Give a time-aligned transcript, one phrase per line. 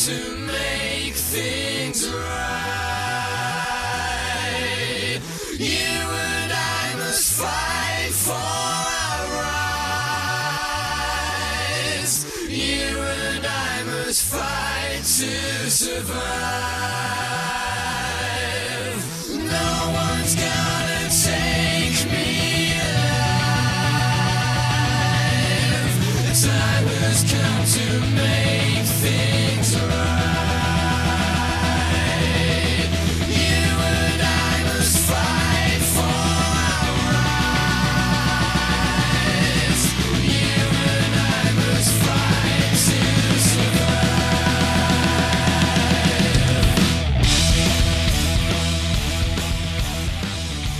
[0.00, 0.39] soon.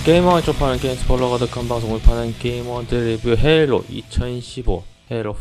[0.05, 5.35] 게이머가 쪽파는 게임 스포일러 가득한 방송을 파는 게이머들 리뷰 헤일로 2015 헤일로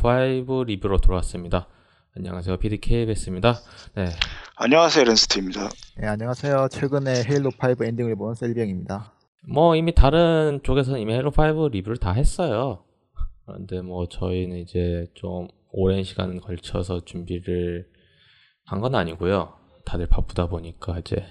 [0.47, 1.67] 5 리뷰로 돌아왔습니다.
[2.17, 2.59] 안녕하세요.
[2.59, 3.59] PDKBS입니다.
[3.95, 4.07] 네.
[4.57, 5.71] 안녕하세요 렌스트입니다.
[5.97, 6.69] 네, 안녕하세요.
[6.71, 9.13] 최근에 헤일로 5 엔딩을 본 셀병입니다.
[9.49, 12.85] 뭐 이미 다른 쪽에서는 이미 헤일로 5 리뷰를 다 했어요.
[13.47, 17.87] 그런데 뭐 저희는 이제 좀 오랜 시간 걸쳐서 준비를
[18.67, 19.55] 한 건 아니고요.
[19.87, 21.25] 다들 바쁘다 보니까 이제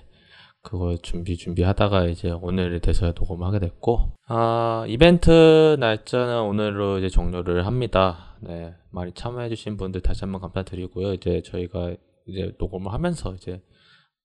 [0.70, 8.38] 그거 준비 준비하다가 이제 오늘이 돼서야 녹음하게 됐고 아 이벤트 날짜는 오늘로 이제 종료를 합니다.
[8.39, 11.16] 네 많이 참여해주신 분들 다시 한번 감사드리고요.
[11.16, 11.95] 이제 저희가
[12.28, 13.64] 이제 녹음을 하면서 이제,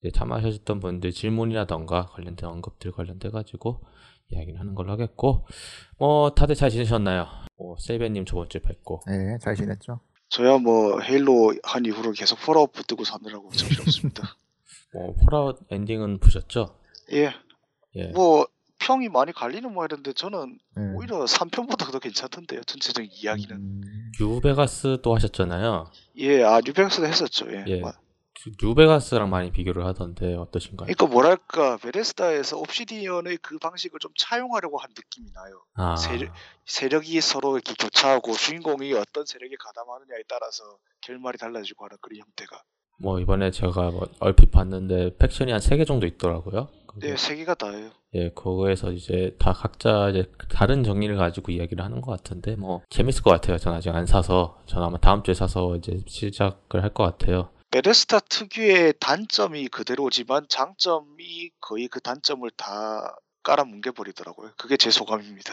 [0.03, 3.81] 이제 참여하셨던 분들 질문이라던가 관련된 언급들 관련돼 가지고
[4.29, 5.47] 이야기를 하는 걸로 하겠고
[5.99, 7.27] 뭐 다들 잘 지내셨나요?
[7.57, 9.99] 뭐 세이베님 저번 주에 뵙고 네, 잘 지냈죠?
[10.29, 14.37] 저야 뭐 헤일로 한 이후로 계속 폴아웃 붙들고 사느라고 정신없습니다.
[14.95, 16.79] 뭐 폴아웃 엔딩은 보셨죠?
[17.13, 17.33] 예,
[17.97, 18.05] 예.
[18.13, 18.47] 뭐
[18.79, 20.93] 평이 많이 갈리는 모양인데 저는 네.
[20.95, 22.63] 오히려 3편보다 더 괜찮던데요.
[22.63, 23.57] 전체적인 이야기는.
[23.57, 25.91] 음, 뉴베가스도 하셨잖아요.
[26.19, 27.51] 예, 아 뉴베가스도 했었죠.
[27.53, 27.65] 예.
[27.67, 27.81] 예.
[27.81, 27.93] 뭐,
[28.63, 30.87] 뉴베가스랑 많이 비교를 하던데 어떠신가요?
[30.87, 35.65] 그러니까 뭐랄까 베데스다에서 옵시디언의 그 방식을 좀 차용하려고 한 느낌이 나요.
[35.75, 36.35] 아, 세력,
[36.67, 40.63] 세력 이 서로 이렇게 교차하고 주인공이 어떤 세력에 가담하느냐에 따라서
[41.01, 42.63] 결말이 달라지고 하는 그런 형태가.
[42.99, 46.69] 뭐 이번에 제가 뭐 얼핏 봤는데 팩션이 한 세 개 정도 있더라고요.
[47.01, 47.91] 네, 세 개가 다예요.
[48.15, 53.23] 예, 그거에서 이제 다 각자 이제 다른 정리를 가지고 이야기를 하는 것 같은데 뭐 재밌을
[53.25, 53.59] 것 같아요.
[53.59, 57.51] 전 아직 안 사서 전 아마 다음 주에 사서 이제 시작을 할 것 같아요.
[57.73, 64.53] 베레스타 특유의 단점이 그대로지만 장점이 거의 그 단점을 다 깔아 뭉개 버리더라고요.
[64.57, 65.53] 그게 제 소감입니다.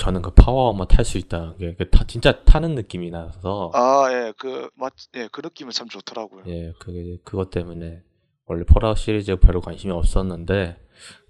[0.00, 4.08] 저는 그 Power Armor 탈 수 있다는 게 그 타- 진짜 타는 느낌이 나서 아,
[4.10, 6.44] 예, 그, 맞, 예, 그 느낌은 참 좋더라고요.
[6.46, 8.02] 예, 그게 그것 때문에
[8.46, 10.78] 원래 폴아웃 시리즈에 별로 관심이 없었는데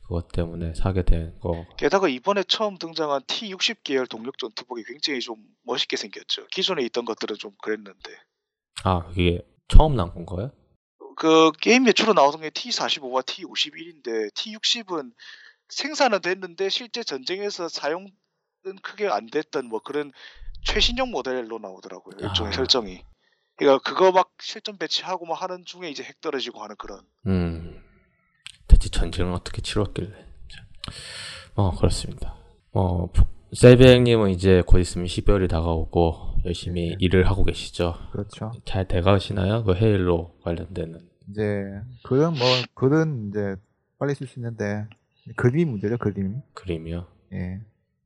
[0.03, 1.67] 그것 때문에 사게 된 거.
[1.79, 6.47] 게다가 이번에 처음 등장한 T60 계열 동력 전투복이 굉장히 좀 멋있게 생겼죠.
[6.47, 8.11] 기존에 있던 것들은 좀 그랬는데.
[8.85, 10.53] 아, 그게 처음 나온 건가요?
[11.17, 15.13] 그 게임에 주로 나오던 게 T45와 T51인데 T60은
[15.69, 18.09] 생산은 됐는데 실제 전쟁에서 사용은
[18.83, 20.13] 크게 안 됐던 뭐 그런
[20.65, 22.17] 최신형 모델로 나오더라고요.
[22.21, 22.57] 일종의 아.
[22.57, 23.05] 설정이.
[23.57, 27.01] 그러니까 그거 막 실전 배치하고 막 하는 중에 이제 핵 떨어지고 하는 그런.
[27.27, 27.83] 음,
[28.69, 30.11] 대체 전쟁을 어떻게 치렀길래.
[30.49, 30.65] 참.
[31.57, 32.37] 어, 그렇습니다.
[32.73, 33.09] 어,
[33.53, 36.97] 셀비행님은 이제 곧 있으면 12월이 다가오고 열심히 네.
[37.01, 37.95] 일을 하고 계시죠.
[38.13, 38.53] 그렇죠.
[38.65, 39.65] 잘 돼가시나요?
[39.65, 41.01] 그 헤일로 관련되는.
[41.29, 41.43] 이제
[42.05, 43.57] 글은 뭐 글은 이제
[43.99, 44.87] 빨리 쓸 수 있는데
[45.37, 46.41] 그림이 문제죠, 그림.
[46.55, 47.07] 그림이요.
[47.35, 47.61] 예.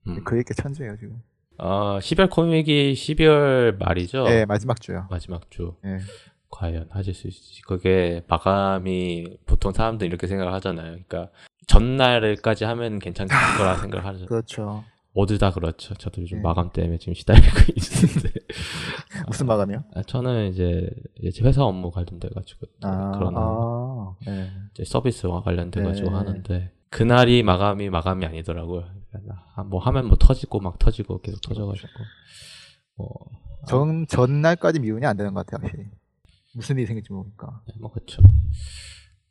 [0.07, 0.25] 음.
[0.25, 1.23] 그게 게 천재예요 지금.
[1.59, 4.25] 아, 12월 코믹이 12월 말이죠?
[4.29, 5.07] 예, 마지막 주요.
[5.11, 5.75] 마지막 주.
[5.85, 5.99] 예.
[6.51, 7.63] 과연 하실 수 있을지.
[7.63, 10.91] 그게 마감이 보통 사람들이 이렇게 생각을 하잖아요.
[10.91, 11.31] 그러니까
[11.67, 13.29] 전날까지 하면 괜찮을
[13.59, 14.27] 거라 생각을 하죠.
[14.27, 14.85] 그렇죠.
[15.13, 15.95] 모두 다 그렇죠.
[15.95, 16.43] 저도 요즘 예.
[16.43, 18.41] 마감 때문에 지금 시달리고 있는데.
[19.29, 19.85] 무슨 마감이요?
[19.95, 20.91] 아, 저는 이제,
[21.21, 24.51] 이제 회사 업무 관련돼가지고 아, 그런 아, 예.
[24.73, 26.17] 이제 서비스와 관련돼가지고 네.
[26.17, 28.85] 하는데 그날이 마감이 마감이 아니더라고요.
[29.57, 31.89] 아, 뭐 하면 뭐 터지고 막 터지고 계속 터져가지고
[32.95, 33.09] 뭐,
[33.67, 35.91] 전 전날까지 미운이 안 되는 것 같아요, 확실히.
[36.55, 37.63] 무슨 일이 생길지 모르니까.
[37.67, 38.23] 네, 뭐 그렇죠.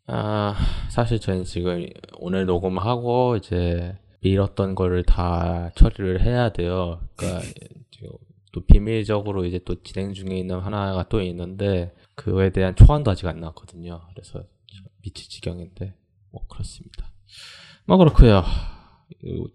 [0.08, 0.56] 아
[0.90, 1.88] 사실 저는 지금
[2.20, 7.00] 오늘 녹음하고 이제 미뤘던 거를 다 처리를 해야 돼요.
[7.92, 8.10] 지금
[8.52, 13.40] 또 비밀적으로 이제 또 진행 중에 있는 하나가 또 있는데 그거에 대한 초안도 아직 안
[13.40, 14.02] 나왔거든요.
[14.14, 15.96] 그래서 좀 미칠 지경인데
[16.30, 17.13] 뭐 그렇습니다.
[17.86, 18.44] 뭐 그렇고요.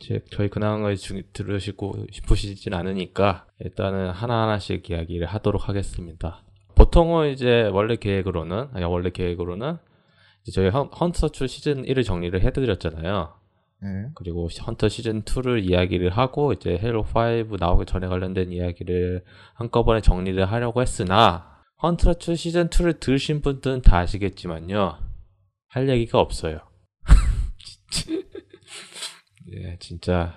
[0.00, 6.42] 제 저희 근황을 주- 들으시고 싶으시진 않으니까 일단은 하나하나씩 이야기를 하도록 하겠습니다.
[6.74, 9.78] 보통은 이제 원래 계획으로는 아니 원래 계획으로는
[10.42, 13.34] 이제 저희 헌- 헌터 출 시즌 1을 정리를 해드렸잖아요.
[13.84, 14.10] 예.
[14.14, 19.24] 그리고 시- 헌터 시즌 2를 이야기를 하고 이제 헤로 5 나오기 전에 관련된 이야기를
[19.54, 24.98] 한꺼번에 정리를 하려고 했으나 헌트러츠 시즌 2를 들으신 분들은 다 아시겠지만요.
[25.68, 26.60] 할 얘기가 없어요.
[29.58, 30.34] 예, 진짜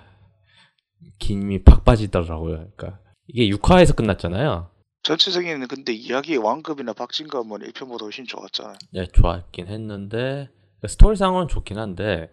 [1.18, 2.70] 김이 팍 빠지더라고요.
[2.76, 4.70] 그러니까 이게 6화에서 끝났잖아요.
[5.02, 8.74] 전체적인 근데 이야기의 완급이나 박진감은 1편보다 훨씬 좋았잖아요.
[8.94, 10.48] 예, 좋았긴 했는데
[10.86, 12.30] 스토리상으로는 좋긴 한데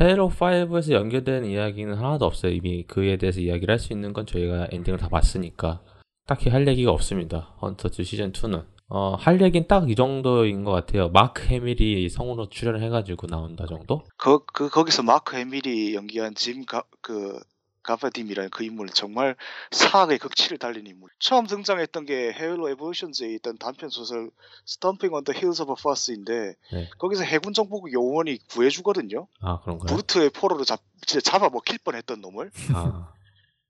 [0.00, 2.52] 헤일로 5에서 연결된 이야기는 하나도 없어요.
[2.52, 5.82] 이미 그에 대해서 이야기를 할 수 있는 건 저희가 엔딩을 다 봤으니까
[6.26, 7.54] 딱히 할 얘기가 없습니다.
[7.62, 11.08] Hunt the Truth 시즌 2는 어, 할 얘기는 딱 이 정도인 것 같아요.
[11.08, 14.04] 마크 해밀이 성우로 출연을 해가지고 나온다 정도?
[14.16, 17.40] 그, 그 거기서 마크 해밀이 연기한 짐그
[17.82, 19.36] 가바딤이라는 그 인물은 정말
[19.70, 21.08] 사악의 극치를 달린 인물.
[21.20, 24.30] 처음 등장했던 게 헤일로 에볼루션즈에 있던 단편 소설
[24.64, 26.90] Stomping on the Heels of Fuss인데 네.
[26.98, 29.28] 거기서 해군 정보 요원이 구해주거든요.
[29.40, 29.86] 아 그런가요?
[29.86, 32.50] 브루트의 포로로 잡 진짜 잡아 먹힐 뻔했던 놈을.
[32.74, 33.12] 아,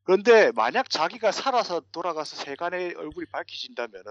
[0.05, 4.05] 그런데 만약 자기가 살아서 돌아가서 세간의 얼굴이 밝혀진다면은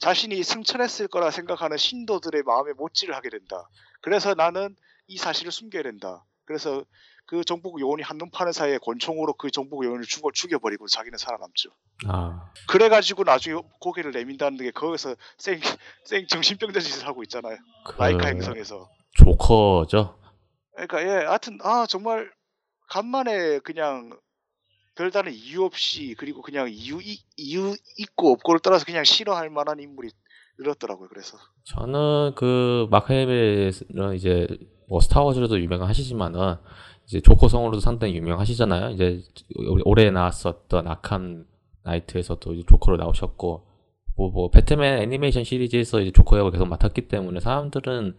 [0.00, 3.68] 자신이 승천했을 거라 생각하는 신도들의 마음에 못질을 하게 된다.
[4.00, 4.76] 그래서 나는
[5.06, 6.24] 이 사실을 숨겨야 된다.
[6.44, 6.84] 그래서
[7.26, 11.70] 그 정복 요원이 한눈 파는 사이에 권총으로 그 정복 요원을 죽어 죽여버리고 자기는 살아남죠.
[12.06, 15.58] 아, 그래가지고 나중에 고개를 내민다는 게 거기서 생,
[16.04, 17.56] 생 정신병자 짓을 하고 있잖아요.
[17.86, 18.90] 그 라이카 행성에서.
[19.12, 20.18] 조커죠.
[20.72, 22.30] 그러니까 예, 하여튼 아 정말
[22.88, 24.18] 간만에 그냥
[24.96, 30.10] 별다른 이유 없이 그리고 그냥 이유 이, 이유 있고 없고를 떠나서 그냥 싫어할 만한 인물이
[30.58, 31.08] 늘었더라고요.
[31.08, 34.46] 그래서 저는 그 마크 해밀은 이제
[34.88, 36.56] 뭐 스타워즈로도 유명하시지만은
[37.06, 38.90] 이제 조커 성우로도 상당히 유명하시잖아요.
[38.90, 39.22] 이제
[39.84, 41.46] 올해 나왔었던 아캄
[41.82, 43.66] 나이트에서도 조커로 나오셨고
[44.16, 48.16] 뭐, 뭐 배트맨 애니메이션 시리즈에서 이제 조커 역을 계속 맡았기 때문에 사람들은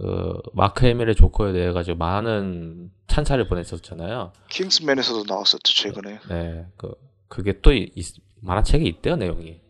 [0.00, 4.32] 어, 마크 해밀의 조커에 대해 가지고 많은 찬사를 보냈었잖아요.
[4.48, 6.18] 킹스맨에서도 나왔었죠 최근에.
[6.28, 6.94] 네, 그
[7.28, 8.02] 그게 또 이- 이-
[8.40, 9.60] 만화책에 있대요 내용이.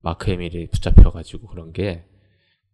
[0.00, 2.04] 마크 해밀이 붙잡혀가지고 그런 게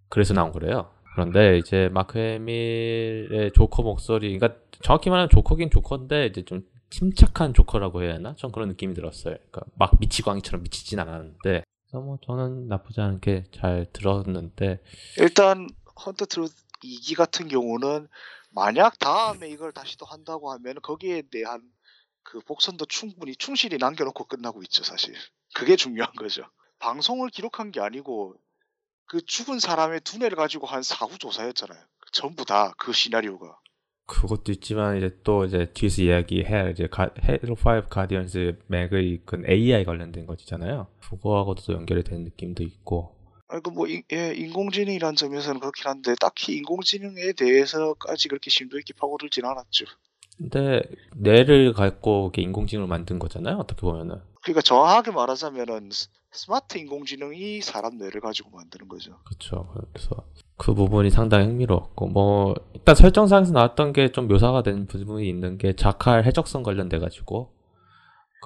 [0.08, 0.90] 그래서 나온 거래요.
[1.14, 8.02] 그런데 이제 마크 해밀의 조커 목소리, 그러니까 정확히 말하면 조커긴 조커인데 이제 좀 침착한 조커라고
[8.02, 8.34] 해야 하나?
[8.36, 9.34] 전 그런 느낌이 들었어요.
[9.50, 14.80] 그러니까 막 미치광이처럼 미치진 않았는데, 그래서 뭐 저는 나쁘지 않게 잘 들었는데,
[15.18, 15.68] 일단
[16.04, 18.08] 헌터 트루th 2기 같은 경우는
[18.50, 21.62] 만약 다음에 이걸 다시 또 한다고 하면 거기에 대한
[22.22, 25.14] 그 복선도 충분히 충실히 남겨놓고 끝나고 있죠 사실.
[25.54, 26.44] 그게 중요한 거죠.
[26.78, 28.36] 방송을 기록한 게 아니고
[29.06, 31.80] 그 죽은 사람의 두뇌를 가지고 한 사후 조사였잖아요.
[32.12, 33.58] 전부 다 그 시나리오가.
[34.06, 36.88] 그것도 있지만 이제 또 이제 뒤에서 이야기해 이제
[37.22, 40.88] 헤로 5 가디언즈 맥의 그 AI 관련된 거잖아요.
[41.00, 43.21] 그거하고도 또 연결이 되는 느낌도 있고.
[43.52, 49.84] 아니 그뭐 예, 인공지능이라는 점에서는 그렇긴 한데 딱히 인공지능에 대해서까지 그렇게 심도 있게 파고들진 않았죠.
[50.38, 50.82] 근데
[51.14, 53.58] 뇌를 갖고 인공지능을 만든 거잖아요.
[53.58, 54.16] 어떻게 보면은.
[54.42, 59.18] 그러니까 정확하게 말하자면은 스- 스마트 인공지능이 사람 뇌를 가지고 만드는 거죠.
[59.24, 59.70] 그렇죠.
[59.92, 60.16] 그래서
[60.56, 65.76] 그 부분이 상당히 흥미로웠고 뭐 일단 설정상에서 나왔던 게 좀 묘사가 된 부분이 있는 게
[65.76, 67.52] 자칼 해적선 관련돼 가지고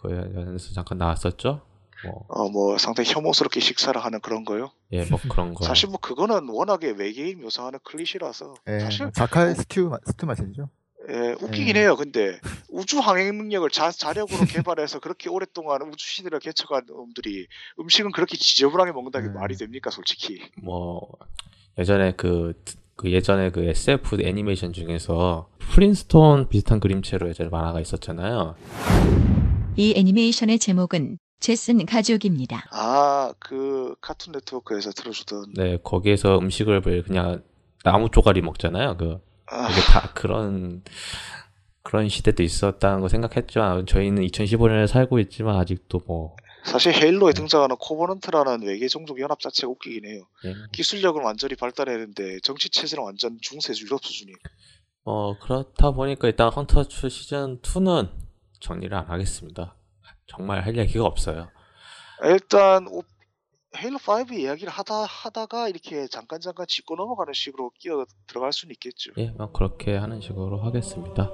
[0.02, 1.62] 그 관련해서 잠깐 나왔었죠.
[2.04, 4.70] 뭐 어 뭐 상당히 혐오스럽게 식사를 하는 그런 거요.
[4.92, 5.64] 예, 뭐 그런 거.
[5.64, 10.68] 사실 뭐 그거는 워낙에 외계인 묘사하는 클리셰라서 예, 사실 자칼 스튜 마- 스튜 마시죠.
[11.08, 11.80] 예, 웃기긴 예.
[11.82, 11.94] 해요.
[11.96, 17.46] 근데 우주 항행 능력을 자, 자력으로 개발해서 그렇게 오랫동안 우주 시대를 개척한 놈들이
[17.78, 19.40] 음식은 그렇게 지저분하게 먹는다는 게 음.
[19.40, 20.40] 말이 됩니까, 솔직히?
[20.62, 21.06] 뭐
[21.78, 22.60] 예전에 그,
[22.96, 28.56] 그 예전에 그 SF 애니메이션 중에서 플린스톤 비슷한 그림체로 예전에 만화가 있었잖아요.
[29.76, 32.64] 이 애니메이션의 제목은 젯슨 가족입니다.
[32.72, 37.42] 아, 그 카툰 네트워크에서 틀어주던 네, 거기에서 음식을 그냥
[37.84, 38.96] 나무 쪼가리 먹잖아요.
[38.96, 40.82] 그 아, 이게 다 그런
[41.82, 48.66] 그런 시대도 있었다는 거 생각했지만 저희는 2015년에 살고 있지만 아직도 뭐 사실 헤일로에 등장하는 코버넌트라는
[48.66, 50.22] 외계 종족 연합 자체가 웃기긴 해요.
[50.46, 54.32] 예, 기술력은 완전히 발달했는데 정치 체제는 완전 중세 유럽 수준이.
[55.04, 58.10] 어 그렇다 보니까 일단 헌터츠 시즌 2는
[58.58, 59.76] 정리를 안 하겠습니다.
[60.26, 61.50] 정말 할 얘기가 없어요.
[62.24, 63.02] 일단 오-
[63.76, 69.12] 헤일로 5 이야기를 하다 하다가 이렇게 잠깐 잠깐 짚고 넘어가는 식으로 끼어 들어갈 수는 있겠죠.
[69.18, 71.30] 예, 뭐 그렇게 하는 식으로 하겠습니다.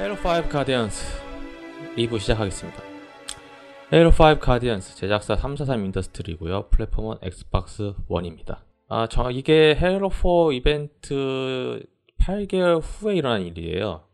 [0.00, 1.20] 헤일로 5 가디언스
[1.94, 2.82] 리뷰 시작하겠습니다.
[3.92, 6.68] 헤일로 5 가디언스 제작사 343 인더스트리고요.
[6.70, 8.60] 플랫폼은 엑스박스 1입니다.
[8.88, 11.84] 아, 저 이게 헤일로 4 이벤트
[12.22, 14.04] 8개월 후에 일어난 일이에요.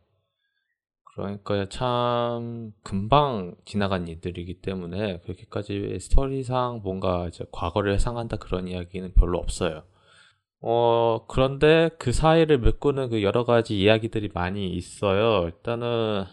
[1.05, 9.85] 그러니까 참 금방 지나간 일들이기 때문에 그렇게까지 스토리상 뭔가 과거를 회상한다 그런 이야기는 별로 없어요.
[10.61, 15.47] 어, 그런데 그 사이를 메꾸는 그 여러 가지 이야기들이 많이 있어요.
[15.47, 16.25] 일단은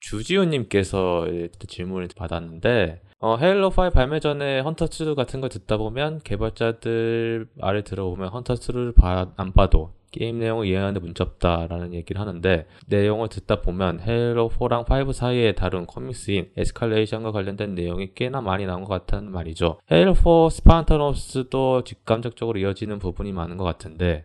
[0.00, 1.26] 주지훈님께서
[1.66, 7.48] 질문을 받았는데, 어, 헤일로 5 발매 전에 Hunt the Truth 같은 걸 듣다 보면 개발자들
[7.56, 8.94] 말을 들어보면 Hunt the Truth를
[9.36, 15.12] 안 봐도 게임 내용을 이해하는데 문제 없다라는 얘기를 하는데 내용을 듣다 보면 헤일로 4랑 5
[15.12, 19.80] 사이에 다룬 코믹스인 에스컬레이션과 관련된 내용이 꽤나 많이 나온 것 같다는 말이죠.
[19.90, 24.24] 헤일로 4 Spartan Ops도 직간접적으로 이어지는 부분이 많은 것 같은데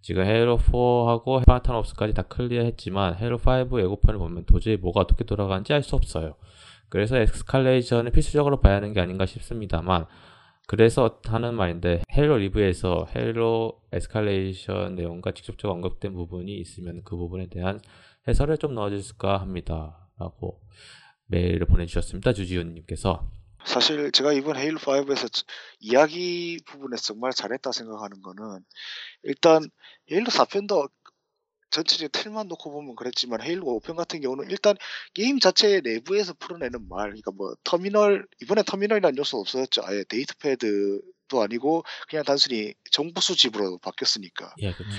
[0.00, 3.38] 지금 헤일로 4하고 Spartan Ops까지 다 클리어했지만 헤일로
[3.70, 6.34] 5 예고편을 보면 도저히 뭐가 어떻게 돌아가는지 알 수 없어요.
[6.88, 10.04] 그래서 에스컬레이션을 필수적으로 봐야 하는 게 아닌가 싶습니다만
[10.66, 17.80] 그래서 하는 말인데 헤일로 리뷰에서 헤일로 에스컬레이션 내용과 직접적으로 언급된 부분이 있으면 그 부분에 대한
[18.28, 20.08] 해설을 좀 넣어주실까 합니다.
[20.18, 20.60] 라고
[21.26, 22.32] 메일을 보내주셨습니다.
[22.32, 23.28] 주지훈님께서.
[23.64, 25.44] 사실 제가 이번 헤일로 5에서
[25.78, 28.64] 이야기 부분에서 정말 잘했다 생각하는 거는
[29.22, 29.62] 일단
[30.10, 30.90] 헤일로 4편도
[31.72, 34.76] 전체적인 틀만 놓고 보면 그랬지만 헤일로 5편 같은 경우는 일단
[35.14, 39.82] 게임 자체 내부에서 풀어내는 말, 그러니까 뭐 터미널 이번에 터미널이라는 요소 없어졌죠.
[39.84, 44.54] 아예 데이터 패드도 아니고 그냥 단순히 정보 수집으로 바뀌었으니까.
[44.58, 44.96] 예, 그렇죠.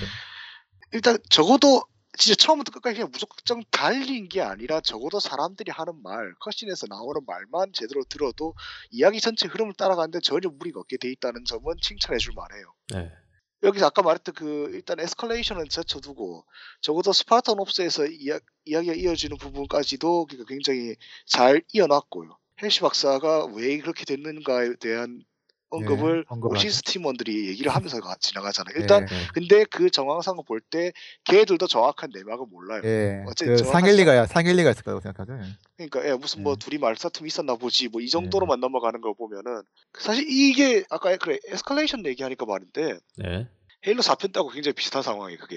[0.92, 1.82] 일단 적어도
[2.16, 7.72] 진짜 처음부터 끝까지 그냥 무조건 달린 게 아니라 적어도 사람들이 하는 말, 컷신에서 나오는 말만
[7.72, 8.54] 제대로 들어도
[8.90, 12.74] 이야기 전체 흐름을 따라가는데 전혀 무리가 없게 돼 있다는 점은 칭찬해 줄 만해요.
[12.92, 13.23] 네.
[13.64, 16.44] 여기서 아까 말했던 그 일단 에스컬레이션은 제쳐두고
[16.82, 22.36] 적어도 스파르탄 옵스에서 이야, 이야기가 이어지는 부분까지도 그러니까 굉장히 잘 이어놨고요.
[22.62, 25.24] 헬시 박사가 왜 그렇게 됐는가에 대한
[25.76, 28.74] 언급을 네, 언급을 오시스 팀원들이 얘기를 하면서 가- 지나가잖아요.
[28.78, 30.92] 일단 예, 근데 그 정황상을 볼때
[31.24, 32.82] 걔들도 정확한 내막을 몰라요.
[32.84, 33.22] 예.
[33.26, 35.38] 어쨌든 그 정확한 상일리가 상일리가 있을 거라고 생각하죠.
[35.42, 35.46] 예.
[35.88, 36.58] 그러니까 예, 무슨 뭐 네.
[36.64, 39.62] 둘이 말싸툼 있었나 보지 뭐 이 정도로만 넘어가는 걸 보면은
[39.98, 43.48] 사실 이게 아까 그래 에스컬레이션 얘기하니까 말인데 네.
[43.86, 45.56] 헤일로 4편 때하고 굉장히 비슷한 상황이 그게.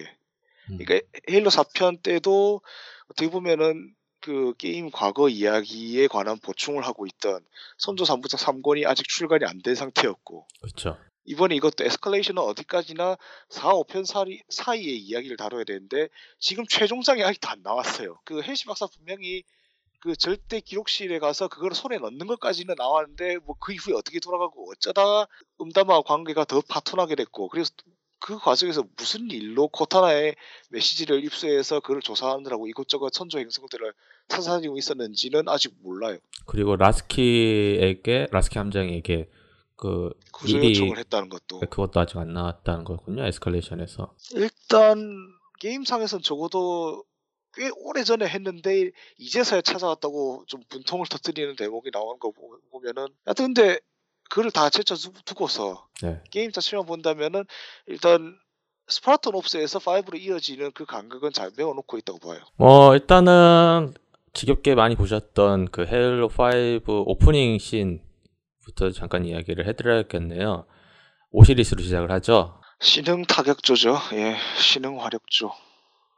[0.70, 0.78] 음.
[0.78, 2.62] 그러니까 헤일로 4편 때도
[3.10, 3.94] 어떻게 보면은
[4.28, 7.46] 그 게임 과거 이야기에 관한 보충을 하고 있던
[7.78, 10.98] 선조 3부작 3권이 아직 출간이 안 된 상태였고 그렇죠.
[11.24, 13.18] 이번에 이것도 에스컬레이션은 어디까지나
[13.50, 18.20] 4, 5편 사이, 사이의 이야기를 다뤄야 되는데 지금 최종장이 아직도 안 나왔어요.
[18.26, 19.44] 그 헬시 박사 분명히
[20.02, 25.26] 그 절대 기록실에 가서 그걸 손에 넣는 것까지는 나왔는데 뭐 그 이후에 어떻게 돌아가고 어쩌다
[25.62, 27.72] 음담화 관계가 더 파토나게 됐고 그래서
[28.20, 30.36] 그 과정에서 무슨 일로 코타나의
[30.70, 33.94] 메시지를 입수해서 그걸 조사하느라고 이것저것 선조 행성들을
[34.28, 36.18] 찾아다니고 있었는지는 아직 몰라요.
[36.46, 39.30] 그리고 라스키에게 라스키 함장에게
[39.76, 43.26] 그 구조 요청을 했다는 것도 그것도 아직 안 나왔다는 거군요.
[43.26, 44.14] 에스컬레이션에서.
[44.36, 45.28] 일단
[45.60, 47.04] 게임상에선 적어도
[47.54, 53.54] 꽤 오래 전에 했는데 이제서야 찾아왔다고 좀 분통을 터뜨리는 대목이 나오는 거 보- 보면은 하여튼
[53.54, 53.80] 근데
[54.30, 56.22] 그걸 다 제쳐 두- 두고서 네.
[56.32, 57.46] 게임 자체만 본다면은
[57.88, 58.38] 일단
[58.90, 62.40] 스파르탄 옵스에서 5로 이어지는 그 간격은 잘 메워놓고 있다고 봐요.
[62.58, 63.94] 뭐 일단은
[64.38, 70.68] 지겹게 많이 보셨던 그 헤일로 5 오프닝 씬부터 잠깐 이야기를 해드려야겠네요.
[71.32, 72.62] 오시리스로 시작을 하죠.
[72.80, 73.96] 신흥 타격조죠.
[74.14, 75.50] 예, 신흥 화력조.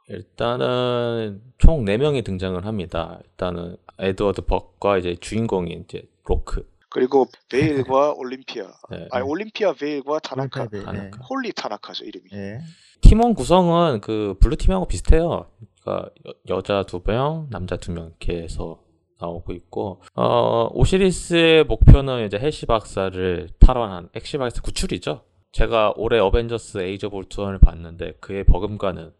[0.08, 3.20] 일단은 총 4명이 등장을 합니다.
[3.24, 6.68] 일단은 에드워드 벅과 이제 주인공인 이제 로크.
[6.90, 8.70] 그리고 베일과 올림피아.
[8.90, 9.08] 네.
[9.12, 10.68] 아니 올림피아 베일과 타나카.
[10.68, 11.24] 네, 타나카.
[11.24, 12.28] 홀리 타나카죠 이름이.
[12.34, 12.58] 예.
[13.00, 15.46] 팀원 구성은 그 블루팀하고 비슷해요.
[15.82, 16.10] 그러니까
[16.48, 18.80] 여자 두 명, 남자 두명 이렇게 해서
[19.20, 25.22] 나오고 있고 어, 오시리스의 목표는 이제 헬시 박사를 탈환한 헬시 박사 구출이죠.
[25.52, 29.12] 제가 올해 어벤져스 에이저 볼트원을 봤는데 그의 버금가는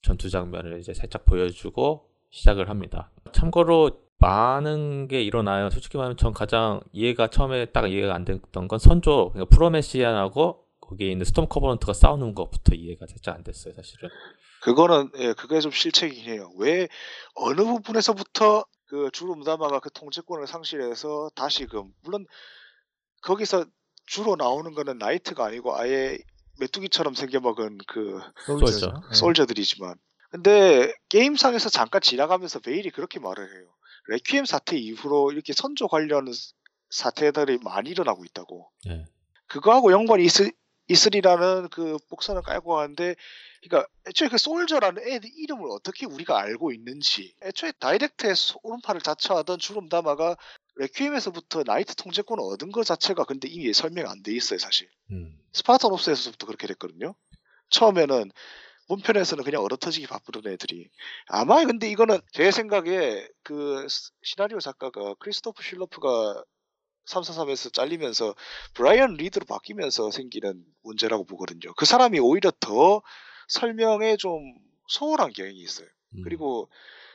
[0.00, 3.10] 전투 장면을 이제 살짝 보여주고 시작을 합니다.
[3.32, 5.68] 참고로 많은 게 일어나요.
[5.70, 10.61] 솔직히 말하면 전 가장 이해가 처음에 딱 이해가 안 됐던 건 선조 그러니까 프로메시안하고
[10.92, 14.08] 거기에 있는 스톰 커버넌트가 싸우는 것부터 이해가 살짝 안 됐어요, 사실은.
[14.62, 16.50] 그거는 예, 그게 좀 실책이긴 해요.
[16.58, 16.88] 왜
[17.34, 22.26] 어느 부분에서부터 그 주로 무다마가 그 통제권을 상실해서 다시금 물론
[23.22, 23.64] 거기서
[24.06, 26.18] 주로 나오는 거는 나이트가 아니고 아예
[26.60, 28.92] 메뚜기처럼 생겨먹은 그 솔저.
[29.10, 29.14] 예.
[29.14, 29.94] 솔저들이지만
[30.30, 33.68] 근데 게임상에서 잠깐 지나가면서 베일이 그렇게 말을 해요.
[34.08, 36.26] 레퀴엠 사태 이후로 이렇게 선조 관련
[36.90, 38.70] 사태들이 많이 일어나고 있다고.
[38.88, 39.04] 예.
[39.46, 40.30] 그거하고 연관이 있,
[40.92, 43.14] E3라는 그 복선을 깔고 가는데
[43.62, 48.32] 그러니까 애초에 그 솔저라는 애 이름을 어떻게 우리가 알고 있는지 애초에 다이렉트에
[48.62, 50.36] 오른팔을 자처하던 줄 음다마가
[50.76, 54.88] 레퀴엠에서부터 나이트 통제권을 얻은 것 자체가 근데 이미 설명 안돼 있어요 사실.
[55.10, 55.38] 음.
[55.52, 57.14] Spartan Ops에서부터 그렇게 됐거든요.
[57.70, 58.30] 처음에는
[58.88, 60.88] 본편에서는 그냥 얼어터지기 바쁘던 애들이.
[61.26, 66.42] 아마 근데 이거는 제 생각에 그 스- 시나리오 작가가 크리스토퍼 슐러프가
[67.06, 68.34] 343에서 잘리면서
[68.74, 71.72] 브라이언 리드로 바뀌면서 생기는 문제라고 보거든요.
[71.76, 73.02] 그 사람이 오히려 더
[73.48, 74.54] 설명에 좀
[74.88, 75.88] 소홀한 경향이 있어요.
[76.14, 76.22] 음.
[76.22, 76.70] 그리고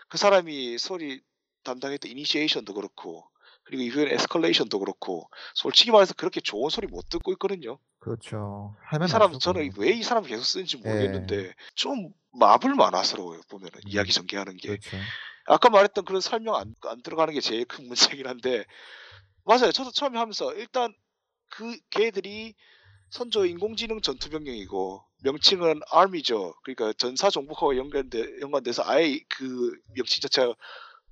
[0.10, 1.22] 그 사람이 소리
[1.64, 3.28] 담당했던 이니시에이션도 그렇고
[3.64, 7.78] 그리고 이후에 에스컬레이션도 그렇고 솔직히 말해서 그렇게 좋은 소리 못 듣고 있거든요.
[8.00, 8.76] 그렇죠.
[9.04, 9.72] 이 사람 안 저는.
[9.78, 10.90] 왜 이 사람 계속 쓰는지 예.
[10.90, 13.82] 모르겠는데 좀 마블 만화스러워요 보면은 음.
[13.90, 14.98] 이야기 전개하는 게 그렇죠.
[15.48, 17.88] 아까 말했던 그런 설명 안, 안 들어가는 게 제일 큰
[18.22, 18.66] 문제긴 한데
[19.48, 19.72] 맞아요.
[19.72, 20.94] 저도 처음에 하면서 일단
[21.50, 22.56] 그 걔들이
[23.12, 26.56] 선조 인공지능 전투병력이고 명칭은 아미죠.
[26.64, 30.56] 그러니까 전사 종복하고 연관돼, 연관돼서 아예 그 명칭 자체가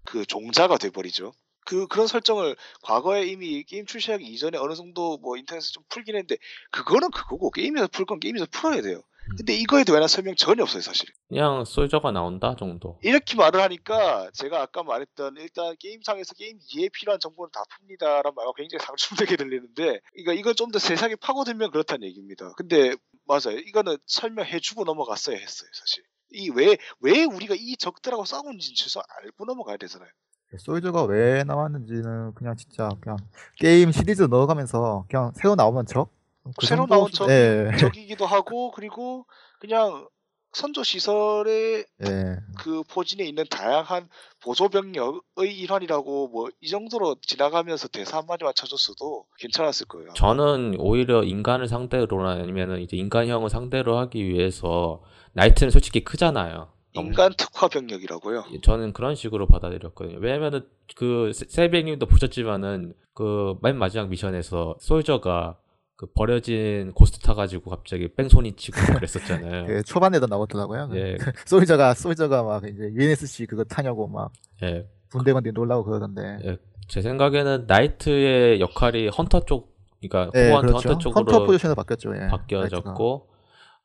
[0.06, 1.34] 그 종자가 돼버리죠.
[1.66, 6.38] 그 그런 설정을 과거에 이미 게임 출시하기 이전에 어느 정도 뭐 인터넷에서 좀 풀긴 했는데
[6.72, 9.02] 그거는 그거고 게임에서 풀 건 게임에서 풀어야 돼요
[9.38, 13.00] 근데 이거에 대한 설명 전혀 없어요 사실 그냥 Soldier가 나온다 정도.
[13.02, 18.52] 이렇게 말을 하니까 제가 아까 말했던 일단 게임상에서 게임 이해에 필요한 정보는 다 풉니다라는 말과
[18.56, 22.52] 굉장히 상충되게 들리는데 그러니까 이건 좀 더 세상에 파고들면 그렇다는 얘기입니다.
[22.58, 22.96] 근데
[23.28, 23.58] 맞아요.
[23.58, 26.04] 이거는 설명해주고 넘어갔어야 했어요 사실.
[26.32, 30.10] 이 왜 왜 우리가 이 적들하고 싸우는지 최소 알고 넘어가야 되잖아요.
[30.58, 33.18] 솔저가 왜 나왔는지는 그냥 진짜 그냥
[33.60, 36.10] 게임 시리즈 넣어가면서 그냥 새로 나오면 적?
[36.58, 37.72] 그 새로 정도 나온 수- 적 예.
[37.80, 39.26] 적이기도 하고 그리고
[39.60, 40.08] 그냥
[40.54, 42.38] 선조 시설의 예.
[42.60, 44.08] 그 포진에 있는 다양한
[44.42, 50.14] 보조 병력의 일환이라고 뭐 이 정도로 지나가면서 대사 한 마디만 쳐줬어도 괜찮았을 거예요.
[50.14, 55.04] 저는 오히려 인간을 상대로나 아니면은 이제 인간형을 상대로 하기 위해서
[55.34, 56.70] 나이트는 솔직히 크잖아요.
[56.94, 58.46] 인간 특화 병력이라고요.
[58.64, 60.20] 저는 그런 식으로 받아들였거든요.
[60.22, 65.58] 왜냐면은 그 세- 세비님도 보셨지만은 그 맨 마지막 미션에서 솔저가
[65.98, 69.66] 그 버려진 고스트 타가지고 갑자기 뺑소니 치고 그랬었잖아요.
[69.68, 70.90] 그 초반에도 나오더라고요.
[70.96, 74.32] 예, Soldier가 Soldier가 막 이제 UNSC 그거 타냐고 막
[74.64, 74.88] 예.
[75.12, 76.40] 군대건데 놀라고 그러던데.
[76.44, 76.58] 예,
[76.90, 80.90] 제 생각에는 Knight의 역할이 헌터 쪽, 그러니까 예, 코어한테 그렇죠.
[80.90, 82.14] 헌터 쪽으로 헌터 포지션으로 바뀌었죠.
[82.16, 82.28] 예.
[82.28, 83.36] 바뀌어졌고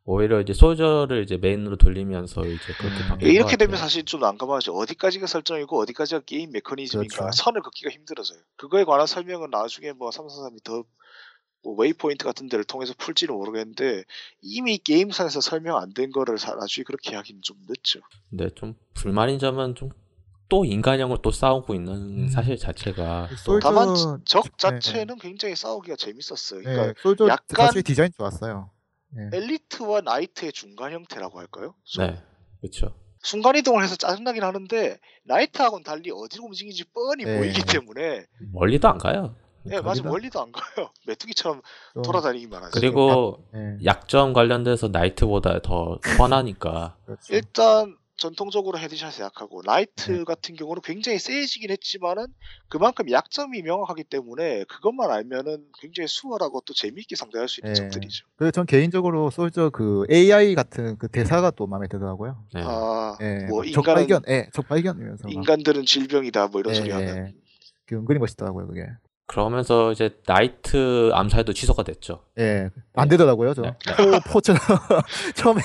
[0.05, 3.31] 오히려 이제 Soldier를 이제 메인으로 돌리면서 이제 그렇게 음.
[3.31, 3.77] 이렇게 되면 같아요.
[3.77, 4.75] 사실 좀 난감하죠.
[4.75, 7.43] 어디까지가 설정이고 어디까지가 게임 메커니즘인가 그렇죠.
[7.45, 8.41] 선을 긋기가 힘들어져요.
[8.57, 10.83] 그거에 관한 설명은 나중에 뭐 343이 더
[11.63, 14.05] 뭐 Waypoint 같은 데를 통해서 풀지는 모르겠는데
[14.41, 18.01] 이미 게임상에서 설명 안 된 거를 사- 나중에 그렇게 하기는 좀 늦죠.
[18.31, 19.91] 근데 좀 불만인 점은 좀
[20.53, 21.93] 또 인간형을 또 싸우고 있는
[22.25, 22.29] 음.
[22.29, 23.95] 사실 자체가 Soldier 다만
[24.25, 26.59] 적 네, 자체는 굉장히 싸우기가 재밌었어요.
[26.63, 28.69] 네, 그러니까 Soldier 약간- 자체 디자인 좋았어요.
[29.17, 29.37] 예.
[29.37, 31.77] 엘리트와 Knight의 중간 형태라고 할까요?
[31.99, 32.21] 네
[32.61, 32.97] 그렇죠.
[33.23, 37.39] 순간 이동을 해서 짜증나긴 하는데 Knight하고는 달리 어디로 움직이는지 뻔히 네.
[37.39, 39.37] 보이기 때문에 멀리도 안 가요.
[39.71, 40.91] 예, 맞아 멀리도 안 가요.
[41.07, 41.63] 메뚜기처럼
[41.95, 42.73] 좀- 돌아다니기만 하죠.
[42.81, 43.77] 그리고 예.
[43.85, 47.35] 약점 관련돼서 나이트보다 더 뻔하니까 그렇죠.
[47.35, 50.25] 일단 전통적으로 헤드샷이 약하고 나이트 네.
[50.25, 52.27] 같은 경우는 굉장히 세지긴 했지만은
[52.69, 57.81] 그만큼 약점이 명확하기 때문에 그것만 알면은 굉장히 수월하고 또 재미있게 상대할 수 있는 네.
[57.81, 58.27] 적들이죠.
[58.37, 62.45] 그리고 전 개인적으로 솔저 그 AI 같은 그 대사가 또 마음에 들더라고요.
[62.53, 62.63] 네.
[62.63, 63.47] 아, 예.
[63.49, 66.93] 뭐막 인간은 적발견, 예, 적발견 이면서 막 인간들은 질병이다 뭐 이런 예, 소리 예.
[66.93, 67.33] 하면
[67.87, 68.87] 그 은근히 멋있더라고요, 그게.
[69.31, 72.25] 그러면서 이제 Knight 암살도 취소가 됐죠.
[72.39, 73.63] 예, 안 되더라고요, 저.
[73.63, 73.77] 네.
[73.97, 74.61] 포, 포처럼
[75.37, 75.61] 처음에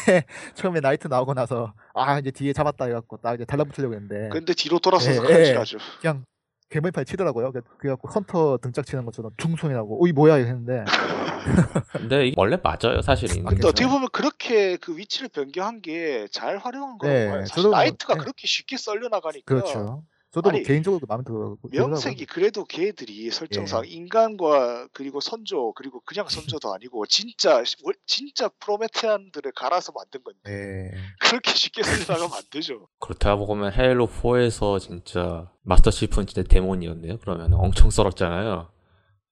[0.54, 4.54] 처음에 Knight 나오고 나서 아 이제 뒤에 잡았다 해 갖고 딱 이제 달라붙으려고 했는데 근데
[4.54, 5.34] 뒤로 돌아서서 예, 예.
[5.34, 5.78] 간지나죠.
[5.99, 6.25] 그냥
[6.69, 7.51] 괴물팔 치더라고요.
[7.51, 10.84] 그- 그래 갖고 헌터 등짝 치는 것처럼 중손이라고 어이 뭐야 이거 했는데
[11.91, 13.45] 근데 이게 원래 맞아요, 사실은.
[13.47, 13.67] 아, 근데.
[13.67, 17.30] 어떻게 보면 그렇게 그 위치를 변경한 게 잘 활용한 거라고 네.
[17.41, 18.19] 사실 저도 뭐- Knight가 네.
[18.19, 20.04] 그렇게 쉽게 썰려 나가니까 그렇죠.
[20.36, 21.56] 저도 뭐 아니, 개인적으로 마음에 들어.
[21.71, 23.89] 명색이 그래도 걔들이 설정상 예.
[23.89, 26.26] 인간과 그리고 선조 그리고 그냥
[26.60, 30.91] 선조도 아니고 진짜 월- 진짜 프로메테안들을 갈아서 만든 건데 예.
[31.21, 32.89] 그렇게 쉽게 안 되죠.
[33.00, 37.19] 그렇다 보면 헤일로 4에서 진짜 마스터 치프는 진짜 데몬이었네요.
[37.19, 38.75] 그러면 엄청 썰었잖아요.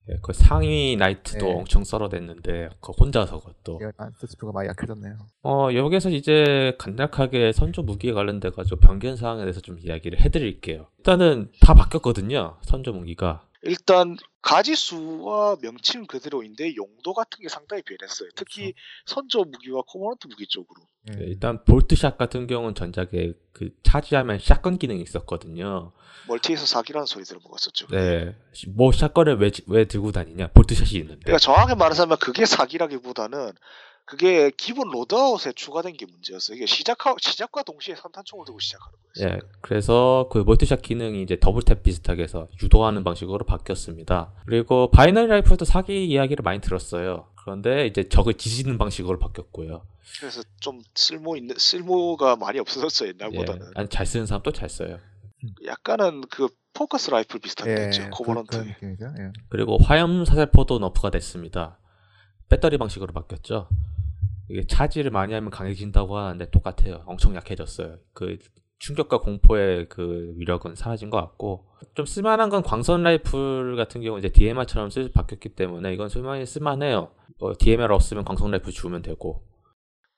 [0.09, 1.53] 예, 그 상위 나이트도 네.
[1.53, 3.79] 엄청 썰어댔는데 그 혼자서 그것도.
[3.97, 5.17] 안스스프가 많이 약해졌네요.
[5.43, 10.87] 어 여기서 이제 간략하게 선조 무기에 관련돼 가지고 변경 사항에 대해서 좀 이야기를 해드릴게요.
[10.97, 12.57] 일단은 다 바뀌었거든요.
[12.63, 13.47] 선조 무기가.
[13.61, 18.29] 일단 가지수와 명칭은 그대로인데 용도 같은 게 상당히 변했어요.
[18.35, 18.73] 특히
[19.05, 20.81] 선조 무기와 Covenant 무기 쪽으로.
[21.09, 21.15] 예.
[21.15, 25.91] 네, 일단 Boltshot 같은 경우는 전작에 그 차지하면 샷건 기능이 있었거든요.
[26.27, 27.87] 멀티에서 사기라는 소리 들어먹었었죠.
[27.87, 28.35] 네,
[28.69, 30.47] 뭐 shotgun을 왜, 지- 왜 들고 다니냐?
[30.53, 31.19] Boltshot이 있는데.
[31.23, 33.51] 그러니까 정확히 말하자면 그게 사기라기보다는
[34.05, 36.57] 그게 기본 loadout에 추가된 게 문제였어요.
[36.57, 39.35] 이게 시작하, 시작과 동시에 산탄총을 들고 시작하는 거였어요.
[39.35, 44.33] 예, 그래서 그 multishot 기능이 이제 double tap 비슷하게 해서 유도하는 방식으로 바뀌었습니다.
[44.45, 47.29] 그리고 Binary Rifle도 사기 이야기를 많이 들었어요.
[47.43, 49.85] 그런데 이제 적을 지지는 방식으로 바뀌었고요.
[50.19, 53.71] 그래서 좀 쓸모 있는 쓸모가 많이 없어졌어요 예, 옛날보다는.
[53.75, 54.99] 아니, 잘 쓰는 사람 또잘 써요.
[55.65, 58.03] 약간은 그 Focus Rifle 비슷한 게 있죠.
[58.03, 58.49] 그, Covenant.
[58.49, 59.05] 그런 느낌이죠.
[59.19, 59.31] 예.
[59.49, 61.77] 그리고 화염 사살포도 nerf가 됐습니다.
[62.53, 63.67] 배터리 방식으로 바뀌었죠.
[64.47, 67.01] 이게 차지를 많이 하면 강해진다고 하는데 똑같아요.
[67.07, 67.97] 엄청 약해졌어요.
[68.13, 68.37] 그
[68.77, 74.29] 충격과 공포의 그 위력은 사라진 것 같고 좀 쓸만한 건 광선 라이플 같은 경우 이제
[74.29, 77.15] DMR처럼 쓸 바뀌었기 때문에 이건 쓸만히 쓸만해요.
[77.39, 79.43] 뭐 DMR 없으면 광선 라이플 주면 되고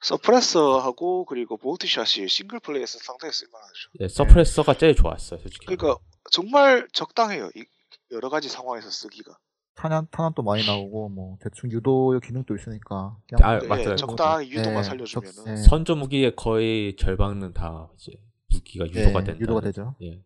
[0.02, 3.92] 서프레서하고 그리고 보트샷이 싱글 플레이에서 상당히 쓸만하죠.
[4.02, 5.68] 예, 서프레서가 제일 좋았어요, 솔직히.
[5.68, 5.98] 그러니까
[6.32, 7.50] 정말 적당해요.
[7.56, 7.64] 이
[8.12, 9.38] 여러 가지 상황에서 쓰기가.
[9.76, 13.96] 탄환 탄환도 많이 나오고 뭐 대충 유도 기능도 있으니까 그냥 아, 예, 맞아요.
[13.96, 15.56] 적당히 유도만 예, 살려주면은 적- 예.
[15.58, 18.14] 선조 무기의 거의 절반은 다 이제
[18.52, 19.40] 무기가 유도가 예, 된다.
[19.40, 19.96] 유도가 되죠.
[20.02, 20.22] 예.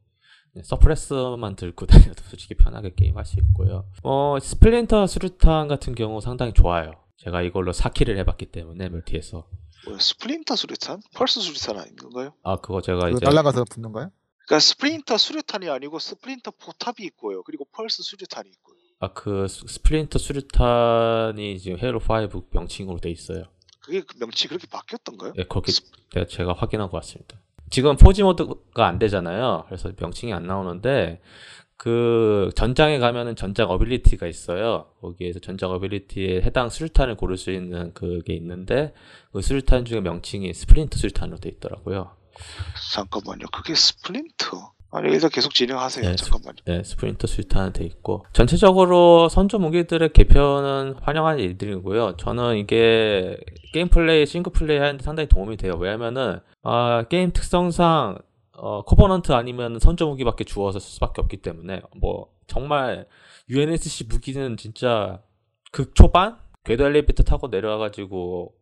[0.53, 3.85] 네, Suppressor만 들고 다녀도 솔직히 편하게 게임할 수 있고요.
[4.03, 6.93] 어, Splinter 수류탄 같은 경우 상당히 좋아요.
[7.17, 9.47] 제가 이걸로 4 kill을 해봤기 때문에 멀티에서.
[9.85, 11.01] 뭐야, Splinter 수류탄?
[11.15, 12.33] 펄스 수류탄 아닌가요?
[12.43, 13.25] 아, 그거 제가 그 이제.
[13.25, 14.11] 날아가서 붙는 거요?
[14.47, 17.43] 그러니까 Splinter 수류탄이 아니고 Splinter 포탑이 있고요.
[17.43, 18.68] 그리고 펄스 수류탄이 있고요.
[18.99, 23.43] 아, 그 스- Splinter 수류탄이 지금 Halo 5 명칭으로 돼 있어요.
[23.81, 25.33] 그게 그 명칭이 그렇게 바뀌었던가요?
[25.37, 25.71] 예, 그렇게
[26.11, 27.39] 제가, 제가 확인하고 왔습니다.
[27.69, 29.63] 지금 포지 모드가 안 되잖아요.
[29.67, 31.21] 그래서 명칭이 안 나오는데
[31.77, 34.87] 그 전장에 가면은 전장 ability가 있어요.
[34.99, 38.93] 거기에서 전장 ability에 해당 수류탄을 고를 수 있는 그게 있는데
[39.31, 42.15] 그 수류탄 중에 명칭이 Splinter 수류탄으로 돼 있더라고요.
[42.93, 43.45] 잠깐만요.
[43.53, 44.73] 그게 Splinter?
[44.91, 46.09] 아니 일단 계속 진행하세요.
[46.09, 46.55] 네, 잠깐만요.
[46.65, 52.17] 네, Splinter 수류탄은 돼 있고 전체적으로 선조 무기들의 개편은 환영하는 일들이고요.
[52.17, 53.37] 저는 이게
[53.73, 55.73] 게임 플레이, 싱글 플레이 하는데 상당히 도움이 돼요.
[55.77, 58.17] 왜냐면은 아, 게임 특성상
[58.57, 63.07] 어, Covenant 아니면 선조 무기밖에 주어서 쓸 수밖에 없기 때문에 뭐 정말
[63.49, 65.21] UNSC 무기는 진짜
[65.71, 68.58] 극초반 궤도 엘리베이터 타고 내려와가지고 거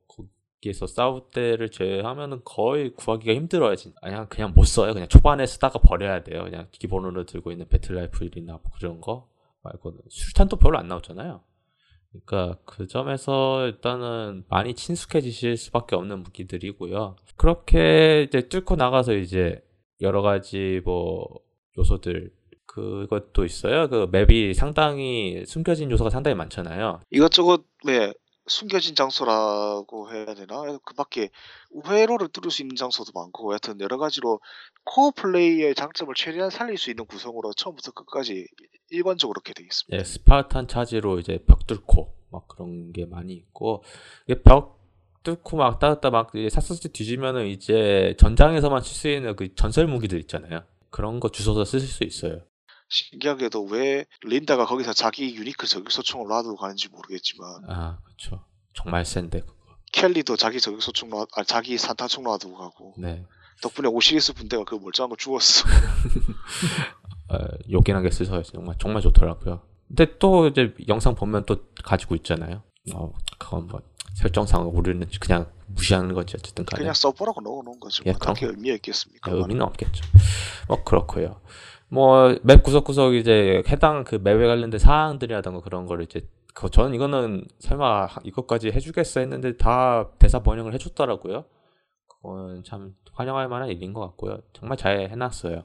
[0.61, 3.75] 기에서 싸울 때를 제외하면은 거의 구하기가 힘들어요.
[3.75, 3.99] 진짜.
[4.01, 4.93] 그냥 그냥 못 써요.
[4.93, 6.43] 그냥 초반에 쓰다가 버려야 돼요.
[6.43, 9.29] 그냥 기본으로 들고 있는 Battle Rifle이나 뭐 그런 거
[9.63, 11.41] 말고는 수류탄도 별로 안 나오잖아요.
[12.11, 17.15] 그러니까 그 점에서 일단은 많이 친숙해지실 수밖에 없는 무기들이고요.
[17.35, 19.61] 그렇게 이제 뚫고 나가서 이제
[20.01, 21.27] 여러 가지 뭐
[21.77, 22.31] 요소들
[22.65, 23.89] 그것도 있어요.
[23.89, 27.01] 그 맵이 상당히 숨겨진 요소가 상당히 많잖아요.
[27.11, 28.13] 이것저것 왜
[28.47, 30.61] 숨겨진 장소라고 해야 되나?
[30.83, 31.29] 그 밖에
[31.71, 34.39] 우회로를 뚫을 수 있는 장소도 많고 하여튼 여러 가지로
[34.85, 38.47] co-op 플레이의 장점을 최대한 살릴 수 있는 구성으로 처음부터 끝까지
[38.89, 39.97] 일관적으로 이렇게 되어 있습니다.
[39.97, 43.83] 예, Spartan Charge로 이제 벽 뚫고 막 그런 게 많이 있고
[44.43, 44.79] 벽
[45.23, 50.63] 뚫고 막 따따 막 샅샅이 뒤지면은 이제 전장에서만 쓸수 있는 그 전설 무기들 있잖아요.
[50.89, 52.41] 그런 거 주워서 쓰실 수 있어요.
[52.89, 58.43] 신기하게도 왜 린다가 거기서 자기 unique 저격소총을 놔두고 가는지 모르겠지만 아, 그렇죠.
[58.73, 59.53] 정말 센데 그거.
[59.91, 63.25] 켈리도 자기 저격소총 놔, 아 자기 산탄총 놔두고 가고 네.
[63.61, 65.65] 덕분에 오시리스 분대가 그 멀쩡한 거 죽었어.
[67.29, 67.37] 어,
[67.69, 69.61] 요긴하게 쓰셔서 정말 정말 좋더라고요.
[69.87, 72.61] 근데 또 이제 영상 보면 또 가지고 있잖아요.
[72.93, 73.81] 어, 그건 뭐
[74.15, 78.03] 설정상 우리는 그냥 무시하는 거지 어쨌든 간에 그냥 써보라고 넣어놓은 거죠.
[78.05, 78.55] 예, 뭐 딱히 그럼.
[78.55, 79.31] 의미가 있겠습니까?
[79.31, 80.03] 네, 의미는 없겠죠.
[80.67, 81.41] 뭐 그렇고요.
[81.89, 87.45] 뭐 맵 구석구석 이제 해당 그 맵에 관련된 사항들이라던가 그런 거를 이제 그 저는 이거는
[87.59, 91.45] 설마 이것까지 해주겠어 했는데 다 대사 번역을 해줬더라고요.
[92.07, 94.39] 그건 참 환영할 만한 일인 것 같고요.
[94.53, 95.63] 정말 잘 해놨어요.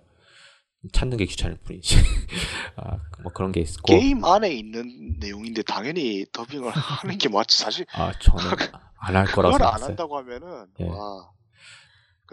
[0.92, 1.96] 찾는 게 귀찮을 뿐이지.
[2.76, 3.82] 아, 뭐 그런 게 있고.
[3.86, 7.58] 게임 안에 있는 내용인데 당연히 더빙을 하는 게 맞지.
[7.58, 8.42] 사실 아, 저는
[9.04, 9.86] 안 할 거라고 그걸 안 생각했어요.
[9.88, 10.84] 한다고 하면은 예.
[10.88, 11.30] 와.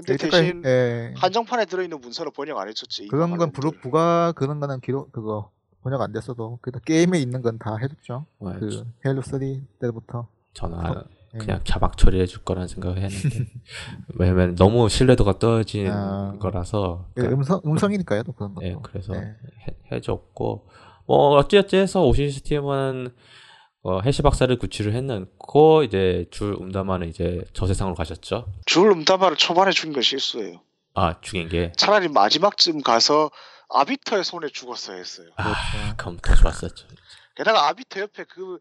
[0.06, 3.08] 근데 대신 예, 한정판에 들어있는 문서를 번역 안 해줬지.
[3.08, 5.52] 그런 건 부가 그런 거는 기록 그거
[5.84, 8.26] 번역 안 됐어도 그래도 게임에 있는 건 다 해줬죠.
[8.42, 9.40] 네, 그 Halo 3
[9.82, 10.28] 때부터.
[10.54, 11.04] 저는 안-
[11.36, 11.38] 예.
[11.38, 13.52] 그냥 자막 처리해 줄 거라는 생각을 했는데
[14.18, 16.36] 왜냐면 너무 신뢰도가 떨어진 아.
[16.40, 18.66] 거라서 그 음성 음성이니까요, 또 그런 것도.
[18.66, 19.36] 예, 그래서 네.
[19.68, 20.68] 해, 해줬고
[21.06, 23.10] 뭐 어찌어찌 해서 오시리스 팀은
[23.82, 28.46] 어, 핼시 박사를 구출을 했는고 이제 줄 음다마는 이제 저세상으로 가셨죠.
[28.66, 30.62] 줄 음다마를 초반에 죽인 건 실수예요.
[30.96, 33.32] 아 죽인 게 차라리 마지막쯤 가서
[33.70, 35.28] 아비터의 손에 죽었어야 했어요.
[35.38, 35.96] 아, 그렇죠.
[35.98, 36.88] 그럼 더 좋았었죠.
[37.36, 38.60] 게다가 아비터 옆에 그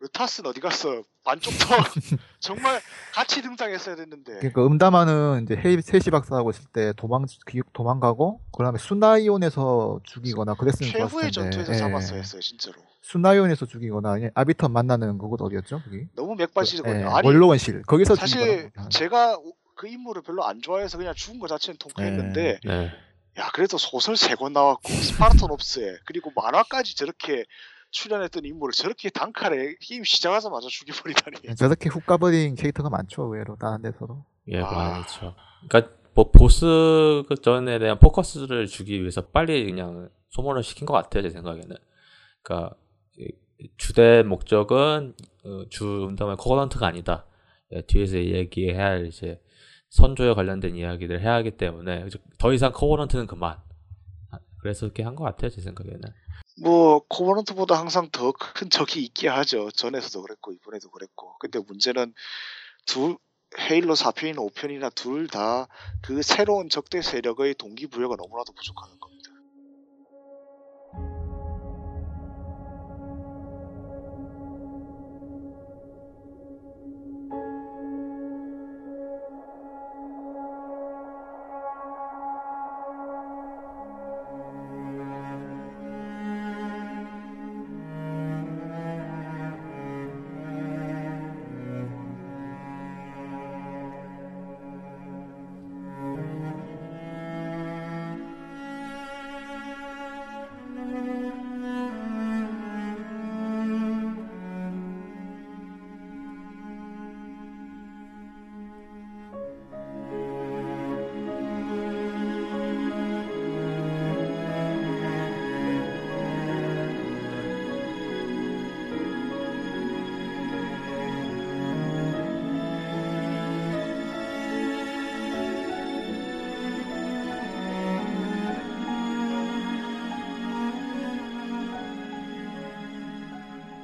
[0.00, 1.02] 르타스는 어디 갔어?
[1.24, 1.76] 반쪽 더
[2.40, 2.80] 정말
[3.12, 4.38] 같이 등장했어야 됐는데.
[4.38, 10.90] 그러니까 음담하는 이제 헤이 세시 박사하고 있을 때 도망 기- 도망가고 그다음에 수나이온에서 죽이거나 그랬으면
[10.90, 11.50] 좋았을 최후의 텐데.
[11.50, 11.76] 전투에서 예.
[11.76, 12.76] 잡았어야 했어요, 진짜로.
[13.02, 15.82] 수나이온에서 죽이거나 아니, 아비턴 만나는 그곳 어디였죠?
[15.84, 16.06] 거기?
[16.16, 17.00] 너무 맥빠지거든요.
[17.00, 18.70] 예, 아니 원로원실 거기서 사실.
[18.90, 19.38] 제가
[19.76, 22.90] 그 인물을 별로 안 좋아해서 그냥 죽은 것 자체는 통쾌했는데 네.
[23.38, 27.44] 야 그래도 소설 세 권 나왔고 Spartan Ops에 그리고 만화까지 저렇게
[27.90, 34.24] 출연했던 인물을 저렇게 단칼에 게임 시작하자마자 죽여버리다니 저렇게 훅 가버린 캐릭터가 많죠 의외로 다른 데서도.
[34.48, 34.70] 예, 아.
[34.72, 35.34] 많이죠.
[35.68, 41.22] 그러니까 뭐 보스 그 전에 대한 포커스를 주기 위해서 빨리 그냥 소모를 시킨 것 같아요,
[41.22, 41.76] 제 생각에는.
[42.42, 42.74] 그러니까
[43.18, 43.32] 이-
[43.76, 47.26] 주된 목적은 어, 주 음담의 코어넌트가 아니다.
[47.72, 49.40] 예, 뒤에서 얘기해야 할 이제
[49.90, 52.06] 선조에 관련된 이야기들을 해야 하기 때문에
[52.38, 53.58] 더 이상 코어넌트는 그만.
[54.30, 56.00] 아, 그래서 그렇게 한 것 같아요, 제 생각에는.
[56.60, 59.70] 뭐 코버넌트보다 항상 더 큰 적이 있게 하죠.
[59.72, 61.36] 전에서도 그랬고 이번에도 그랬고.
[61.38, 62.14] 근데 문제는
[62.86, 63.18] 두
[63.58, 65.68] 헤일로 4편이나 5편이나 둘 다
[66.02, 69.19] 그 새로운 적대 세력의 동기부여가 너무나도 부족한 겁니다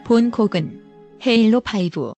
[0.07, 0.85] 본 곡은
[1.27, 2.13] Halo 5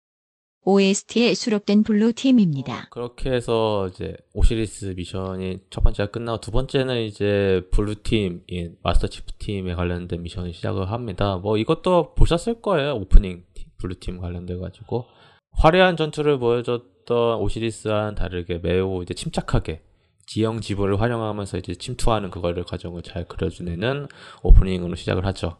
[0.66, 2.88] OST에 수록된 Blue Team입니다.
[2.90, 9.32] 그렇게 해서 이제 오시리스 미션이 첫 번째가 끝나고 두 번째는 이제 Blue Team인 Master Chief
[9.38, 11.38] 팀에 관련된 미션을 시작을 합니다.
[11.38, 12.94] 뭐 이것도 보셨을 거예요.
[12.96, 15.06] 오프닝 팀, Blue Team 관련돼 가지고
[15.52, 19.80] 화려한 전투를 보여줬던 오시리스와는 다르게 매우 이제 침착하게
[20.26, 24.08] 지형 지물을 활용하면서 이제 침투하는 그거를 과정을 잘 그려주는
[24.42, 25.56] 오프닝으로 시작을 하죠.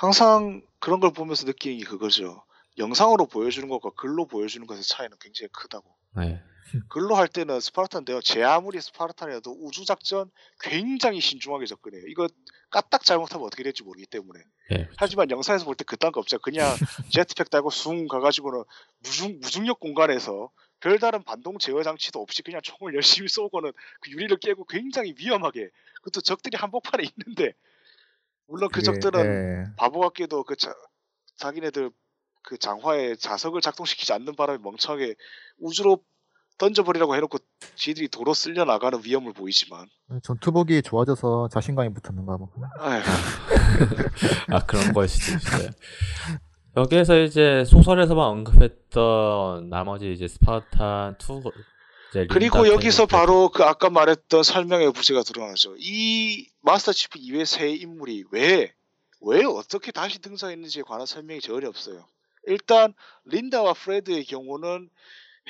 [0.00, 2.42] 항상 그런 걸 보면서 느끼는 게 그거죠
[2.78, 6.42] 영상으로 보여주는 것과 글로 보여주는 것의 차이는 굉장히 크다고 네.
[6.88, 12.04] 글로 할 때는 스파르탄 대원 제 아무리 스파르탄이라도 우주 작전 굉장히 신중하게 접근해요.
[12.06, 12.28] 이거
[12.70, 14.40] 까딱 잘못하면 어떻게 될지 모르기 때문에.
[14.70, 14.88] 네.
[14.96, 16.38] 하지만 영상에서 볼 때 그딴 거 없죠.
[16.38, 16.64] 그냥
[17.12, 18.62] jetpack 달고 숭 가가지고는
[19.00, 22.94] 무중 무중력 공간에서 별다른 반동 제어 장치도 없이 그냥 총을
[23.26, 27.52] 열심히 쏘고는 그 유리를 깨고 굉장히 위험하게 그것도 적들이 한복판에 있는데
[28.50, 29.64] 물론 그 적들은 예.
[29.76, 30.74] 바보 같게도 그 자,
[31.36, 31.90] 자기네들
[32.42, 35.14] 그 장화에 자석을 작동시키지 않는 바람에 멍청하게
[35.60, 36.02] 우주로
[36.58, 37.38] 던져버리라고 해놓고
[37.74, 39.86] 지들이 도로 쓸려 나가는 위험을 보이지만
[40.22, 42.50] 전투복이 좋아져서 자신감이 붙었는가 뭐.
[44.48, 45.70] 아 그런 거일 수도 있어요.
[46.76, 51.50] 여기에서 이제 소설에서만 언급했던 나머지 이제 스파르탄 2 이제
[52.12, 53.06] 그리고 린다 여기서.
[53.06, 55.76] 바로 그 아까 말했던 설명의 부재가 드러나죠.
[55.78, 58.72] 이 마스터 치프 이외 세 인물이 왜,
[59.20, 62.06] 왜 어떻게 다시 등장했는지에 관한 설명이 전혀 없어요.
[62.46, 62.94] 일단
[63.24, 64.90] 린다와 프레드의 경우는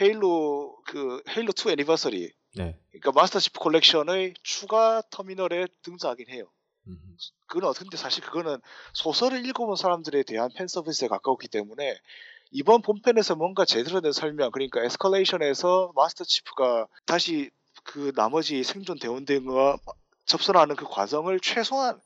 [0.00, 2.78] 헤일로 그 헤일로 2 애니버서리 네.
[2.90, 6.50] 그러니까 마스터 치프 콜렉션의 추가 터미널에 등장하긴 해요.
[6.88, 7.16] 음.
[7.46, 8.60] 그건 근데 사실 그거는
[8.92, 11.98] 소설을 읽어본 사람들에 대한 팬 서비스에 가까웠기 때문에
[12.50, 17.50] 이번 본편에서 뭔가 제대로 된 설명 그러니까 에스컬레이션에서 마스터 치프가 다시
[17.84, 19.78] 그 나머지 생존 대원들과
[20.26, 22.00] 접선하는 그 과정을 최소한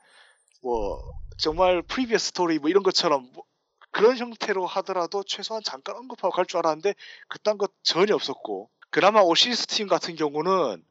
[0.62, 1.02] 뭐
[1.38, 3.44] 정말 previous story 뭐 이런 것처럼 뭐
[3.90, 6.94] 그런 형태로 하더라도 최소한 잠깐 언급하고 갈 줄 알았는데
[7.28, 10.84] 그딴 것 전혀 없었고 그나마 오시리스 팀 같은 경우는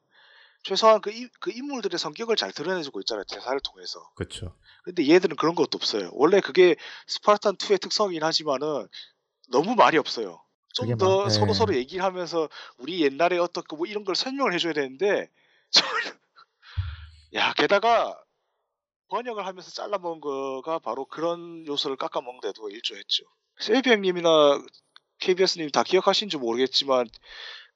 [0.63, 4.55] 최소한 그, 이- 그 인물들의 성격을 잘 드러내주고 있잖아요 대사를 통해서 그렇죠.
[4.83, 6.09] 근데 얘들은 그런 것도 없어요.
[6.13, 6.75] 원래 그게
[7.07, 8.87] 스파르탄 2의 특성이긴 하지만은
[9.53, 10.41] 너무 말이 없어요.
[10.73, 11.53] 좀 그게 더 막- 서로 예.
[11.53, 15.29] 서로 얘기를 하면서 우리 옛날에 어떻고 뭐 이런 걸 설명을 해줘야 되는데
[15.71, 16.13] 전혀-
[17.35, 18.19] 야 게다가
[19.09, 23.23] 번역을 하면서 잘라먹은 거가 바로 그런 요소를 깎아먹는 데도 일조했죠.
[23.59, 24.59] 세이비 형님이나
[25.19, 27.07] KBS님 다 기억하신지 모르겠지만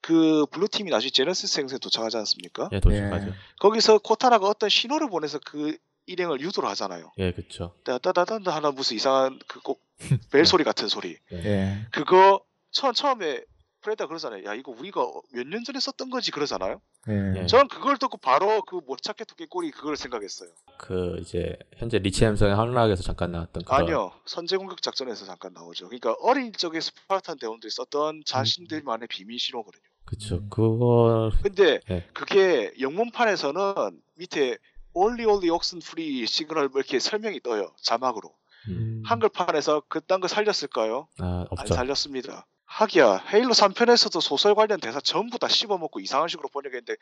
[0.02, 2.70] 그 블루팀이 나중에 제너시스 행성에 도착하지 않습니까?
[2.72, 3.28] 예, 도착하죠.
[3.28, 3.34] 예.
[3.60, 7.12] 거기서 코타나가 어떤 신호를 보내서 그 일행을 유도를 하잖아요.
[7.20, 7.76] 예, 그쵸.
[7.84, 9.86] 따다다단다 하나 무슨 이상한 그 꼭
[10.32, 11.18] 벨 소리 같은 소리.
[11.32, 11.88] 예.
[11.92, 13.42] 그거 처, 처음에
[13.82, 14.46] 프레드가 그러잖아요.
[14.46, 15.02] 야 이거 우리가
[15.34, 16.80] 몇 년 전에 썼던 거지 그러잖아요.
[17.10, 17.42] 예.
[17.42, 17.48] 예.
[17.48, 20.50] 저는 그걸 듣고 바로 그 못 찾겠다 꾀꼬리 그걸 생각했어요.
[20.78, 24.12] 그 이제 현재 리치 행성의 함락에서 잠깐 나왔던 그런 아니요.
[24.28, 25.88] 선제 공격 작전에서 잠깐 나오죠.
[25.88, 29.82] 그러니까 어린 적에 스파르탄 대원들이 썼던 자신들만의 비밀 신호거든요.
[30.06, 30.36] 그쵸.
[30.36, 30.48] 음.
[30.52, 32.06] 그거 근데 예.
[32.14, 34.58] 그게 영문판에서는 밑에
[34.98, 37.72] only only oxen free 시그널 뭐 이렇게 설명이 떠요.
[37.82, 38.34] 자막으로.
[38.70, 41.08] 음, 한글판에서 그딴 거 살렸을까요?
[41.20, 41.74] 아, 안 없죠.
[41.74, 42.46] 살렸습니다.
[42.78, 46.94] 하기야 헤일로 3편에서도 소설 관련 대사 전부 다 씹어먹고 이상한 식으로 번역했는데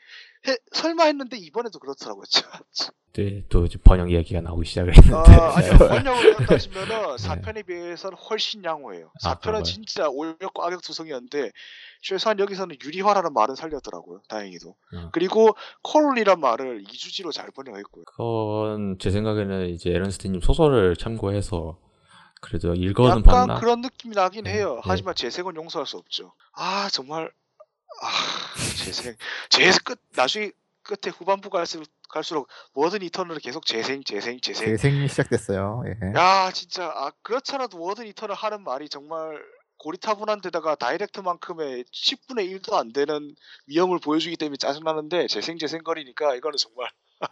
[0.48, 2.24] 해- 설마 했는데 이번에도 그렇더라고요.
[2.30, 2.50] 참.
[3.12, 5.32] 네, 또 이제 번역 이야기가 나오기 시작을 했는데.
[5.32, 9.10] 아, 아니요 번역을 따지면은 4편에 비해서는 훨씬 양호해요.
[9.24, 9.62] 아, 4편은 그런가요?
[9.64, 11.50] 진짜 오역과 악역투성이었는데
[12.02, 14.20] 최소한 여기서는 유리화라는 말은 살렸더라고요.
[14.28, 14.74] 다행히도.
[14.94, 15.08] 음.
[15.12, 18.04] 그리고 콜로니란 말을 이주지로 잘 번역했고요.
[18.04, 21.78] 그건 제 생각에는 이제 에른스트님 소설을 참고해서
[22.40, 23.60] 그래도 읽어는 약간 봤나?
[23.60, 24.76] 그런 느낌이 나긴 네, 해요.
[24.76, 24.80] 네.
[24.84, 26.32] 하지만 재생은 용서할 수 없죠.
[26.52, 27.30] 아 정말
[28.02, 28.08] 아
[28.84, 29.16] 재생
[29.48, 30.50] 재생 끝 나중에
[30.82, 34.66] 끝에 후반부 갈수록 갈수록 워든 이터널을 계속 재생 재생 재생.
[34.68, 35.82] 재생이 시작됐어요.
[35.86, 36.12] 예.
[36.18, 39.42] 야 진짜 아 그렇잖아도 워든 이터널 하는 말이 정말
[39.78, 43.34] 고리타분한 데다가 다이댁트만큼의 10분의 1도 안 되는
[43.66, 46.88] 위엄을 보여주기 때문에 짜증나는데 재생 재생거리니까 이거는 정말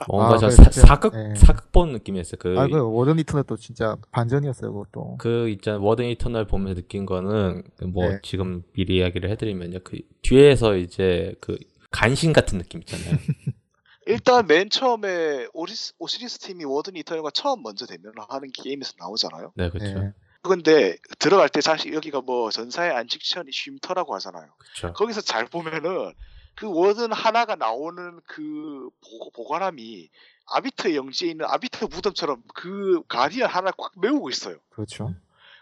[0.08, 1.34] 뭔가 아, 저 그래, 사, 진짜, 사극 예.
[1.34, 2.36] 사극 본 느낌이었어요.
[2.38, 5.16] 그, 아, 그 워든 이터널도 진짜 반전이었어요, 그것도.
[5.18, 8.18] 그 있잖아 워든 이터널 보면서 느낀 거는 그뭐 네.
[8.22, 9.80] 지금 미리 이야기를 해드리면요.
[9.84, 11.58] 그 뒤에서 이제 그
[11.90, 13.18] 간신 같은 느낌 있잖아요.
[14.06, 19.52] 일단 맨 처음에 오리스, 오시리스 팀이 워든 이터널과 처음 먼저 대면을 하는 게임에서 나오잖아요.
[19.56, 19.98] 네, 그렇죠.
[19.98, 20.12] 예.
[20.42, 24.46] 근데 들어갈 때 사실 여기가 뭐 전사의 안식처니 쉼터라고 하잖아요.
[24.58, 24.92] 그렇죠.
[24.92, 26.12] 거기서 잘 보면은
[26.54, 30.08] 그 워든 하나가 나오는 그 보, 보관함이
[30.46, 34.58] 아비트 영지에 있는 아비트 무덤처럼 그 가디언 하나 꽉 메우고 있어요.
[34.70, 35.14] 그렇죠.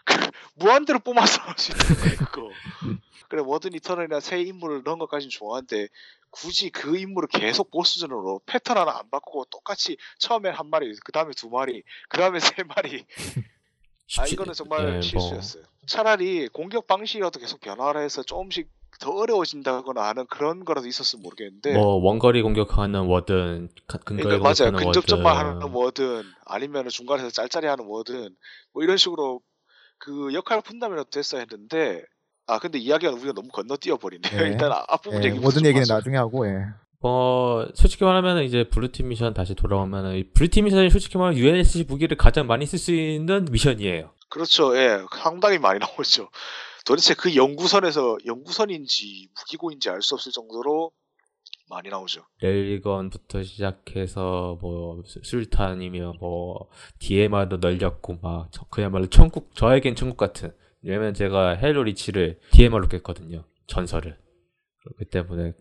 [0.55, 2.49] 무한대로 뿜어서 할수 있는 거예요, 그거.
[3.29, 5.87] 그래, 워든 이터널이나 새 인물을 넣은 것까지는 좋아하는데,
[6.29, 11.31] 굳이 그 인물을 계속 보스전으로 패턴 하나 안 바꾸고 똑같이 처음엔 한 마리, 그 다음에
[11.35, 13.05] 두 마리, 그 다음에 세 마리.
[14.19, 15.63] 아, 이거는 정말 예, 뭐 실수였어요.
[15.87, 18.69] 차라리 공격 방식이라도 계속 변화를 해서 조금씩
[19.03, 21.73] 더 어려워진다거나 하는 그런 거라도 있었으면 모르겠는데.
[21.73, 24.71] 뭐 원거리 공격하는 워든 가- 근거리 그러니까 맞아요.
[24.71, 25.61] 공격하는 근접전만 워든.
[25.61, 28.35] 하는 워든 아니면 중간에서 짤짤이 하는 워든
[28.73, 29.41] 뭐 이런 식으로
[29.99, 32.01] 그 역할 분담이라도 됐어야 했는데
[32.47, 34.29] 아 근데 이야기가 우리가 너무 건너뛰어 버리네.
[34.29, 34.37] 네.
[34.67, 35.93] 일단 아- 앞부분 예, 얘기부터 워든 좀 얘기는 하죠.
[35.93, 36.65] 나중에 하고, 예.
[37.01, 42.15] 뭐 솔직히 말하면 이제 블루팀 미션 다시 돌아오면은 이 블루팀 미션이 솔직히 말하면 UNSC 무기를
[42.15, 44.11] 가장 많이 쓸 수 있는 미션이에요.
[44.29, 44.77] 그렇죠.
[44.77, 46.29] 예, 상당히 많이 나오죠.
[46.85, 50.91] 도대체 그 연구선에서 연구선인지 무기고인지 알 수 없을 정도로
[51.69, 52.25] 많이 나오죠.
[52.41, 56.69] 레일건부터 시작해서 뭐 수- 수류탄이며 뭐
[56.99, 63.45] DMR도 널렸고 막 저- 그야말로 천국 저에겐 천국 같은 왜냐면 제가 헤일로 리치를 DMR로 깼거든요
[63.67, 64.19] 전설을
[64.83, 65.53] 그렇기 때문에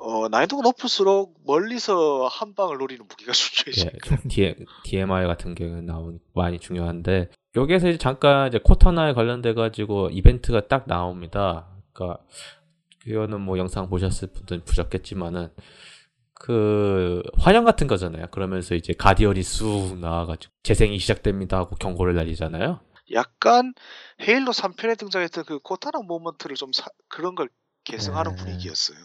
[0.00, 3.90] 어 난이도가 높을수록 멀리서 한 방을 노리는 무기가 중요해져.
[4.38, 10.68] 예, DMR 같은 경우는 나온 많이 중요한데 여기에서 이제 잠깐 이제 코터나에 관련돼 가지고 이벤트가
[10.68, 11.68] 딱 나옵니다.
[11.92, 12.22] 그러니까
[13.02, 15.48] 그거는 뭐 영상 보셨을 분들은 보셨겠지만은
[16.34, 18.26] 그 환영 같은 거잖아요.
[18.30, 22.80] 그러면서 이제 가디언이 쑥 나와가지고 재생이 시작됩니다 하고 경고를 날리잖아요.
[23.12, 23.72] 약간
[24.20, 27.48] 헤일로 3편에 등장했던 그 코타나 모먼트를 좀 사- 그런 걸
[27.84, 28.44] 계승하는 네.
[28.44, 28.98] 분위기였어요.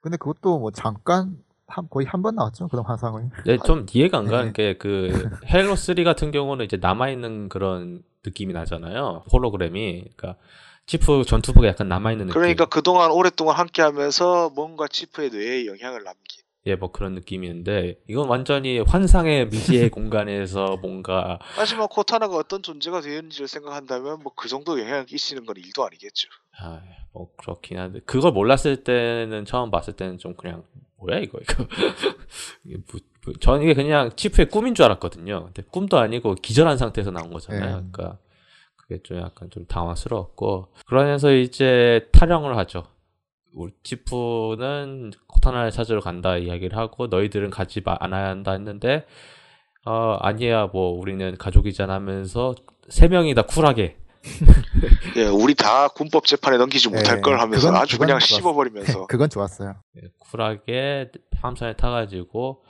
[0.00, 1.36] 근데 그것도 뭐 잠깐,
[1.66, 3.30] 한, 거의 한 번 나왔죠, 그런 환상을.
[3.46, 4.30] 네, 좀 이해가 안 네.
[4.30, 9.24] 가는 게그 헤일로 3 같은 경우는 이제 남아 있는 그런 느낌이 나잖아요.
[9.32, 10.40] 홀로그램이 그러니까
[10.86, 12.40] 치프 전투복에 약간 남아 있는 느낌.
[12.40, 16.40] 그러니까 그동안 오랫동안 함께 하면서 뭔가 치프의 뇌에 영향을 남긴.
[16.66, 23.48] 예, 뭐 그런 느낌이었는데 이건 완전히 환상의 미지의 공간에서 뭔가 하지만 코타나가 어떤 존재가 되었는지를
[23.48, 26.28] 생각한다면 뭐 그 정도 영향을 끼치는 건 일도 아니겠죠.
[26.58, 26.80] 아,
[27.12, 30.64] 뭐 그렇긴 한데 그걸 몰랐을 때는 처음 봤을 때는 좀 그냥
[30.98, 31.64] 뭐야 이거 이거
[33.40, 35.44] 저는 이게 그냥 치프의 꿈인 줄 알았거든요.
[35.46, 37.60] 근데 꿈도 아니고 기절한 상태에서 나온 거잖아요.
[37.80, 37.86] 네.
[37.92, 38.18] 그러니까
[38.76, 42.84] 그게 좀 약간 좀 당황스러웠고 그러면서 이제 타령을 하죠.
[43.52, 49.06] 우리 치프는 코타나를 찾으러 간다 이야기를 하고 너희들은 가지 마- 않아야 한다 했는데
[49.84, 52.54] 어 아니야 뭐 우리는 가족이잖아 하면서
[52.88, 53.96] 세 명이 다 쿨하게
[55.16, 58.34] 예, 우리 다 군법 재판에 넘기지 못할 예, 걸 하면서 그건- 아주 그건 그냥 좋았어.
[58.36, 59.74] 씹어버리면서 그건 좋았어요.
[59.96, 61.10] 예, 쿨하게
[61.40, 62.64] 함선에 타가지고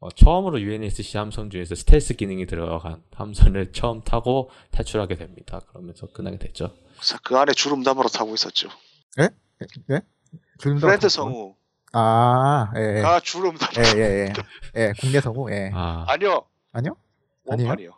[0.00, 5.60] 어, 처음으로 UNSC 함선 중에서 스텔스 기능이 들어간 함선을 처음 타고 탈출하게 됩니다.
[5.68, 6.74] 그러면서 끝나게 됐죠.
[7.00, 8.68] 자, 그 안에 주름 담으로 타고 있었죠.
[9.20, 9.30] 예?
[9.90, 10.00] 예?
[10.80, 11.56] 같은 성우가 거?
[11.92, 13.20] 아, 예, 예.
[13.22, 14.32] 주름 담으로 예, 예, 예.
[14.76, 15.70] 예, 국내 성우, 예.
[15.72, 16.96] 아, 아니요 아니요?
[17.48, 17.68] 아니에요?
[17.68, 17.90] 원판이요.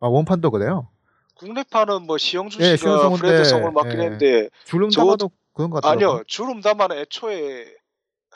[0.00, 0.88] 아 원판도 그래요?
[1.36, 4.04] 국내판은 뭐 시영준 예, 씨가 시영성인데, 프레드 성을 맡긴 예.
[4.04, 6.08] 했는데 쥴 음 저- 다마도 그런 것 같더라고요.
[6.10, 7.66] 아니요 쥴 음다마는 애초에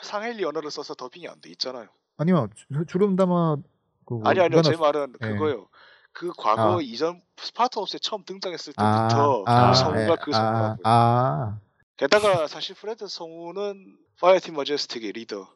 [0.01, 1.87] 생헬리 언어를 써서 더빙이 안 돼 있잖아요.
[2.17, 2.47] 아니요.
[2.55, 3.57] 쥴, 쥴 음다마
[4.05, 5.27] 그 아니 아니요 제 말은 예.
[5.27, 5.67] 그거요.
[6.13, 6.81] 그 과거 아.
[6.81, 10.77] 이전 스파르탄 옵스에 처음 등장했을 아, 때부터 아, 그 성우가 예, 그 아, 성우라고요.
[10.83, 11.59] 아,
[11.97, 15.47] 게다가 사실 프레드 성우는 파이어팀 머제스틱의 리더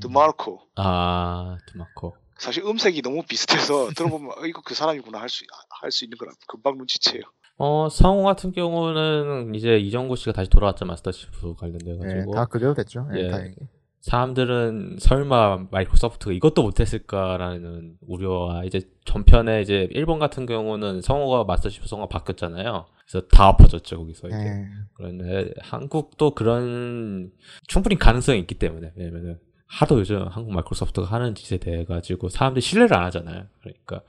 [0.00, 2.16] 드마르코 아 드마코.
[2.40, 5.44] 사실 음색이 너무 비슷해서 들어보면 어, 이거 그 사람이구나 할 수
[5.82, 7.22] 할 수 있는 거라 금방 눈치채요.
[7.58, 12.74] 어 성우 같은 경우는 이제 이정구 씨가 다시 돌아왔죠 마스터치프 관련돼 예, 가지고 다 그대로
[12.74, 13.06] 됐죠.
[13.14, 13.28] 예, 예.
[13.28, 13.54] 다행히.
[14.00, 22.08] 사람들은 설마 마이크로소프트가 이것도 못했을까라는 우려와 이제 전편에 이제 일본 같은 경우는 성우가 마스터치프 성우가
[22.08, 22.86] 바뀌었잖아요.
[23.06, 24.36] 그래서 다 엎어졌죠 거기서 이제.
[24.38, 24.64] 예.
[24.94, 27.30] 그런데 한국도 그런
[27.66, 29.38] 충분히 가능성이 있기 때문에 왜냐면은
[29.72, 33.44] 하도 요즘 한국 마이크로소프트가 하는 짓에 대해 가지고 사람들이 신뢰를 안 하잖아요.
[33.60, 34.00] 그러니까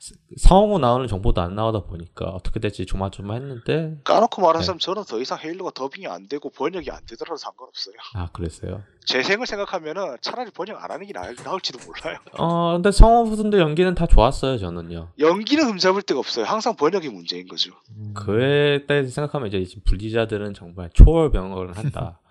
[0.00, 4.46] 스- 성우 나오는 정보도 안 나오다 보니까 어떻게 될지 조마조마했는데 까놓고 네.
[4.46, 7.94] 말하자면 저는 더 이상 헤일로가 더빙이 안 되고 번역이 안 되더라도 상관없어요.
[8.14, 8.82] 아 그랬어요.
[9.04, 12.18] 재생을 생각하면은 차라리 번역 안 하는 게 나을, 나을지도 몰라요.
[12.38, 15.10] 어 근데 성우 분들 연기는 다 좋았어요 저는요.
[15.18, 16.46] 연기는 흠잡을 데가 없어요.
[16.46, 17.72] 항상 번역이 문제인 거죠.
[17.90, 18.14] 음.
[18.14, 22.18] 그에 대해 생각하면 이제 지금 분리자들은 정말 초월 병역을 한다.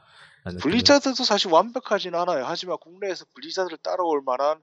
[0.60, 2.44] 블리자드도 사실 완벽하진 않아요.
[2.46, 4.60] 하지만 국내에서 블리자드를 따라올 만한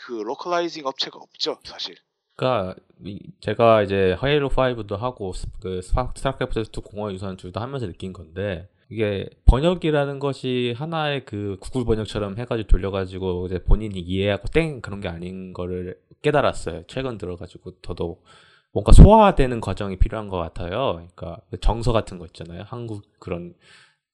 [0.00, 1.96] 그 localizing 업체가 없죠, 사실.
[2.36, 2.74] 그러니까
[3.04, 8.12] 이- 제가 이제 헤일로 5도 하고 스- 그 스타크래프트 2 공허의 유산 둘도 하면서 느낀
[8.12, 15.00] 건데 이게 번역이라는 것이 하나의 그 구글 번역처럼 해가지고 돌려가지고 이제 본인이 이해하고 땡 그런
[15.00, 16.84] 게 아닌 거를 깨달았어요.
[16.88, 18.24] 최근 들어가지고 더더욱
[18.72, 20.92] 뭔가 소화되는 과정이 필요한 것 같아요.
[20.94, 22.64] 그러니까 그 정서 같은 거 있잖아요.
[22.66, 23.54] 한국 그런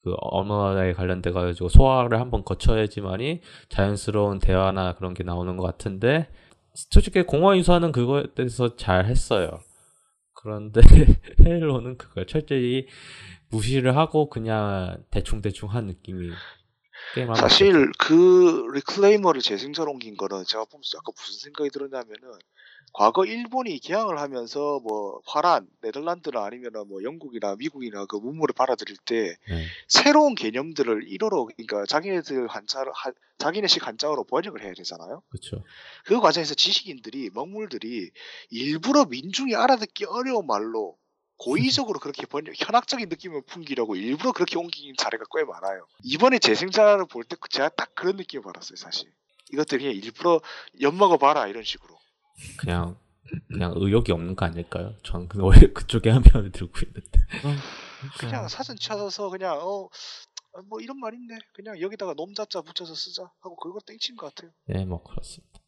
[0.08, 6.28] 그 언어에 관련돼 가지고 소화를 한번 거쳐야지만이 자연스러운 대화나 그런 게 나오는 것 같은데
[6.72, 9.60] 솔직히 공허 유사는 그거에 대해서 잘 했어요.
[10.32, 10.80] 그런데
[11.44, 12.86] 헤일로는 그걸 철저히
[13.50, 16.30] 무시를 하고 그냥 대충 대충 한 느낌이
[17.36, 22.38] 사실 그 리클레이머를 재생전 옮긴 거는 제가 보면서 약간 무슨 생각이 들었냐면은
[22.92, 29.36] 과거 일본이 개항을 하면서 뭐 화란 네덜란드나 아니면은 뭐 영국이나 미국이나 그 문물을 받아들일 때
[29.48, 29.64] 네.
[29.86, 35.22] 새로운 개념들을 일어로 그러니까 자기네들 한자로 한- 자기네식 한자어로 번역을 해야 되잖아요.
[35.28, 35.64] 그렇죠.
[36.06, 38.10] 그 과정에서 지식인들이 먹물들이
[38.50, 40.96] 일부러 민중이 알아듣기 어려운 말로
[41.36, 45.86] 고의적으로 그렇게 번역 현학적인 느낌을 풍기려고 일부러 그렇게 옮긴 사례가 꽤 많아요.
[46.02, 49.12] 이번에 재생자를 볼 때 제가 딱 그런 느낌을 받았어요, 사실.
[49.52, 50.40] 이것들이 그냥 일부러
[50.80, 51.97] 엿먹어 봐라 이런 식으로.
[52.58, 52.96] 그냥
[53.48, 54.94] 그냥 의욕이 없는 거 아닐까요?
[55.02, 57.20] 전 그- 오히려 그쪽에 한 편을 들고 있는데.
[58.18, 59.88] 그냥 사전 찾아서 그냥 어.
[60.54, 61.36] 아, 뭐 이런 말 있네.
[61.52, 64.50] 그냥 여기다가 놈자자 붙여서 쓰자 하고 그걸 땡친 것 같아요.
[64.66, 65.60] 네, 뭐 그렇습니다.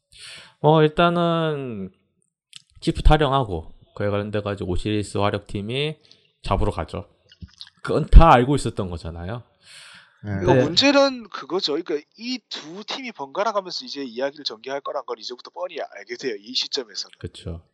[0.59, 1.91] 뭐 일단은
[2.79, 5.97] 치프 타령하고 그에 관련돼 가지고 오시리스 화력팀이
[6.43, 7.07] 잡으러 가죠.
[7.83, 9.43] 그건 다 알고 있었던 거잖아요.
[10.25, 10.43] 예.
[10.43, 10.63] 이거 네.
[10.63, 11.73] 문제는 그거죠.
[11.73, 16.35] 그러니까 이 두 팀이 번갈아 가면서 이제 이야기를 전개할 거란 걸 이제부터 뻔히 알게 돼요.
[16.39, 17.11] 이 시점에서는.
[17.19, 17.65] 그렇죠.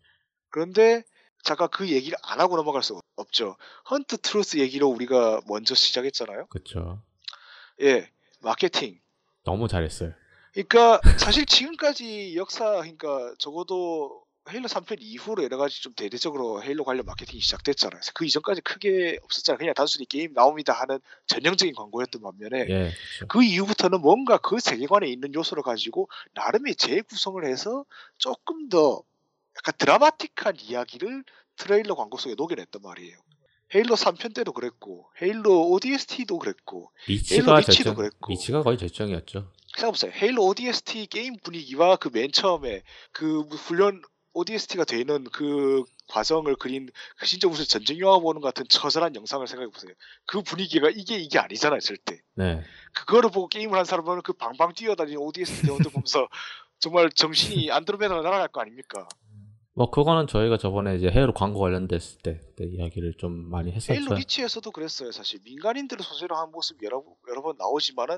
[0.49, 1.03] 그런데
[1.43, 3.57] 잠깐 그 얘기를 안 하고 넘어갈 수 없죠.
[3.89, 6.47] Hunt Truth 얘기로 우리가 먼저 시작했잖아요.
[6.47, 7.01] 그렇죠.
[7.81, 8.09] 예,
[8.41, 8.99] 마케팅.
[9.43, 10.13] 너무 잘했어요.
[10.53, 17.05] 그러니까 사실 지금까지 역사 그러니까 적어도 헤일로 3편 이후로 여러 가지 좀 대대적으로 헤일로 관련
[17.05, 17.99] 마케팅이 시작됐잖아요.
[18.13, 19.57] 그 이전까지 크게 없었잖아요.
[19.57, 23.27] 그냥 단순히 게임 나옵니다 하는 전형적인 광고였던 반면에 예, 그렇죠.
[23.27, 27.85] 그 이후부터는 뭔가 그 세계관에 있는 요소를 가지고 나름의 재구성을 해서
[28.17, 29.01] 조금 더
[29.57, 31.23] 약간 드라마틱한 이야기를
[31.57, 33.17] 트레일러 광고 속에 녹여냈단 말이에요.
[33.75, 38.31] 헤일로 3편 때도 그랬고 헤일로 ODST도 그랬고 리치가 리치도 절정, 그랬고.
[38.31, 39.51] 리치가 거의 절정이었죠.
[39.75, 40.11] 생각해보세요.
[40.15, 44.01] 헤일로 ODST 게임 분위기와 그 맨 처음에 그 훈련
[44.37, 49.45] ODST가 되는 그 과정을 그린 그 진짜 무슨 전쟁 영화 보는 것 같은 처절한 영상을
[49.47, 49.91] 생각해 보세요.
[50.25, 52.21] 그 분위기가 이게 이게 아니잖아요, 절대.
[52.35, 52.61] 네,
[52.93, 56.27] 그거를 보고 게임을 한 사람은 그 방방 뛰어다니는 ODST 대원들 보면서
[56.79, 59.07] 정말 정신이 안드로메다로 날아갈 거 아닙니까?
[59.73, 64.15] 뭐 그거는 저희가 저번에 이제 헤일로 광고 관련됐을 때 그때 이야기를 좀 많이 헤일로 했었죠.
[64.15, 65.39] 리치에서도 그랬어요, 사실.
[65.43, 68.17] 민간인들을 소재로 한 모습 여러, 여러 번 나오지만은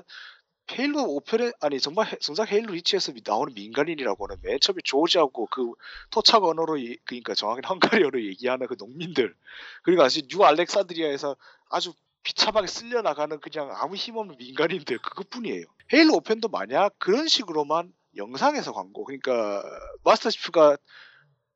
[0.72, 5.72] 헤일로 5편에 아니 정말 헤- 정작 헤일로 리치에서 미- 나오는 민간인이라고는 맨 처음에 조지하고 그
[6.10, 9.34] 토착 언어로 예- 그러니까 정확히 헝가리어로 얘기하는 그 농민들
[9.82, 11.36] 그리고 아직 뉴 알렉산드리아에서
[11.70, 11.92] 아주
[12.22, 15.64] 비참하게 쓸려 나가는 그냥 아무 힘없는 민간인들 그것뿐이에요.
[15.92, 19.62] 헤일로 5편도 만약 그런 식으로만 영상에서 광고 그러니까
[20.04, 20.76] 마스터 치프가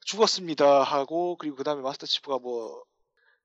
[0.06, 2.82] 죽었습니다 하고 그리고 그 다음에 마스터 치프가 뭐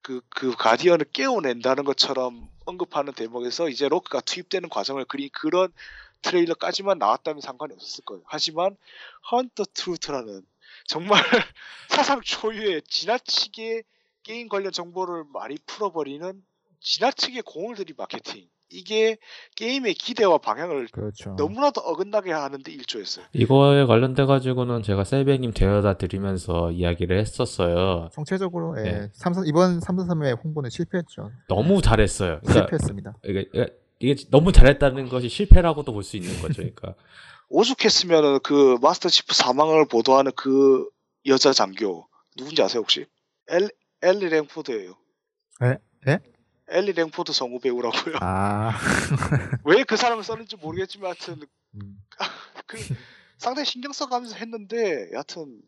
[0.02, 5.72] 그, 그 가디언을 깨워낸다는 것처럼 언급하는 대목에서 이제 로크가 투입되는 과정을 그린 그런
[6.22, 8.24] 트레일러까지만 나왔다면 상관이 없었을 거예요.
[8.26, 8.76] 하지만
[9.32, 10.46] Hunt the Truth라는
[10.86, 11.22] 정말
[11.90, 13.84] 사상 초유의 지나치게
[14.24, 16.44] 게임 관련 정보를 많이 풀어버리는
[16.82, 18.50] 지나치게 공을 들인 마케팅.
[18.72, 19.18] 이게
[19.56, 21.32] 게임의 기대와 방향을 그렇죠.
[21.38, 23.26] 너무나도 어긋나게 하는데 일조했어요.
[23.34, 28.10] 이거에 관련돼 가지고는 제가 셀베님 데려다 드리면서 이야기를 했었어요.
[28.14, 29.10] 총체적으로 예, 네.
[29.14, 31.32] 삼선 이번 333의 홍보는 실패했죠.
[31.48, 32.40] 너무 잘했어요.
[32.42, 33.14] 그러니까 실패했습니다.
[33.26, 33.50] 이게,
[34.00, 36.56] 이게 너무 잘했다는 것이 실패라고도 볼 수 있는 거죠.
[36.58, 36.94] 그러니까
[37.50, 40.88] 오죽했으면은 그 마스터 치프 사망을 보도하는 그
[41.26, 42.08] 여자 장교
[42.38, 43.06] 누군지 아세요 혹시?
[43.50, 43.70] 엘
[44.02, 44.94] 엘리 랭포드예요.
[45.64, 45.78] 에?
[46.12, 46.20] 에?
[46.72, 48.16] 엘리 랭포드 성우 배우라고요.
[48.22, 48.72] 아,
[49.66, 51.42] 왜 그 사람을 썼는지 모르겠지만 하여튼
[51.76, 51.98] 음,
[52.68, 52.78] 그
[53.38, 55.62] 상당히 신경 써가면서 했는데 여하튼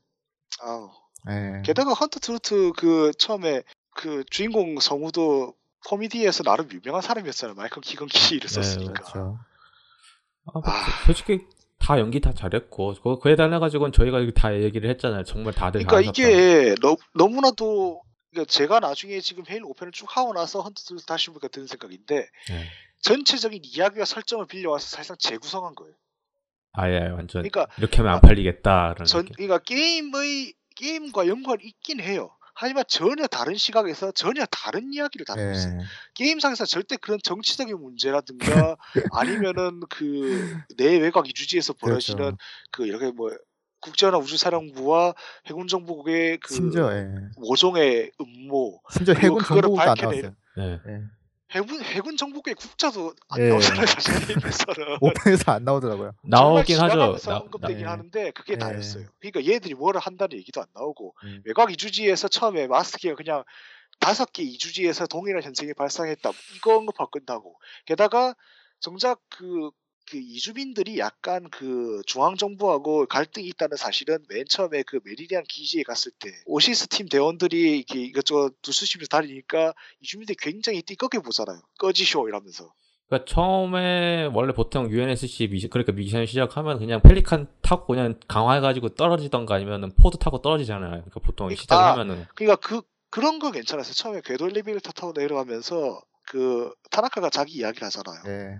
[0.63, 0.89] 아
[1.29, 1.61] 예.
[1.63, 3.63] 게다가 Hunt the Truth 그 처음에
[3.95, 5.53] 그 주인공 성우도
[5.87, 7.55] 코미디에서 나름 유명한 사람이었잖아요.
[7.55, 8.93] 마이클 키건 키를 네, 썼으니까.
[8.93, 9.39] 그렇죠.
[10.45, 10.71] 아, 뭐 아.
[11.05, 11.39] 솔직히
[11.79, 15.23] 다 연기 다 잘했고 그- 그에 달려 가지고는 저희가 다 얘기를 했잖아요.
[15.23, 16.09] 정말 다들 그러니까.
[16.11, 21.47] 이게 너, 너무나도 그러니까 제가 나중에 지금 헤일로 5편을 쭉 하고 나서 Truth 다시 보니까
[21.49, 22.65] 드는 생각인데 네.
[23.01, 25.93] 전체적인 이야기와 설정을 빌려와서 사실상 재구성한 거예요.
[26.73, 29.25] 아예 완전 그러니까 이렇게 하면 안 팔리겠다라는 전.
[29.25, 32.31] 그러니까 게임의 게임과 연관이 있긴 해요.
[32.53, 35.51] 하지만 전혀 다른 시각에서 전혀 다른 이야기를 다루고 예.
[35.51, 35.79] 있어요.
[36.15, 38.77] 게임상에서 절대 그런 정치적인 문제라든가
[39.13, 42.37] 아니면은 그 내 외곽 이주지에서 벌어지는 그렇죠.
[42.71, 43.31] 그 이렇게 뭐
[43.81, 45.13] 국제연합 우주사령부와
[45.47, 47.07] 해군정보국의 그 심지어 예.
[47.37, 50.35] 모종의 음모, 심지어 해군 정보국도 안 밝혀내- 나왔어요.
[50.57, 50.79] 네.
[50.87, 51.01] 예.
[51.53, 53.49] 해군 해군 정보국의 국자도 안 예.
[53.49, 53.85] 나오잖아요.
[53.85, 54.97] 사실 게임에서는.
[55.01, 56.13] 오픈에서 안 나오더라고요.
[56.23, 57.17] 나오긴 하죠.
[57.25, 58.57] 나, 언급되긴 나- 하는데 그게 예.
[58.57, 59.05] 다였어요.
[59.19, 61.41] 그러니까 얘들이 뭐를 한다는 얘기도 안 나오고 음.
[61.45, 63.43] 외곽 이주지에서 처음에 마스터키가 그냥
[63.99, 66.31] 다섯 개 이주지에서 동일한 현상이 발생했다.
[66.55, 67.55] 이거 언급하고 끝나고
[67.85, 68.33] 게다가
[68.79, 69.71] 정작 그,
[70.11, 76.29] 그 이주민들이 약간 그 중앙정부하고 갈등이 있다는 사실은 맨 처음에 그 메리디안 기지에 갔을 때
[76.45, 81.61] 오시스 팀 대원들이 이렇게 이것저것 두수시면서 다니니까 이주민들이 굉장히 띠껍게 보잖아요.
[81.79, 82.73] 꺼지쇼 이러면서.
[83.07, 89.55] 그러니까 처음에 원래 보통 UNSC 미션 그러니까 미션 시작하면 그냥 펠리칸 타고 그냥 강하해가지고 떨어지던가
[89.55, 90.89] 아니면은 pod 타고 떨어지잖아요.
[90.89, 93.93] 그러니까 보통 아, 시작하면은 그러니까 그 그런 거 괜찮았어요.
[93.93, 98.23] 처음에 궤도 엘리베이터 타고 내려가면서 그 타나카가 자기 이야기를 하잖아요.
[98.27, 98.59] 예.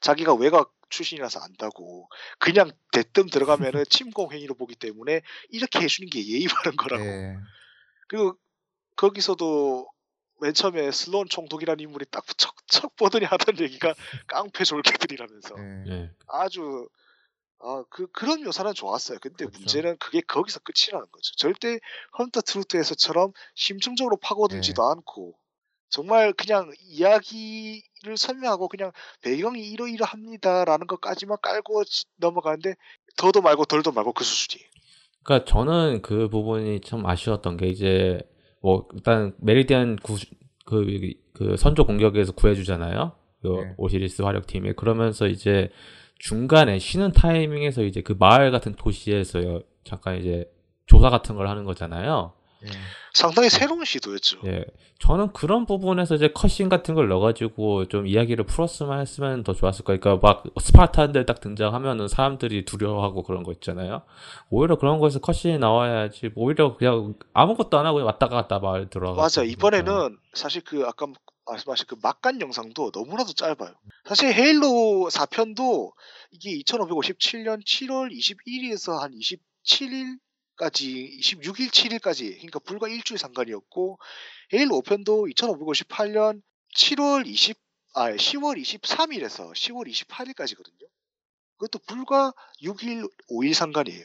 [0.00, 2.08] 자기가 외곽 출신이라서 안다고
[2.38, 7.04] 그냥 대뜸 들어가면은 침공 행위로 보기 때문에 이렇게 해주는 게 예의 바른 거라고.
[7.04, 7.36] 예.
[8.08, 8.36] 그리고
[8.96, 9.88] 거기서도
[10.40, 13.94] 맨 처음에 슬론 총독이라는 인물이 딱 척척 보더니 하던 얘기가
[14.26, 15.92] 깡패 졸개들이라면서 예.
[15.92, 16.10] 예.
[16.28, 16.88] 아주
[17.60, 19.18] 아 그 그런 묘사는 좋았어요.
[19.20, 19.58] 근데 그렇죠.
[19.58, 21.34] 문제는 그게 거기서 끝이라는 거죠.
[21.36, 21.80] 절대
[22.18, 24.92] 헌터 트루트에서처럼 심층적으로 파고들지도 네.
[24.92, 25.36] 않고
[25.88, 28.92] 정말 그냥 이야기 를 설명하고 그냥
[29.22, 32.74] 배경이 이러이러합니다라는 것까지만 깔고 지- 넘어가는데
[33.16, 34.62] 더도 말고 덜도 말고 그 수준이.
[35.24, 38.20] 그러니까 저는 그 부분이 참 아쉬웠던 게 이제
[38.62, 40.16] 뭐 일단 메리디안 구,
[40.64, 40.86] 그,
[41.32, 43.12] 그 선조 공격에서 구해주잖아요.
[43.42, 43.74] 그 네.
[43.76, 45.70] 오시리스 화력팀에 그러면서 이제
[46.18, 50.50] 중간에 쉬는 타이밍에서 이제 그 마을 같은 도시에서 잠깐 이제
[50.86, 52.32] 조사 같은 걸 하는 거잖아요.
[52.64, 52.68] 예.
[53.12, 54.40] 상당히 새로운 시도였죠.
[54.46, 54.64] 예,
[54.98, 60.00] 저는 그런 부분에서 이제 컷신 같은 걸 넣어가지고 좀 이야기를 풀었으면 했으면 더 좋았을 거예요.
[60.00, 64.02] 그러니까 막 스파르탄들 딱 등장하면은 사람들이 두려워하고 그런 거 있잖아요.
[64.50, 66.30] 오히려 그런 거에서 컷신이 나와야지.
[66.34, 69.14] 오히려 그냥 아무것도 안 하고 왔다 갔다 말 들어.
[69.14, 71.06] 맞아 이번에는 사실 그 아까
[71.46, 73.74] 말씀하신 그 막간 영상도 너무나도 짧아요.
[74.04, 75.92] 사실 헤일로 4편도
[76.30, 80.18] 이게 2557년 7월 21일에서 한 27일
[80.58, 83.98] 까지 26일 7일까지 그러니까 불과 일주일 상관이었고
[84.52, 86.42] 헤일로 5편도 2558년
[86.76, 87.56] 7월 20
[87.94, 90.86] 아 10월 23일에서 10월 28일까지거든요.
[91.56, 92.32] 그것도 불과
[92.62, 94.04] 6일 5일 상관이에요.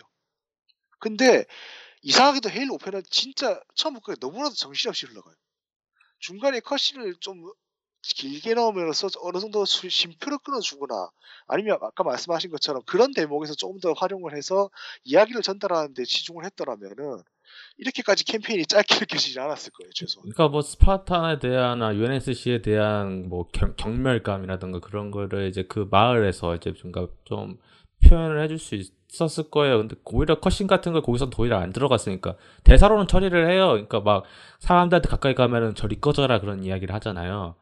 [1.00, 1.46] 근데
[2.02, 5.36] 이상하게도 헤일로 5편은 진짜 처음부터 너무나도 정신없이 흘러가요.
[6.20, 7.44] 중간에 컷신을 좀
[8.04, 11.10] 길게 넣으면서 어느 정도 수- 심표를 끊어주거나
[11.48, 14.70] 아니면 아까 말씀하신 것처럼 그런 대목에서 조금 더 활용을 해서
[15.06, 17.22] 이야기를 전달하는데 치중을 했더라면은
[17.78, 20.22] 이렇게까지 캠페인이 짧게 느껴지지 않았을 거예요, 최소.
[20.22, 26.56] 그러니까 뭐 스파르탄에 대한 아, UNSC에 대한 뭐 경, 경멸감이라든가 그런 거를 이제 그 마을에서
[26.56, 27.58] 이제 뭔가 좀
[28.08, 29.78] 표현을 해줄 수 있었을 거예요.
[29.78, 33.70] 근데 오히려 컷신 같은 걸 거기서 오히려 안 들어갔으니까 대사로는 처리를 해요.
[33.70, 34.24] 그러니까 막
[34.60, 37.56] 사람들한테 가까이 가면은 저리 꺼져라 그런 이야기를 하잖아요.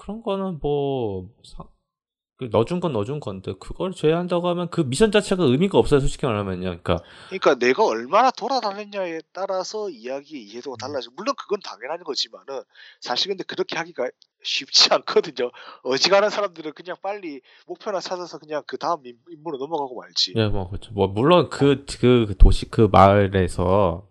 [0.00, 1.64] 그런 거는 뭐 사-
[2.38, 6.62] 그 넣어준 건 넣어준 건데 그걸 제외한다고 하면 그 미션 자체가 의미가 없어요 솔직히 말하면요
[6.62, 6.96] 그러니까
[7.28, 11.10] 그러니까 내가 얼마나 돌아다녔냐에 따라서 이야기 이해도가 달라져.
[11.16, 12.62] 물론 그건 당연한 거지만은
[13.00, 14.08] 사실 근데 그렇게 하기가
[14.42, 15.50] 쉽지 않거든요.
[15.82, 20.32] 어지간한 사람들은 그냥 빨리 목표나 찾아서 그냥 그 다음 임- 임무로 넘어가고 말지.
[20.36, 20.92] 예, 뭐 그렇죠.
[20.94, 24.08] 뭐 물론 그그 도시 그 마을에서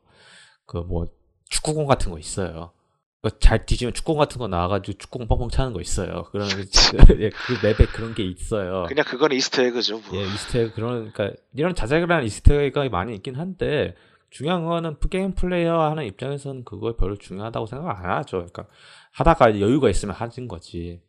[0.68, 1.08] 그 뭐
[1.50, 2.74] 축구공 같은 거 있어요.
[3.22, 6.24] 그 잘 뒤지면 축구공 같은 거 나와가지고 축구공 뻥뻥 차는 거 있어요.
[6.32, 6.64] 그런 그,
[7.22, 8.86] 예, 그 map에 그런 게 있어요.
[8.88, 10.00] 그냥 그거는 Easter egg죠.
[10.00, 10.18] 뭐.
[10.18, 13.96] 예, Easter egg 그런 그러니까 이런 자잘한 Easter egg가 많이 있긴 한데
[14.30, 18.38] 중요한 거는 게임 플레이 하는 입장에서는 그거 별로 중요하다고 생각 안 하죠.
[18.38, 18.68] 그러니까
[19.12, 21.02] 하다가 여유가 있으면 하는 거지.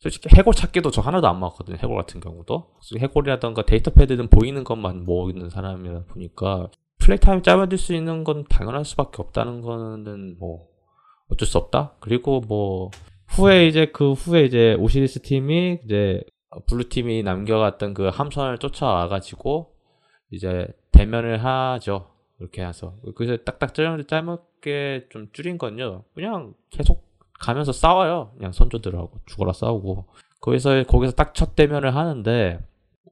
[0.00, 1.76] 솔직히 해골 찾기도 저 하나도 안 맞거든요.
[1.76, 7.94] 해골 같은 경우도 해골이라던가 data pad는 보이는 것만 모으는 사람이다 보니까 play time 짧아질 수
[7.94, 10.73] 있는 건 당연할 수밖에 없다는 거는 뭐
[11.34, 11.92] 어쩔 수 없다.
[12.00, 12.90] 그리고 뭐
[13.28, 16.22] 후에 이제 그 후에 이제 오시리스 팀이 이제
[16.68, 19.72] 블루 팀이 남겨갔던 그 함선을 쫓아와가지고
[20.30, 22.10] 이제 대면을 하죠.
[22.40, 26.04] 이렇게 해서 그래서 딱딱 짧- 짧게 좀 줄인 건요.
[26.14, 27.04] 그냥 계속
[27.40, 28.32] 가면서 싸워요.
[28.36, 30.06] 그냥 선조들하고 죽어라 싸우고
[30.40, 32.60] 거기서 거기서 딱 첫 대면을 하는데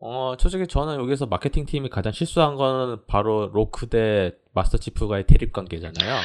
[0.00, 5.52] 어 솔직히 저는 여기서 마케팅 팀이 가장 실수한 거는 바로 로크 대 마스터 치프가의 대립
[5.52, 6.20] 관계잖아요.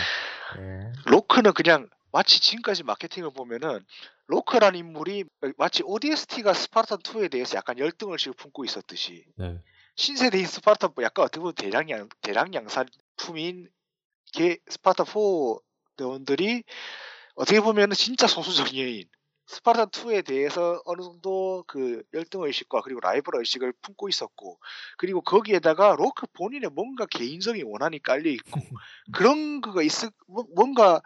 [0.57, 0.93] 예.
[1.05, 3.85] 로크는 그냥 마치 지금까지 마케팅을 보면은
[4.27, 5.25] 로크라는 인물이
[5.57, 9.61] 마치 ODST가 스파르탄 2에 대해서 약간 열등을 지금 품고 있었듯이 네.
[9.95, 13.69] 신세대인 스파르탄 뭐 약간 어떻게 보면 대량 양 대량 양산품인
[14.33, 15.13] 게 스파르탄 4
[15.97, 16.63] 대원들이
[17.35, 19.05] 어떻게 보면은 진짜 소수 정예인
[19.47, 24.59] 스파르탄 2에 대해서 어느 정도 그 열등 의식과 그리고 라이벌 의식을 품고 있었고
[24.97, 28.59] 그리고 거기에다가 로크 본인의 뭔가 개인적인 원한이 깔려 있고
[29.13, 31.01] 그런 거가 있을 뭐- 뭔가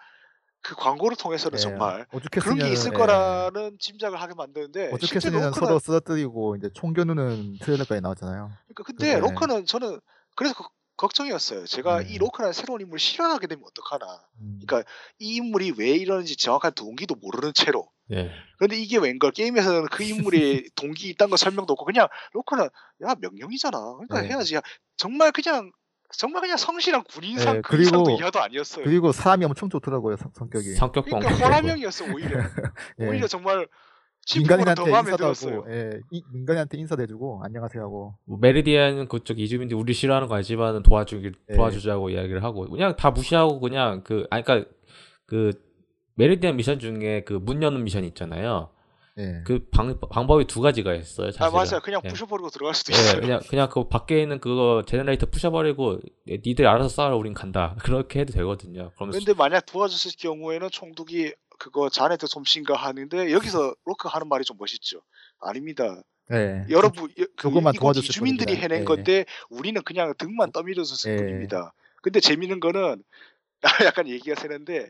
[0.64, 1.62] 그 광고를 통해서는 예.
[1.62, 2.98] 정말 그런 게 있을 예.
[2.98, 8.52] 거라는 짐작을 하게 만드는데 오죽했으면 로크는 서로 쓰러뜨리고 이제 총 겨누는 트레일러까지 나왔잖아요.
[8.68, 9.20] 그러니까 근데 그래.
[9.20, 10.00] 로커는 저는
[10.36, 11.66] 그래서 걱- 걱정이었어요.
[11.66, 12.10] 제가 네.
[12.14, 14.06] 이 로커라는 새로운 인물을 싫어하게 되면 어떡하나.
[14.40, 14.60] 음.
[14.64, 14.88] 그러니까
[15.18, 17.90] 이 인물이 왜 이러는지 정확한 동기도 모르는 채로.
[18.12, 18.30] 예.
[18.58, 23.78] 그런데 이게 웬걸 게임에서는 그 인물의 동기 있다는 거 설명도 없고 그냥 로커는 야 명령이잖아.
[23.96, 24.28] 그러니까 네.
[24.30, 24.56] 해야지.
[24.56, 24.62] 야,
[24.98, 25.72] 정말 그냥
[26.18, 28.84] 정말 그냥 성실한 군인상 네, 그 이상도 이하도 아니었어요.
[28.84, 30.74] 그리고 사람이 엄청 좋더라고요 성, 성격이.
[30.76, 32.40] 성격도 그러니까 호라명이었어 오히려.
[33.00, 33.08] 예.
[33.08, 33.66] 오히려 정말
[34.92, 35.26] 마음에 인사도.
[35.62, 38.16] 하고, 예, 이- 민간인한테 인사도 해주고 안녕하세요 하고.
[38.26, 41.56] 뭐 메리디안 그쪽 이주민들이 우리 싫어하는 거 알지만 도와주길 네.
[41.56, 44.70] 도와주자고 이야기를 하고 그냥 다 무시하고 그냥 그 아니 그러니까
[45.26, 45.54] 그
[46.16, 48.70] 메리디안 미션 중에 그 문 여는 미션 있잖아요.
[49.18, 49.42] 예.
[49.46, 51.28] 그 방, 방법이 두 가지가 있어요.
[51.28, 51.52] 아 사실은.
[51.52, 51.82] 맞아요.
[51.82, 52.08] 그냥 예.
[52.10, 53.20] 부셔버리고 들어갈 수도 예, 있어요.
[53.22, 56.00] 그냥 그냥 그 밖에 있는 그거 generator 부셔버리고
[56.30, 57.76] 예, 니들 알아서 싸워 우린 간다.
[57.84, 58.92] 그렇게 해도 되거든요.
[58.98, 65.02] 근데 만약 도와줬을 경우에는 총독이 그거 자네들 솜씨인가 하는데 여기서 로크 하는 말이 좀 멋있죠.
[65.42, 66.02] 아닙니다.
[66.32, 66.64] 예.
[66.70, 68.62] 여러분 여- 그 이곳 도와줬을 이주민들이 뿐입니다.
[68.64, 68.86] 해낸 예.
[68.86, 71.16] 건데 우리는 그냥 등만 떠밀어줬을 예.
[71.18, 71.74] 뿐입니다.
[72.02, 73.04] 근데 재밌는 거는
[73.86, 74.90] 약간 얘기가 새는데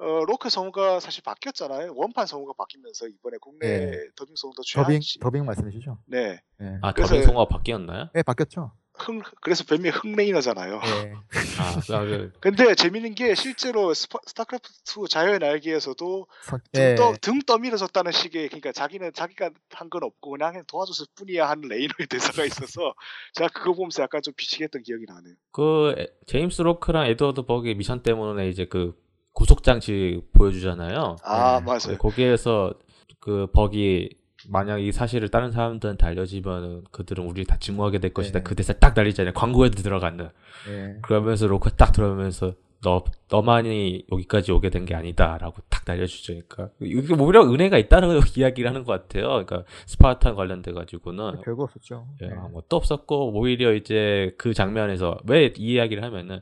[0.00, 1.92] 어, 로크 성우가 사실 바뀌었잖아요.
[1.96, 3.90] 원판 성우가 바뀌면서 이번에 국내 예.
[4.16, 5.98] 더빙 성우도 더빙 최한 씨 더빙 말씀이시죠?
[6.06, 6.40] 네.
[6.60, 6.78] 예.
[6.82, 8.08] 아 그래서- 더빙 성우가 바뀌었나요?
[8.16, 8.72] 예, 바뀌었죠.
[9.00, 10.80] 흥, 그래서 별명이 흥레이너잖아요.
[10.84, 11.12] 예.
[11.60, 16.94] 아, 그, 근데 재밌는 게 실제로 스파, 스타크래프트 2 자유의 날개에서도 성- 등, 예.
[16.96, 21.68] 떠, 등 떠밀어줬다는 식의 그러니까 자기는 자기가 한 건 없고 그냥, 그냥 도와줬을 뿐이야 하는
[21.68, 22.06] 레이너의
[22.42, 22.92] 대사가 있어서
[23.34, 25.34] 제가 그거 보면서 약간 좀 미치겠던 기억이 나네요.
[25.52, 28.96] 그 에- 제임스 로크랑 에드워드 벅의 미션 때문에 이제 그
[29.38, 31.14] 구속 장치 보여주잖아요.
[31.22, 31.64] 아 네.
[31.64, 31.96] 맞아요.
[31.98, 32.74] 거기에서
[33.20, 34.10] 그 벅이
[34.48, 38.40] 만약 이 사실을 다른 사람들한테 알려지면 그들은 우리 다 증오하게 될 것이다.
[38.40, 38.42] 네.
[38.42, 39.34] 그 대사 딱 날리잖아요.
[39.34, 40.28] 광고에도 들어가는.
[40.70, 40.96] 예.
[41.02, 46.34] 그러면서 로크 딱 들어오면서 너 너만이 여기까지 오게 된 게 아니다라고 딱 날려주죠.
[46.48, 49.28] 그러니까 이게 오히려 은혜가 있다는 이야기를 하는 것 같아요.
[49.28, 52.06] 그러니까 스파르탄 관련돼 가지고는 별거 없었죠.
[52.22, 52.30] 예, 예.
[52.32, 56.40] 아무것도 없었고 오히려 이제 그 장면에서 왜 이 이야기를 하면은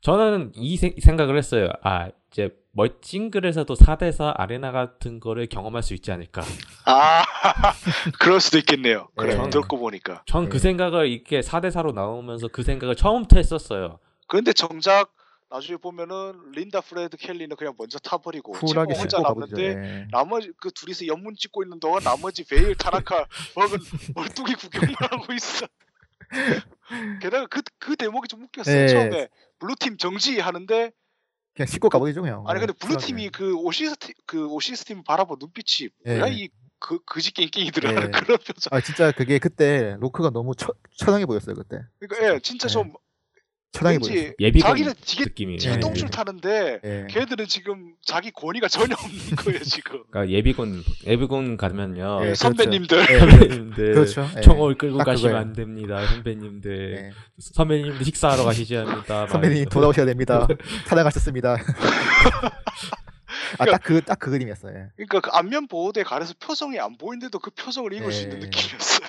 [0.00, 1.70] 저는 이 생- 생각을 했어요.
[1.82, 6.42] 아 이제 멋진 글에서도 4대4 아레나 같은 거를 경험할 수 있지 않을까.
[6.84, 7.22] 아
[8.18, 9.08] 그럴 수도 있겠네요.
[9.14, 9.50] 그래 네.
[9.50, 10.24] 듣고 보니까.
[10.26, 10.58] 전그 네.
[10.58, 14.00] 생각을 이렇게 4대4로 나오면서 그 생각을 처음부터 했었어요.
[14.26, 15.14] 그런데 정작
[15.48, 19.20] 나중에 보면은 린다 프레드 켈리는 그냥 먼저 타버리고 쿨하게 혼자.
[19.20, 20.06] 남는데 예.
[20.10, 23.78] 나머지 그 둘이서 연문 찍고 있는 동안 나머지 베일 타나카 벅은
[24.16, 25.68] 멀뚱이 구경만 하고 있어.
[27.22, 28.82] 게다가 그, 그 대목이 좀 웃겼어요.
[28.82, 28.88] 예.
[28.88, 29.28] 처음에
[29.60, 30.90] 블루팀 정지하는데
[31.54, 32.44] 그냥 씹고 가버리죠 그냥.
[32.46, 36.18] 아니 근데 예, 블루 팀이 그 오시리스 그 오시리스 팀 바라본 눈빛이 예.
[36.18, 36.48] 뭐야 이
[36.84, 37.94] 그 그지 깽깽이들아 예.
[38.28, 38.68] 그런 표정.
[38.70, 41.80] 아 진짜 그게 그때 로크가 너무 처, 처량해 보였어요 그때.
[41.98, 42.72] 그러니까 예 진짜 예.
[42.72, 42.92] 좀
[43.82, 44.32] 왠지 보였어요.
[44.38, 45.58] 예비군 자기는 되게 느낌이에요.
[45.58, 46.10] 제동출 예.
[46.10, 47.06] 타는데 예.
[47.10, 50.02] 걔들은 지금 자기 권위가 전혀 없는 거예요 지금.
[50.10, 52.18] 그러니까 예비군 예비군 가면요.
[52.20, 52.34] 예, 예, 그렇죠.
[52.34, 53.06] 선배님들.
[53.10, 54.28] 예, 선배님들 그렇죠.
[54.36, 54.40] 예.
[54.42, 55.36] 총을 끌고 딱 가시면 그거예요.
[55.48, 56.06] 안 됩니다.
[56.06, 57.10] 선배님들 예.
[57.38, 59.26] 선배님들 식사하러 가시지 않습니다.
[59.26, 60.46] 선배님 돌아오셔야 됩니다.
[60.86, 61.56] 타당하셨습니다.
[63.58, 64.72] 아 딱 그 딱 그 그림이었어요.
[64.76, 64.88] 예.
[64.96, 68.44] 그러니까 그 안면 보호대 가려서 표정이 안 보이는데도 그 표정을 읽을 수 있는 예.
[68.46, 69.08] 느낌이었어요.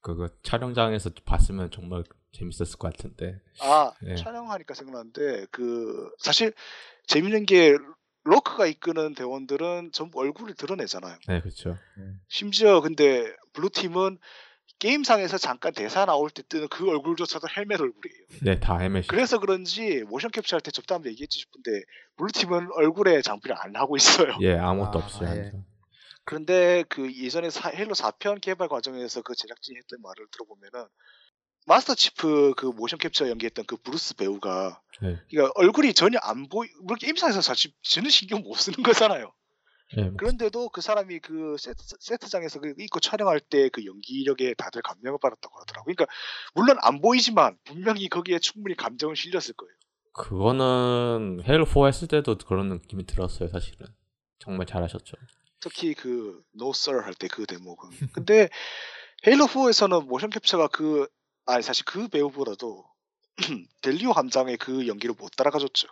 [0.00, 3.40] 그거 촬영장에서 봤으면 정말 재밌었을 것 같은데.
[3.60, 4.14] 아 예.
[4.14, 6.52] 촬영하니까 생각나는데 그 사실
[7.06, 7.76] 재밌는 게
[8.24, 11.16] 로크가 이끄는 대원들은 전부 얼굴을 드러내잖아요.
[11.26, 11.76] 네, 그렇죠.
[12.28, 14.18] 심지어 근데 블루 팀은
[14.78, 18.24] 게임상에서 잠깐 대사 나올 때 뜨는 그 얼굴조차도 헬멧 얼굴이에요.
[18.42, 19.08] 네, 다 헬멧이.
[19.08, 21.82] 그래서 그런지 모션 캡처할 때 잡담 얘기했지 싶은데
[22.16, 24.38] 블루 팀은 얼굴에 장비를 안 하고 있어요.
[24.40, 25.30] 예, 아무것도 아, 없어요.
[25.30, 25.52] 예.
[26.24, 30.86] 그런데 그 예전에 사- 헤일로 4편 개발 과정에서 그 제작진이 했던 말을 들어보면은
[31.66, 35.20] 마스터 치프 그 모션 캡처 연기했던 그 브루스 배우가 네.
[35.30, 39.32] 그러니까 얼굴이 전혀 안 보이 물론 게임상에서 사실 전혀 신경 못 쓰는 거잖아요.
[39.96, 44.54] 예, 뭐 그런데도 그 사람이 그 세트, 세트 장에서 그 입고 촬영할 때 그 연기력에
[44.54, 45.84] 다들 감명을 받았다고 하더라고.
[45.86, 46.06] 그러니까
[46.54, 49.72] 물론 안 보이지만 분명히 거기에 충분히 감정을 실렸을 거예요.
[50.12, 53.86] 그거는 헤일로 4 했을 때도 그런 느낌이 들었어요, 사실은.
[54.38, 55.16] 정말 잘하셨죠.
[55.60, 57.90] 특히 그 No Sir 할 때 그 대목은.
[58.12, 58.48] 근데
[59.26, 61.06] 헤일로 4에서는 모션 캡처가 그
[61.46, 62.84] 아니 사실 그 배우보다도
[63.82, 65.88] 델리오 함장의 그 연기를 못 따라가줬죠.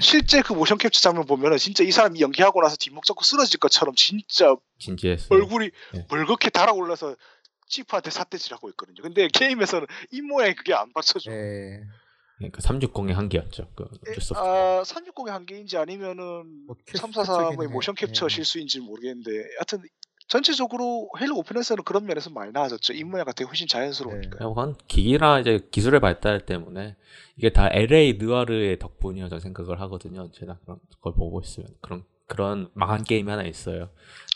[0.00, 3.94] 실제 그 모션 캡처 장면 보면은 진짜 이 사람이 연기하고 나서 뒷목 잡고 쓰러질 것처럼
[3.94, 5.28] 진짜 진지했어요.
[5.38, 6.06] 얼굴이 네.
[6.08, 7.16] 멀겋게 달아올라서
[7.68, 9.02] 치프한테 삿대질하고 있거든요.
[9.02, 11.30] 근데 게임에서는 이 모양이 그게 안 받쳐줘.
[11.32, 11.80] 예.
[12.38, 13.68] 그러니까 360의 한계였죠.
[13.74, 13.84] 그
[14.16, 14.38] 없어요.
[14.38, 18.06] 아, 360의 한계인지 아니면은 뭐 캡- 343의 캡처기는 모션 해.
[18.06, 18.28] 캡처 예.
[18.28, 19.82] 실수인지 모르겠는데 하여튼
[20.26, 22.92] 전체적으로 헤일로 5편에서는 그런 면에서 많이 나아졌죠.
[22.94, 24.38] 입모양 같은 게 훨씬 자연스러우니까.
[24.38, 26.96] 그건 기기나 이제 기술의 발달 때문에
[27.36, 28.78] 이게 다 LA 느와르의
[29.28, 30.30] 저는 생각을 하거든요.
[30.32, 33.90] 제가 그런 걸 보고 있으면 그런 그런 망한 게임이 하나 있어요.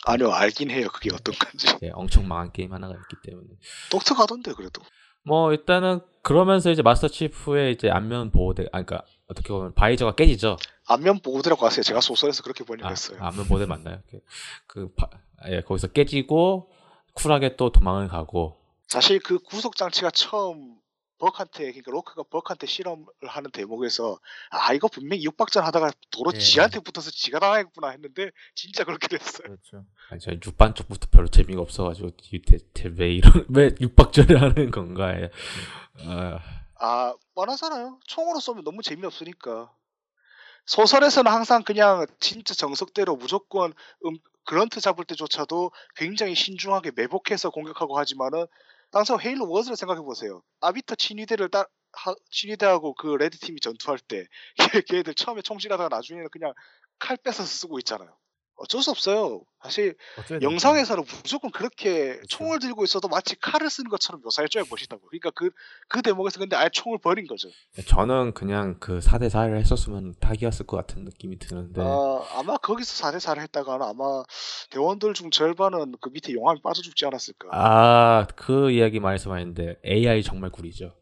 [0.05, 0.89] 아니요, 알긴 해요.
[0.93, 1.67] 그게 어떤 건지.
[1.83, 3.49] 예, 엄청 망한 게임 하나가 있기 때문에
[3.91, 4.83] 독특하던데 그래도.
[5.25, 10.57] 뭐 일단은 그러면서 이제 마스터 치프의 이제 안면 보호대, 아 그러니까 어떻게 보면 바이저가 깨지죠.
[10.87, 11.83] 안면 보호대라고 하세요.
[11.83, 13.19] 제가 소설에서 그렇게 아, 번역했어요.
[13.21, 14.01] 안면 보호대 맞나요?
[14.11, 14.21] 그,
[14.67, 15.09] 그 바,
[15.49, 16.71] 예, 거기서 깨지고
[17.15, 20.77] 쿨하게 또 도망을 가고 사실 그 구속 장치가 처음
[21.19, 24.19] 버크한테 그러니까 로크가 버크한테 실험을 하는 대목에서
[24.51, 26.39] 아 이거 분명히 육박전 하다가 도로 예.
[26.39, 29.49] 지한테 붙어서 지가 당하겠구나 했는데 진짜 그렇게 됐어요.
[29.49, 29.85] 그렇죠.
[30.11, 35.09] 아니, 저 육박전부터 별로 재미가 없어가지고 이 대- 대- 왜 이런 왜 육박전을 하는 건가
[35.09, 35.31] 해.
[36.07, 36.39] 아,
[36.81, 38.01] 아 뻔하잖아요.
[38.07, 39.73] 총으로 쏘면 너무 재미없으니까.
[40.67, 43.73] 소설에서는 항상 그냥 진짜 정석대로 무조건
[44.05, 48.47] 음, 그런트 잡을 때조차도 굉장히 신중하게 매복해서 공격하고 하지만은
[48.91, 50.43] 당시 헤일로 워즈를 생각해 보세요.
[50.61, 54.27] 아비터 친위대를 따 하, 친위대하고 그 레드 팀이 전투할 때
[54.81, 56.53] 걔- 걔들 처음에 총질하다가 나중에는 그냥
[56.99, 58.17] 칼 뺏어서 쓰고 있잖아요.
[58.59, 59.43] 어쩔 수 없어요.
[59.63, 59.97] 사실
[60.41, 62.27] 영상에서는 무조건 그렇게 그렇죠.
[62.29, 65.03] 총을 들고 있어도 마치 칼을 쓰는 것처럼 묘사해줘야 멋있다고.
[65.09, 65.51] 그러니까 그,
[65.89, 67.49] 그 대목에서 근데 아예 총을 버린 거죠.
[67.87, 73.41] 저는 그냥 그 4대 4를 했었으면 딱이었을 것 같은 느낌이 드는데 아, 아마 거기서 4대4를
[73.43, 74.23] 했다가는 아마
[74.71, 77.49] 대원들 중 절반은 그 밑에 용암이 빠져 죽지 않았을까.
[77.53, 80.95] 아 그 이야기 말씀하는데 AI 정말 구리죠.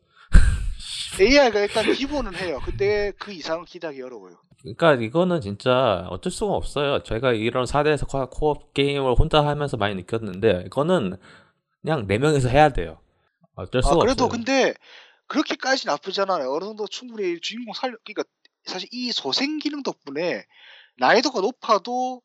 [1.21, 2.61] AI가 일단 기본은 해요.
[2.65, 4.37] 근데 그 이상은 기대하기 어려워요.
[4.61, 7.03] 그러니까 이거는 진짜 어쩔 수가 없어요.
[7.03, 11.17] 저희가 이런 4대에서 코- 코업 게임을 혼자 하면서 많이 느꼈는데 이거는
[11.83, 12.99] 그냥 4명이서 해야 돼요.
[13.55, 14.29] 어쩔 아, 수가 그래도 없어요.
[14.29, 14.75] 근데
[15.29, 16.53] 그렇게까지 나쁘지 않아요.
[16.53, 18.25] 어느 정도 충분히 주인공 살려, 그러니까
[18.65, 20.45] 사실 이 소생 기능 덕분에
[20.99, 22.23] 난이도가 높아도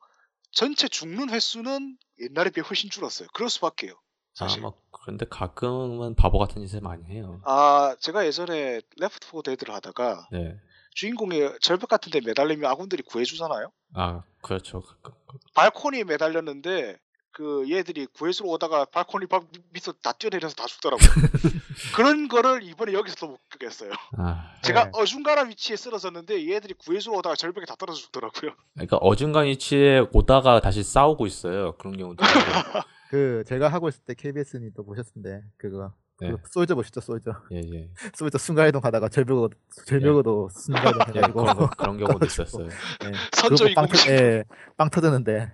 [0.52, 3.28] 전체 죽는 횟수는 옛날에 비해 훨씬 줄었어요.
[3.34, 3.94] 그럴 수밖에요.
[3.94, 3.98] 아,
[4.34, 4.62] 사실.
[4.62, 7.41] 뭐 그런데 가끔은 바보 같은 짓을 많이 해요.
[7.45, 10.56] 아, 제가 예전에 레프트 포 데드를 하다가 네.
[10.93, 13.72] 주인공이 절벽 같은 데 매달리면 아군들이 구해주잖아요.
[13.95, 14.82] 아, 그렇죠.
[14.82, 16.97] 그- 그- 발코니에 매달렸는데
[17.34, 19.39] 그 얘들이 구해주러 오다가 발코니 바-
[19.72, 21.08] 밑으로 다 뛰어내려서 다 죽더라고요.
[21.95, 23.91] 그런 거를 이번에 여기서도 또 겪었어요.
[24.18, 24.91] 아, 제가 네.
[24.93, 28.52] 어중간한 위치에 쓰러졌는데 얘들이 구해주러 오다가 절벽에 다 떨어져 죽더라고요.
[28.74, 31.76] 그러니까 어중간 위치에 오다가 다시 싸우고 있어요.
[31.78, 32.18] 그런 경우도.
[33.12, 36.32] 그 제가 하고 있을 때 KBS님 또 보셨는데 그거 네.
[36.32, 37.89] 그 솔저 보셨죠 솔저 예, 예.
[38.16, 39.49] 솔저 순간이동 하다가 절벽으로
[39.86, 42.26] 절벽으로 순간이동 예, 해가지고 그런, 거- 그런 경우도.
[42.26, 42.68] 있었어요.
[42.68, 43.12] 예.
[43.36, 44.12] 선조 빵, 터.
[44.12, 44.45] 예,
[44.78, 45.51] 빵 터지는데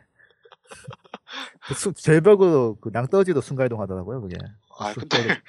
[1.67, 4.37] 그 수- 절벽으로 그 낭떠러지도 순간이동 하더라고요 그게
[4.77, 5.41] 아 수- 근데 떨어지-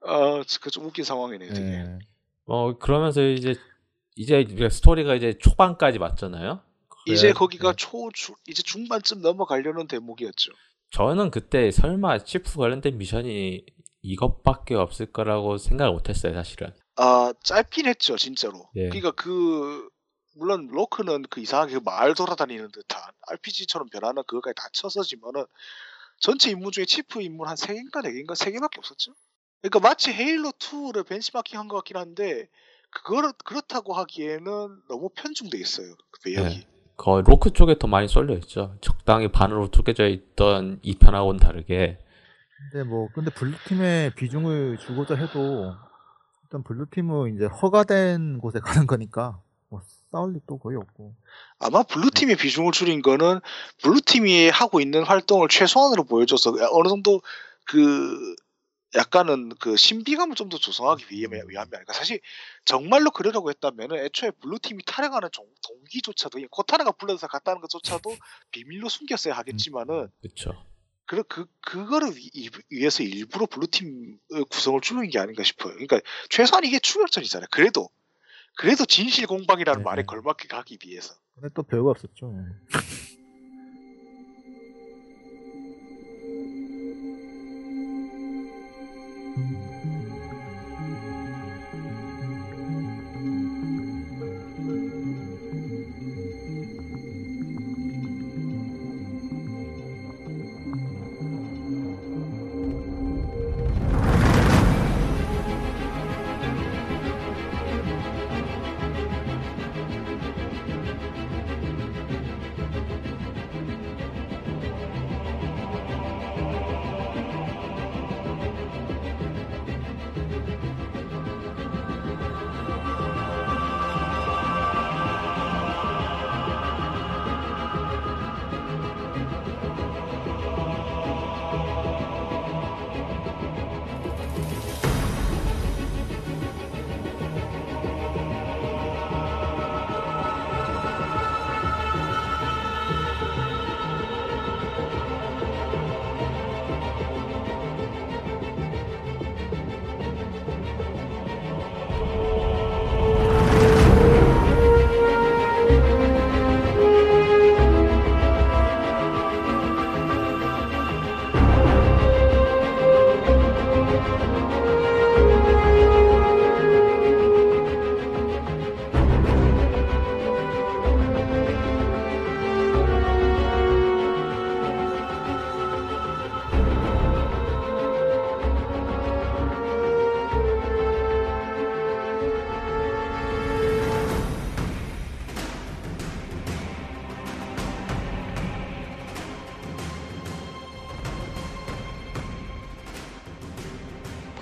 [0.00, 1.52] 어, 그좀 웃긴 상황이네요.
[1.52, 1.66] 되게.
[1.72, 1.98] 예.
[2.46, 3.54] 어, 그러면서 이제
[4.16, 6.60] 이제 스토리가 이제 초반까지 맞잖아요.
[7.06, 7.76] 이제 거기가 네.
[7.76, 10.52] 초 주, 이제 중반쯤 넘어가려는 대목이었죠.
[10.94, 13.66] 저는 그때 설마 치프 관련된 미션이
[14.02, 16.72] 이것밖에 없을 거라고 생각을 못했어요 사실은.
[16.96, 18.68] 아 짧긴 했죠 진짜로.
[18.76, 18.88] 예.
[18.90, 19.88] 그러니까 그
[20.36, 25.44] 물론 로크는 그 이상하게 말 돌아다니는 듯한 RPG처럼 변하는 그거까지 다 쳐서지만은
[26.20, 29.14] 전체 인물 중에 치프 인물 한 3개인가 4개인가 3개밖에 없었죠.
[29.62, 32.48] 그러니까 마치 헤일로 2를 벤치마킹 한 것 같긴 한데
[32.90, 35.92] 그거를 그렇다고 하기에는 너무 편중돼 있어요.
[36.12, 36.56] 그 배역이.
[36.56, 36.68] 네.
[36.96, 38.76] 거의 로크 쪽에 더 많이 쏠려 있죠.
[38.80, 41.98] 적당히 반으로 쪼개져 있던 2편하고는 다르게
[42.70, 45.74] 근데 뭐 근데 블루팀에 비중을 주고자 해도
[46.44, 49.80] 일단 블루팀은 이제 허가된 곳에 가는 거니까 뭐
[50.12, 51.14] 싸울 일도 거의 없고
[51.58, 53.40] 아마 블루팀이 비중을 줄인 거는
[53.82, 57.20] 블루팀이 하고 있는 활동을 최소한으로 보여줘서 어느 정도
[57.66, 58.36] 그
[58.96, 61.92] 약간은 그 신비감을 좀 더 조성하기 위함이 아닐까.
[61.92, 62.20] 사실
[62.64, 68.16] 정말로 그러려고 했다면은 애초에 블루팀이 탈행하는 종- 동기조차도 코타나가 불러서 갔다는 것조차도
[68.50, 70.64] 비밀로 숨겼어야 하겠지만은 그렇죠.
[71.06, 74.18] 그, 그, 그거를 위, 이- 위해서 일부러 블루팀
[74.50, 75.72] 구성을 줄이는 게 아닌가 싶어요.
[75.74, 77.48] 그러니까 최소한 이게 추격전이잖아요.
[77.50, 77.88] 그래도
[78.56, 80.06] 그래도 진실 공방이라는 네, 말에 네.
[80.06, 81.14] 걸맞게 가기 위해서.
[81.34, 82.32] 근데 또 별거 없었죠.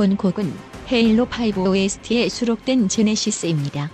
[0.03, 0.53] 본 곡은
[0.91, 3.89] 헤일로 5 OST에 수록된 제네시스입니다.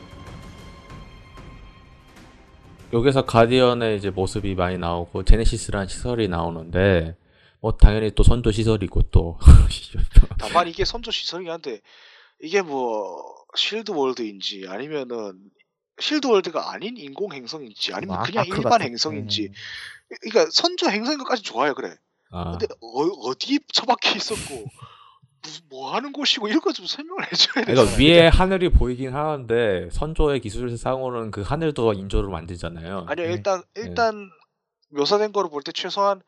[2.95, 7.15] 여기서 가디언의 이제 모습이 많이 나오고 제네시스라는 시설이 나오는데
[7.61, 9.39] 뭐 당연히 또 선조 시설이고 또.
[10.41, 11.83] 다만 이게 선조 시설이긴 한데
[12.41, 13.23] 이게 뭐
[13.55, 15.39] 실드 월드인지 아니면은
[16.01, 19.49] 실드 월드가 아닌 인공 행성인지 아니면 뭐 그냥 아크 일반 같은- 행성인지.
[19.49, 19.53] 음.
[20.23, 21.95] 그러니까 선조 행성인 것까지 좋아요 그래.
[22.31, 24.65] 아, 근데 어, 어디 처박혀 있었고
[25.71, 30.41] 뭐 하는 곳이고 이런 거 좀 설명을 해줘야 돼 그러니까 위에 하늘이 보이긴 하는데 선조의
[30.41, 33.07] 기술상으로는 그 하늘도 인조로 만들잖아요.
[33.09, 33.33] 아니요 네.
[33.35, 34.31] 일단 일단
[34.91, 36.23] 묘사된 거를 볼 때 최소한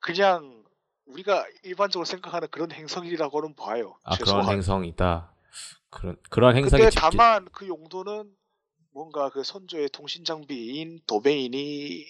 [0.00, 0.64] 그냥
[1.06, 5.32] 우리가 일반적으로 생각하는 그런 행성이라고는 봐요 아 최소한 그런 행성이다.
[5.90, 8.30] 그런 그런 행성이 근데 집- 다만 그 용도는
[8.92, 12.06] 뭔가 그 선조의 통신 장비인 도메인이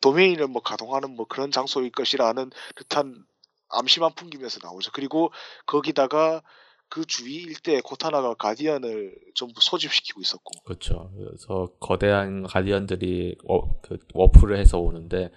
[0.00, 3.24] 도메인을 뭐 가동하는 뭐 그런 장소일 것이라는 듯한
[3.70, 4.90] 암시만 풍기면서 나오죠.
[4.92, 5.32] 그리고
[5.66, 6.42] 거기다가
[6.88, 11.10] 그 주위 일대 코타나가 가디언을 전부 소집시키고 있었고 그렇죠.
[11.16, 15.30] 그래서 거대한 가디언들이 워, 그 워프를 해서 오는데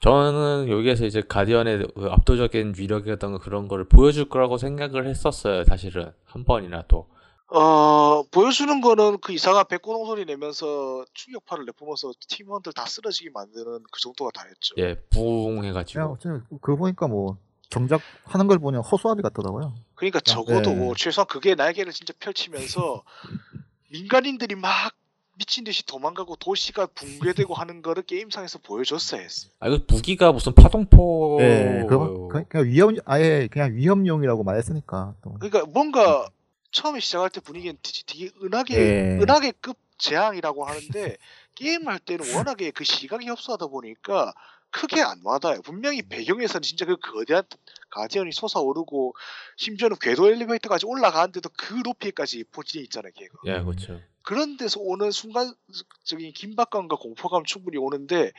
[0.00, 5.64] 저는 여기에서 이제 가디언의 그 압도적인 위력이라던가 그런 거를 보여줄 거라고 생각을 했었어요.
[5.64, 7.08] 사실은 한 번이라도.
[7.48, 14.00] 어 보여주는 거는 그 이상한 백고동 소리 내면서 충격파를 내뿜어서 팀원들 다 쓰러지게 만드는 그
[14.00, 14.74] 정도가 다였죠.
[14.78, 16.00] 예, 부웅 해가지고.
[16.00, 17.36] 그냥 어차피 그거 보니까 뭐
[17.70, 19.74] 정작 하는 걸 보니 허수아비 같더라고요.
[19.94, 20.92] 그러니까 적어도 네.
[20.96, 23.02] 최소한 그게 날개를 진짜 펼치면서
[23.92, 24.92] 민간인들이 막
[25.38, 29.48] 미친 듯이 도망가고 도시가 붕괴되고 하는 거를 게임상에서 보여줬어야 했어.
[29.60, 31.36] 아, 이거 무기가 무슨 파동포.
[31.40, 35.34] 네, 그거 그- 그냥 위험 아예 그냥 위험용이라고 말했으니까 또.
[35.34, 36.26] 그러니까 뭔가
[36.70, 39.18] 처음에 시작할 때 분위기는 되게, 은하계 예.
[39.22, 41.16] 은하계급 재앙이라고 하는데
[41.54, 44.34] 게임할 때는 워낙에 그 시각이 협소하다 보니까
[44.70, 45.62] 크게 안 와닿아요.
[45.62, 47.44] 분명히 배경에서는 진짜 그 거대한
[47.90, 49.14] 가디언이 솟아오르고
[49.56, 53.32] 심지어는 궤도 엘리베이터까지 올라가는데도 그 높이까지 포진해 있잖아요, 걔가.
[53.46, 54.02] 예, 그렇죠.
[54.22, 58.32] 그런 데서 오는 순간적인 긴박감과 공포감 충분히 오는데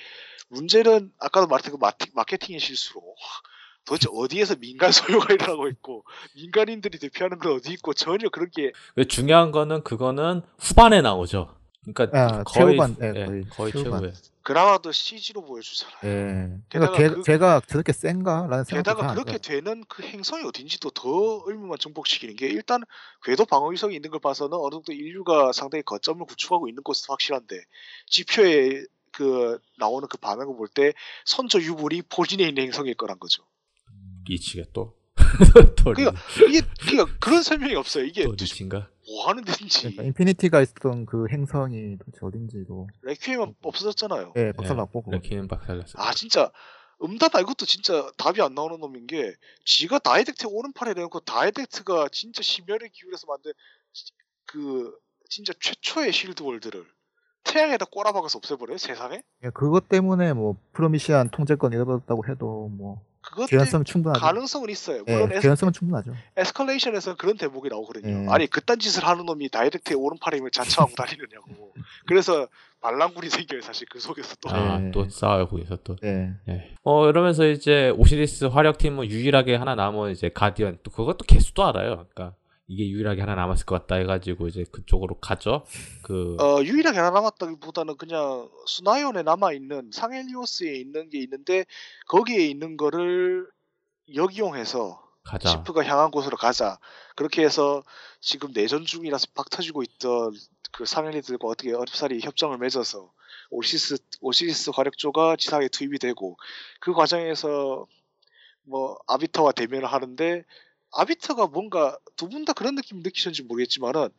[0.50, 3.14] 문제는 아까도 말했던 그 마티- 마케팅의 실수로 와,
[3.88, 6.04] 도대체 어디에서 민간 소유가 일어나고 있고
[6.36, 8.72] 민간인들이 대표하는 건 어디 있고 전혀 그런 게
[9.08, 11.56] 중요한 거는 그거는 후반에 나오죠.
[11.86, 14.00] 그러니까 아, 거의 최후반, 예, 예, 거의 거의 최후반.
[14.02, 14.14] 최후에.
[14.44, 15.98] 그나마도 CG로 보여주잖아요.
[16.06, 16.58] 예.
[16.70, 19.62] 게다가 그러니까 걔, 그- 걔가 저렇게 센가라는 생각도 게다가 그렇게 들어요.
[19.62, 22.82] 되는 그 행성이 어딘지도 더 의문만 증폭시키는 게 일단
[23.24, 27.62] 궤도 방어 위성이 있는 걸 봐서는 어느 정도 인류가 상당히 거점을 구축하고 있는 것은 확실한데
[28.10, 30.94] 지표에 그 나오는 그 반응을 볼 때
[31.26, 33.44] 선저 유물이 포진해 있는 행성일 거란 거죠.
[34.30, 34.96] 미치게 또.
[35.78, 38.06] 또 리- 그러니까 이게 그러니까 그런 설명이 없어요.
[38.06, 38.90] 이게 또 리치인가?
[39.08, 44.34] 뭐 하는 데인지 그러니까 인피니티가 있었던 그 행성이 도대체 어딘지도 레퀴엠은 없어졌잖아요.
[44.38, 45.12] 예, 박살났고 그거.
[45.16, 45.94] 레퀴엠 박살났어.
[45.98, 46.52] 아 진짜
[47.04, 49.34] 음다마 이것도 진짜 답이 안 나오는 놈인 게
[49.66, 53.52] 지가 다이댁트 오른팔에 내놓고 다이댁트가 진짜 심혈을 기울여서 만든
[53.94, 54.12] 지-
[54.46, 54.94] 그
[55.30, 56.86] 진짜 최초의 Shield World를
[57.44, 59.22] 태양에다 꼬라박아서 없애버려요 세상에?
[59.44, 64.22] 예, 그것 때문에 뭐 프로미시안 통제권 잃어버렸다고 해도 뭐 그것 개연성 충분하죠.
[64.22, 65.04] 가능성은 있어요.
[65.06, 66.14] 예, 물론 에스, 개연성은 충분하죠.
[66.38, 68.24] 에스컬레이션에서 그런 대목이 나오거든요.
[68.24, 68.28] 예.
[68.30, 71.74] 아니 그딴 짓을 하는 놈이 다이렉트에 오른팔에 힘을 자처하고 다니느냐고.
[72.06, 72.48] 그래서
[72.80, 74.50] 반란군이 생겨요 사실 그 속에서 또.
[74.50, 74.92] 아, 네.
[74.92, 75.98] 또 싸우고 있어 또.
[76.06, 76.34] 예.
[76.48, 76.74] 예.
[76.84, 82.06] 어 이러면서 이제 오시리스 화력팀은 유일하게 하나 남은 이제 가디언 또 그것도 개수도 알아요.
[82.14, 82.34] 그러니까
[82.68, 85.66] 이게 유일하게 하나 남았을 것 같다 해가지고 이제 그쪽으로 가죠.
[86.04, 91.66] 그 어, 유일하게 하나 남았다기보다는 그냥 수나이온에 남아 있는 상헬리오스에 있는 게 있는데
[92.10, 93.48] 거기에 있는 거를
[94.14, 95.50] 역이용해서 가자.
[95.50, 96.78] 시프가 향한 곳으로 가자.
[97.16, 97.84] 그렇게 해서
[98.20, 100.34] 지금 내전 중이라서 박 터지고 있던
[100.72, 103.12] 그 상헬리들과 어떻게 어렵사리 협정을 맺어서
[103.50, 106.38] 오시스 오시리스 화력조가 지상에 투입이 되고
[106.82, 107.88] 그 과정에서
[108.64, 110.44] 뭐 아비터와 대면을 하는데
[110.98, 114.10] 아비터가 뭔가 두 분 다 그런 느낌 느끼셨는지 모르겠지만은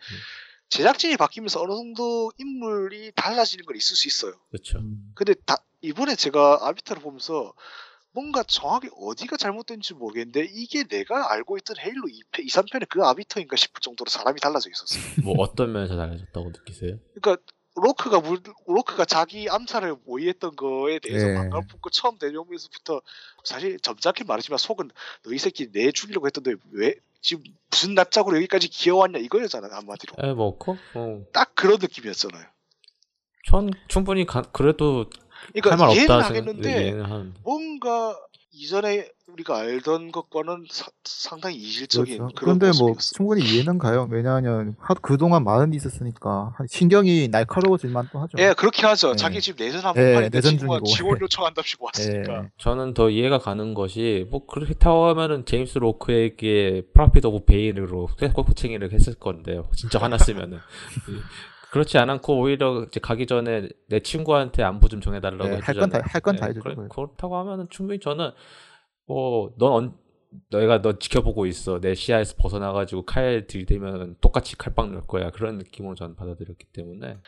[0.71, 4.35] 제작진이 바뀌면서 어느 정도 인물이 달라지는 건 있을 수 있어요.
[4.51, 4.79] 그렇죠.
[4.79, 5.13] 음.
[5.15, 7.55] 근데 다, 이번에 제가 아비터를 보면서
[8.13, 13.57] 뭔가 정확히 어디가 잘못된지 모르겠는데 이게 내가 알고 있던 헤일로 2편, 2, 3편의 그 아비터인가
[13.57, 15.25] 싶을 정도로 사람이 달라져 있었어요.
[15.25, 16.99] 뭐 어떤 면에서 달라졌다고 느끼세요?
[17.15, 17.43] 그러니까
[17.81, 21.35] 로크가 물, 로크가 자기 암살을 모의했던 거에 대해서 예.
[21.35, 23.01] 반감을 품고 처음 대령에서부터
[23.45, 24.91] 사실 점잖게 말하지만 속은
[25.25, 30.33] 너 이 새끼 내 죽이려고 했던데 왜 지금 무슨 낯짝으로 여기까지 기어왔냐 이거였잖아요 한마디로 에,
[30.33, 32.45] 뭐, 그, 어, 딱 그런 느낌이었잖아요.
[33.47, 35.09] 전 충분히 가, 그래도
[35.55, 37.41] 할말 그러니까 이해는 없다 하겠는데 하는데.
[37.43, 38.19] 뭔가
[38.51, 42.35] 이전에 우리가 알던 것과는 사- 상당히 이질적인 그렇죠.
[42.35, 43.15] 그런 그런데 뭐 모습이었어.
[43.15, 44.09] 충분히 이해는 가요.
[44.11, 48.39] 왜냐하면 하- 그동안 많은 일이 있었으니까 한 신경이 날카로워질만 또 하죠.
[48.39, 49.11] 예, 그렇긴 하죠.
[49.11, 49.17] 예.
[49.17, 50.87] 자기 지금 내전 예, 한번 팔인데 내전 지금은 중이고.
[50.87, 52.45] 지원 요청한답시고 왔으니까.
[52.45, 52.49] 예.
[52.59, 59.15] 저는 더 이해가 가는 것이 뭐 그렇다고 하면은 제임스 로크에게 Prophet of Bane으로 꼬챙이를 했을
[59.15, 59.69] 건데요.
[59.77, 60.59] 진짜 화났으면은
[61.73, 65.81] 그렇지 않고 오히려 이제 가기 전에 내 친구한테 안부 좀 전해달라고 예, 해주잖아요.
[65.83, 66.89] 할건 다- 할 건다 예, 해주죠, 그래- 그걸.
[66.89, 68.31] 그렇다고 하면은 충분히 저는
[69.07, 69.99] 뭐넌 언,
[70.51, 75.95] 내가 너 지켜보고 있어 내 시야에서 벗어나가지고 칼 들이대면 똑같이 칼빵 넣을 거야 그런 느낌으로
[75.95, 77.19] 저는 받아들였기 때문에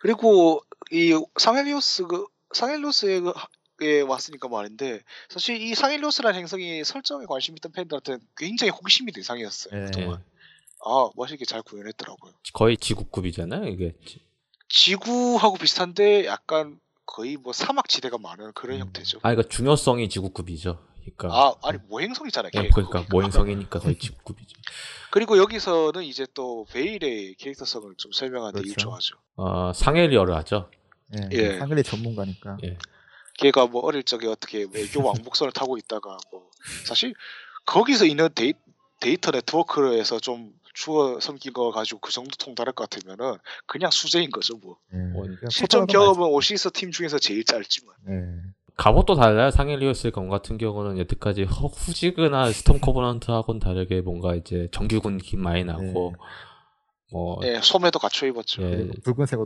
[0.00, 2.24] 그리고 이 상헬리오스 그
[2.54, 3.46] 상헬리오스에 그 하-
[3.82, 9.78] 에 왔으니까 말인데 사실 이 상헬리오스라는 행성이 설정에 관심 있던 팬들한테 굉장히 호기심이 대상이었어요.
[9.78, 9.84] 예.
[9.84, 10.24] 그동안.
[10.84, 12.32] 아 멋있게 잘 구현했더라고요.
[12.52, 13.94] 거의 지구급이잖아요 이게
[14.68, 18.80] 지구하고 비슷한데 약간 거의 뭐 사막 지대가 많은 그런 음.
[18.86, 19.18] 형태죠.
[19.18, 20.78] 아 그러니까 중요성이 지구급이죠.
[21.16, 22.50] 그러니까 아 아니 모행성이잖아요.
[22.54, 22.68] 예, 걔.
[22.68, 24.56] 그러니까 모행성이니까 거의 지구급이죠.
[25.10, 28.72] 그리고 여기서는 이제 또 베일의 캐릭터성을 좀 설명하는데 그렇죠.
[28.72, 29.16] 일조하죠.
[29.36, 30.68] 어, 상헬리어를 하죠.
[31.16, 31.28] 예.
[31.32, 31.58] 예.
[31.58, 32.58] 상글리 전문가니까.
[32.64, 32.76] 예.
[33.38, 36.50] 걔가 뭐 어릴 적에 어떻게 외교 왕복선을 타고 있다가 뭐
[36.84, 37.14] 사실
[37.66, 38.54] 거기서 있는 데이,
[39.00, 44.58] 데이터 네트워크에서 좀 주어 섬긴 거 가지고 그 정도 통달할 것 같으면은 그냥 수재인 거죠
[44.58, 44.76] 뭐.
[44.92, 44.98] 예.
[44.98, 47.94] 그냥 실전 경험은 오시리스 팀 중에서 제일 짧지만.
[48.10, 48.14] 예.
[48.76, 49.50] 갑옷도 달라요.
[49.50, 55.64] 상헬리오스의 검 같은 경우는 여태까지 허- 후지그나 스톰 코버넌트하고는 다르게 뭔가 이제 정규군 느낌 많이
[55.64, 56.14] 나고
[57.10, 58.62] 뭐 예, 소매도 갖춰 입었죠.
[58.64, 58.90] 예,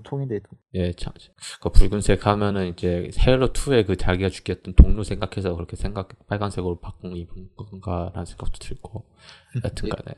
[0.02, 0.56] 통일돼 있고.
[0.74, 1.12] 예, 참,
[1.60, 7.14] 그 붉은색 하면은 이제 헤일로 2의 그 자기가 죽였던 동료 생각해서 그렇게 생각 빨간색으로 바꾼
[7.14, 9.04] 입은 건가라는 생각도 들고
[9.64, 10.14] 여튼간에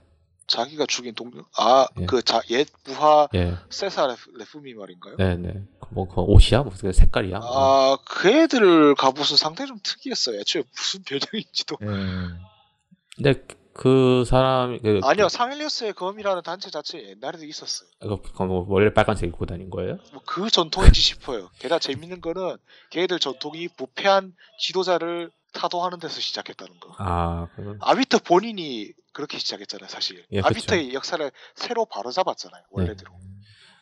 [0.53, 2.07] 자기가 죽인 동료 아 예.
[2.07, 5.17] 그 자 옛 부하 예, 세사 레푸, 레푸미 말인가요?
[5.17, 7.39] 네, 네, 뭐 그 옷이야, 무슨 색깔이야?
[7.39, 7.49] 뭐.
[7.95, 10.39] 아, 그 애들 갑옷은 상당히 좀 특이했어요.
[10.41, 11.79] 애초에 무슨 별명인지도.
[11.83, 11.87] 예.
[13.17, 13.45] 근데
[13.75, 17.89] 그 사람 그 아니요 상헬리우스의 검이라는 단체 자체 옛날에도 있었어요.
[18.01, 19.99] 그, 그 뭐, 원래 빨간색 입고 다닌 거예요?
[20.13, 21.51] 뭐 그 전통인지 싶어요.
[21.59, 22.57] 게다가 재밌는 거는
[22.91, 26.95] 걔들 전통이 부패한 지도자를 타도하는 데서 시작했다는 거.
[26.99, 30.25] 아, 그건 아비터 본인이 그렇게 시작했잖아요, 사실.
[30.33, 33.11] 예, 아비터의 역사를 새로 바로잡았잖아요, 원래대로.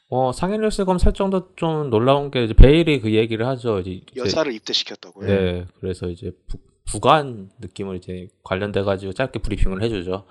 [0.09, 3.79] 어, 상헬리우스검 설정도 좀 놀라운 게 이제 베일이 그 얘기를 하죠.
[3.79, 5.27] 이제 여자를 입대시켰다고요.
[5.29, 10.27] 네, 그래서 이제 부, 부관 느낌을 이제 관련돼 가지고 짧게 브리핑을 해주죠.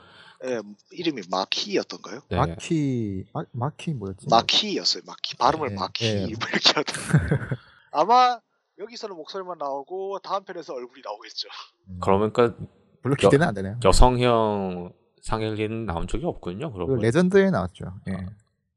[0.46, 2.22] 예, 이름이 마키였던가요?
[2.30, 2.38] 네.
[2.38, 4.28] 마키 마, 마키 뭐였지?
[4.30, 5.36] 마키였어요, 마키.
[5.38, 6.20] 발음을 예, 마키 예.
[6.20, 6.86] 뭐 이렇게 하던.
[7.92, 8.40] 아마
[8.78, 11.50] 여기서는 목소리만 나오고 다음 편에서 얼굴이 나오겠죠.
[11.90, 12.56] 음, 그러니까
[13.04, 13.80] 별로 기대는 안 되네요.
[13.84, 16.70] 여성형 상헬리는 나온 적이 없군요.
[16.72, 17.86] 그 그러고 레전드에 나왔죠.
[18.10, 18.26] 예.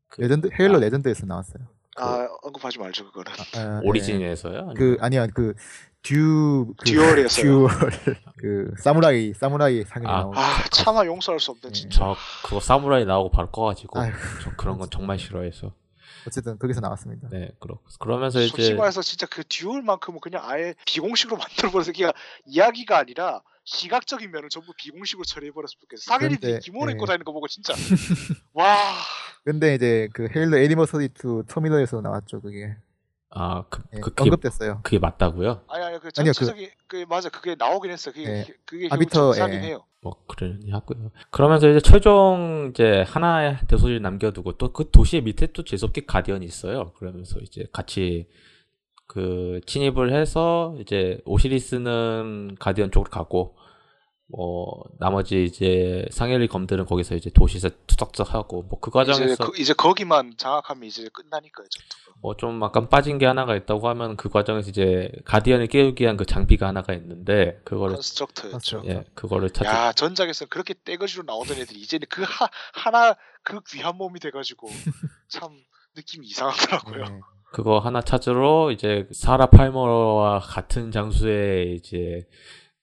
[0.08, 0.80] 그- 레전드 헤일로 아.
[0.80, 1.64] 레전드에서 나왔어요.
[1.96, 3.30] 아, 언급하지 말죠, 그거는.
[3.56, 3.86] 아, 예.
[3.88, 4.58] 오리진에서요.
[4.58, 5.54] 아니면- 그 아니야 그
[6.02, 7.42] 듀 그, 듀얼이었어요.
[7.42, 7.68] 듀얼
[8.38, 10.12] 그 사무라이 사무라이 상이 아.
[10.12, 11.72] 나오고 아, 차마 용서할 수 없는 예.
[11.72, 11.98] 진짜.
[11.98, 14.12] 저 그거 사무라이 나오고 바로 꺼가지고 아유.
[14.42, 15.72] 저 그런 건 정말 싫어해서
[16.26, 17.28] 어쨌든 거기서 나왔습니다.
[17.30, 22.12] 네 그러 그러면서 솔직히 이제 말해서 진짜 그 듀얼만큼은 그냥 아예 비공식으로 만들어버려서 그냥
[22.46, 26.02] 이야기가 아니라 시각적인 면을 전부 비공식으로 처리해버렸으면 좋겠어.
[26.02, 27.06] 상현이 그런데, 기모노 입고 예.
[27.06, 27.74] 다니는 거 보고 진짜
[28.54, 28.76] 와
[29.44, 32.76] 근데 이제 그 헤일로 애니버서리 2 터미널에서 나왔죠 그게
[33.34, 34.80] 아 그 예, 그, 그게 언급됐어요.
[34.82, 35.62] 그게 맞다고요?
[35.68, 38.12] 아니 아니 그 아니요, 그- 전체적인 그, 맞아 그게 나오긴 했어.
[38.12, 38.46] 그게 예.
[38.66, 39.68] 그게 아비터, 정사긴 예.
[39.68, 39.84] 해요.
[40.02, 41.10] 뭐 그러니 하고요.
[41.30, 46.92] 그러면서 이제 최종 이제 하나의 대소지를 남겨두고 또 그 도시의 밑에 또 제속기 가디언이 있어요.
[46.94, 48.28] 그러면서 이제 같이
[49.06, 53.56] 그 침입을 해서 이제 오시리스는 가디언 쪽으로 가고
[54.26, 60.34] 뭐 나머지 이제 상헬리 검들은 거기서 이제 도시에서 투닥투닥하고 뭐그 이제 과정에서 그, 이제 거기만
[60.38, 62.28] 장악하면 이제 끝나니까요 전투 가.
[62.28, 66.68] 뭐좀 약간 빠진 게 하나가 있다고 하면 그 과정에서 이제 가디언을 깨우기 위한 그 장비가
[66.68, 68.78] 하나가 있는데 그거를 컨스트럭터였죠.
[68.78, 68.82] 맞죠.
[68.86, 73.96] 예 그거를 찾아 야 전작에서 그렇게 떼거지로 나오던 애들이 이제는 그 하, 하나 그 귀한
[73.96, 74.68] 몸이 돼가지고
[75.28, 75.50] 참
[75.96, 77.04] 느낌이 이상하더라고요.
[77.04, 77.20] 예.
[77.52, 82.26] 그거 하나 찾으러 이제 사라 팔머와 같은 장소에 이제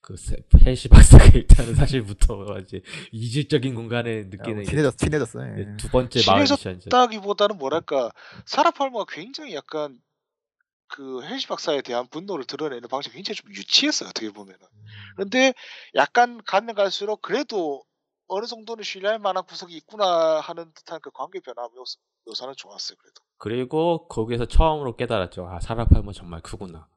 [0.09, 2.81] 그 세- 헬시 박사가 있다는 사실부터 이제
[3.11, 5.39] 이질적인 공간에 느끼는 친해졌 친해졌어.
[5.59, 5.77] 예.
[5.77, 6.19] 두 번째.
[6.19, 8.09] 친해졌다기보다는 뭐랄까
[8.47, 10.01] 사라 팔머가 굉장히 약간
[10.87, 14.59] 그 헬시 박사에 대한 분노를 드러내는 방식이 굉장히 좀 유치했어요 어떻게 보면은.
[15.15, 15.53] 근데
[15.93, 17.83] 약간 가면 갈수록 그래도
[18.27, 23.21] 어느 정도는 신뢰할 만한 구석이 있구나 하는 듯한 그 관계 변화 묘사, 묘사는 좋았어요 그래도.
[23.37, 25.47] 그리고 거기에서 처음으로 깨달았죠.
[25.47, 26.87] 아 사라 팔머 정말 크구나.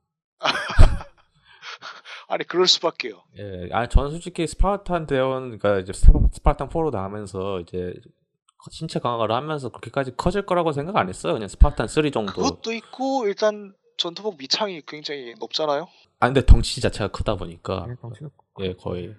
[2.33, 3.22] 아니 그럴 수밖에요.
[3.39, 7.93] 예, 아 저는 솔직히 스파르탄 대원 그러니까 이제 스파- 스파르탄 4로 나오면서 이제
[8.70, 11.35] 신체 강화를 하면서 그렇게까지 커질 거라고 생각 안 했어요.
[11.35, 12.33] 그냥 스파르탄 3 정도.
[12.33, 15.89] 그것도 있고 일단 전투복 밑창이 굉장히 높잖아요.
[16.20, 18.30] 아 근데 덩치 자체가 크다 보니까 예, 덩치가
[18.61, 19.14] 예 거의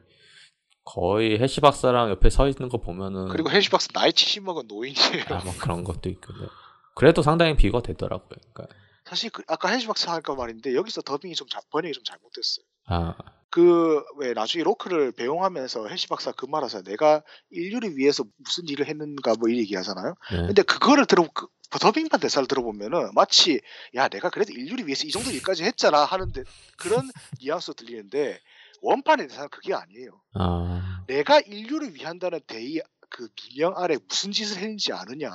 [0.85, 5.23] 거의 헬시 박사랑 옆에 서 있는 거 보면은 그리고 헬시 박사 나이 70 먹은 노인이에요.
[5.29, 6.47] 아, 뭐 그런 것도 있고 네.
[6.95, 8.27] 그래도 상당히 비교가 되더라고요.
[8.53, 8.67] 그러니까
[9.05, 12.65] 사실 그 아까 헬시 박사 하니까 말인데 여기서 더빙이 좀 자- 번역이 좀 잘못됐어요.
[12.85, 13.15] 아
[13.49, 17.21] 그왜 나중에 로크를 배웅하면서 헬시 박사 그 말하서 내가
[17.51, 20.15] 인류를 위해서 무슨 일을 했는가 뭐 이 얘기 하잖아요.
[20.31, 20.47] 네.
[20.47, 21.47] 근데 그거를 들어 그
[21.79, 23.59] 더빙판 대사를 들어보면은 마치
[23.95, 26.43] 야 내가 그래도 인류를 위해서 이 정도 일까지 했잖아 하는데
[26.77, 27.01] 그런
[27.41, 28.39] 뉘앙스로 들리는데
[28.81, 30.21] 원판의 대사는 그게 아니에요.
[30.35, 35.31] 아 내가 인류를 위한다는 대의 그 비명 아래 무슨 짓을 했는지 아느냐.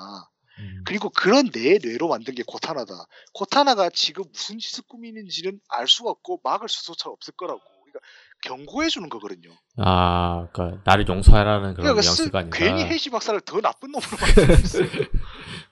[0.59, 0.83] 음.
[0.85, 2.93] 그리고 그런 내 뇌로 만든 게 코타나다.
[3.33, 7.61] 코타나가 지금 무슨 짓을 꾸미는지는 알 수가 없고 막을 수조차 없을 거라고.
[7.61, 8.01] 그러니까
[8.43, 9.51] 경고해 주는 거거든요.
[9.79, 14.09] 아, 그러니까 나를 용서하라는 그런 그러니까 쓰- 뉘앙스가 아니라 괜히 헬시 박사를 더 나쁜 놈으로
[14.21, 14.89] 만들었어요.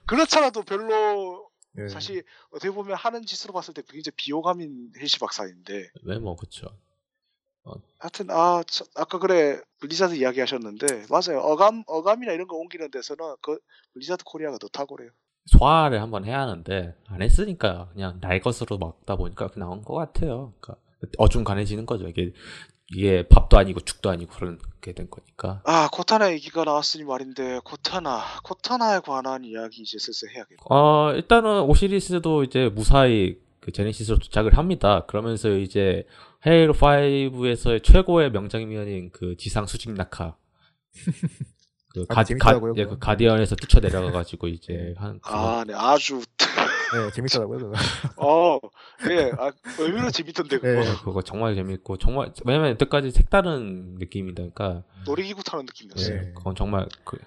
[0.05, 1.49] 그렇잖아도 별로
[1.79, 1.87] 예.
[1.89, 6.47] 사실 어떻게 보면 하는 짓으로 봤을 때 굉장히 비호감인 헬시 박사인데 왜뭐 그
[7.73, 7.81] 쵸.
[7.99, 13.59] 하여튼 아 참, 아까 그래 블리자드 이야기하셨는데 맞아요 어감 어감이나 이런 거 옮기는 데서는 그
[13.93, 15.09] 블리자드 코리아가 더 탁월해요.
[15.47, 20.53] 소화를 한번 해야 하는데 안 했으니까 그냥 날 것으로 막다 보니까 나온 것 같아요.
[20.59, 20.81] 그러니까
[21.17, 22.07] 어중간해지는 거죠.
[22.07, 22.33] 이게
[22.93, 25.61] 이게 밥도 아니고 죽도 아니고 그렇게 된 거니까.
[25.65, 30.63] 아 코타나 얘기가 나왔으니 말인데 코타나 코타나에 관한 이야기 이제 슬슬 해야겠다.
[30.69, 35.05] 어 일단은 오시리스도 이제 무사히 그 제네시스로 도착을 합니다.
[35.07, 36.05] 그러면서 이제
[36.45, 40.35] 헤일로 5에서의 최고의 명장면인 그 지상 수직 낙하.
[41.93, 42.85] 그 아, 가, 재밌더라고요, 예.
[42.85, 47.57] 그 가디언에서 뛰쳐 내려가가지고 이제 한 아, 네 아주 예, 재밌더라고요.
[47.57, 47.73] 그거.
[48.17, 48.59] 어,
[49.09, 50.85] 예, 아, 의외로 재밌던데 그거 예.
[51.03, 54.43] 그거 정말 재밌고 정말 왜냐면 여태까지 색다른 느낌이다.
[54.53, 56.15] 그러니까 놀이기구 타는 느낌이었어요.
[56.17, 56.33] 예.
[56.35, 57.17] 그건 정말 그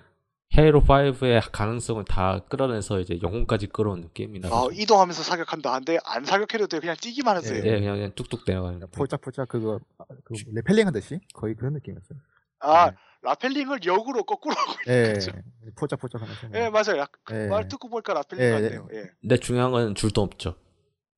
[0.58, 4.48] 헤일로 5의 가능성을 다 끌어내서 이제 영혼까지 끌어온 느낌이라.
[4.50, 7.60] 아, 이동하면서 사격한다 한데 안 사격해도 돼 그냥 뛰기만 해도 예.
[7.60, 7.72] 돼요.
[7.74, 8.80] 예, 그냥, 그냥 뚝뚝 내려가는.
[8.80, 8.90] 느낌.
[8.90, 12.18] 폴짝폴짝 그거 아, 그 rappelling 하듯이 거의 그런 느낌이었어요.
[12.60, 12.96] 아, 네.
[13.22, 15.30] rappelling을 역으로 거꾸로 하고 예, 그죠.
[15.76, 16.48] 폴짝폴짝 하면서.
[16.54, 17.46] 예 맞아요 약- 예.
[17.46, 19.04] 말 듣고 보니까 rappelling 예, 같네요 예.
[19.20, 20.56] 근데 중요한 건 줄도 없죠.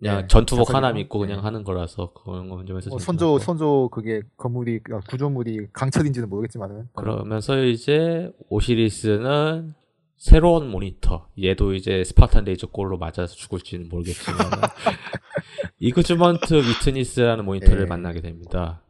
[0.03, 0.95] 그냥 예, 전투복 하나 자석이랑.
[0.97, 1.43] 믿고 그냥 예.
[1.43, 3.39] 하는 거라서 그런 건 점에서 뭐좀 선조.
[3.39, 9.75] 선조 그게 건물이 아, 구조물이 강철인지는 모르겠지만은 그러면서 이제 오시리스는
[10.17, 14.39] 새로운 모니터 얘도 이제 스파르탄 레이저 골로 맞아서 죽을지는 모르겠지만
[15.79, 17.87] Exuberant Witness라는 모니터를 예.
[17.87, 18.83] 만나게 됩니다.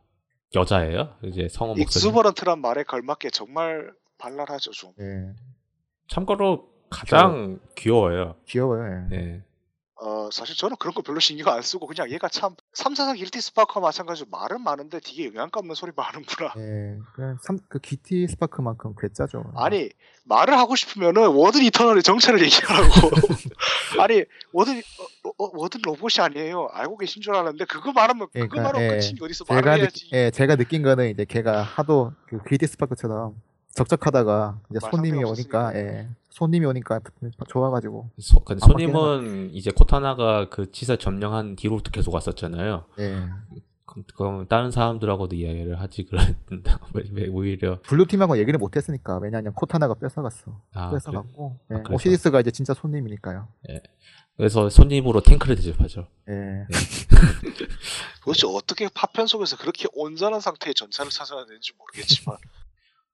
[0.55, 1.14] 여자예요.
[1.24, 1.82] 이제 성우 목소리.
[1.82, 5.32] exuberant란 말에 걸맞게 정말 발랄하죠 좀 예,
[6.09, 8.36] 참고로 가장 귀여워 요.
[8.47, 9.09] 귀여워요.
[9.12, 9.43] 예.
[10.02, 10.08] 예.
[10.08, 13.86] 어, 사실 저는 그런 거 별로 신경 안 쓰고 그냥 얘가 참 344 길티 스파크와
[13.86, 16.52] 마찬가지로 말은 많은데 뒤에 영양가 없는 소리 많은구나.
[16.58, 19.52] 예, 그냥 삼, 그 GT 스파크만큼 괴짜죠.
[19.56, 19.90] 아니
[20.24, 22.88] 말을 하고 싶으면은 워든 이터널의 정체를 얘기하라고.
[24.00, 24.82] 아니 워든
[25.24, 26.68] 어, 어, 워든 로봇이 아니에요.
[26.72, 28.88] 알고 계신 줄 알았는데 그거 말하면 그거 그러니까, 말하면 예.
[28.98, 30.10] 끝이 어디서 제가 말을 느, 해야지.
[30.12, 33.36] 예, 제가 느낀 거는 이제 걔가 하도 그 길티 스파크처럼
[33.74, 35.74] 적적하다가 이제 말 손님이 오니까.
[35.74, 37.01] 예, 손님이 오니까
[37.49, 42.85] 좋아가지고 소, 근데 안 손님은 이제 코타나가 그 치사 점령한 뒤로부터 계속 왔었잖아요.
[42.99, 43.28] 예.
[43.85, 49.53] 그럼, 그럼 다른 사람들하고도 이야기를 하지 그랬는데 왜, 왜 오히려 블루 팀하고 얘기를 못했으니까 왜냐하면
[49.53, 50.59] 코타나가 뺏어갔어.
[50.73, 50.97] 아, 그래?
[50.97, 51.93] 뺏어갔고 예, 그래서?
[51.94, 53.49] 오시리스가 이제 진짜 손님이니까요.
[54.36, 56.09] 그래서 손님으로 탱크를 대접하죠.
[56.28, 56.66] 예.
[58.24, 62.39] 도대체 어떻게 파편 속에서 그렇게 온전한 상태의 전차를 찾아내는지 모르겠지만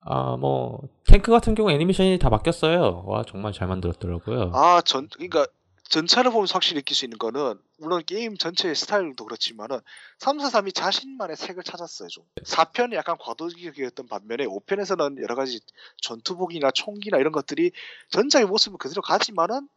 [0.01, 3.03] 아, 뭐 탱크 같은 경우 애니메이션이 다 바뀌었어요.
[3.05, 4.51] 와, 정말 잘 만들었더라고요.
[4.53, 5.45] 아 전 그러니까
[5.89, 9.79] 전차를 보면서 확실히 느낄 수 있는 거는 물론 게임 전체의 스타일도 그렇지만은
[10.19, 12.23] 343이 자신만의 색을 찾았어요 좀.
[12.45, 15.59] 4편이 약간 과도기였던 반면에 5편에서는 여러 가지
[16.01, 17.71] 전투복이나 총기나 이런 것들이
[18.11, 19.67] 전작의 모습을 그대로 가지만은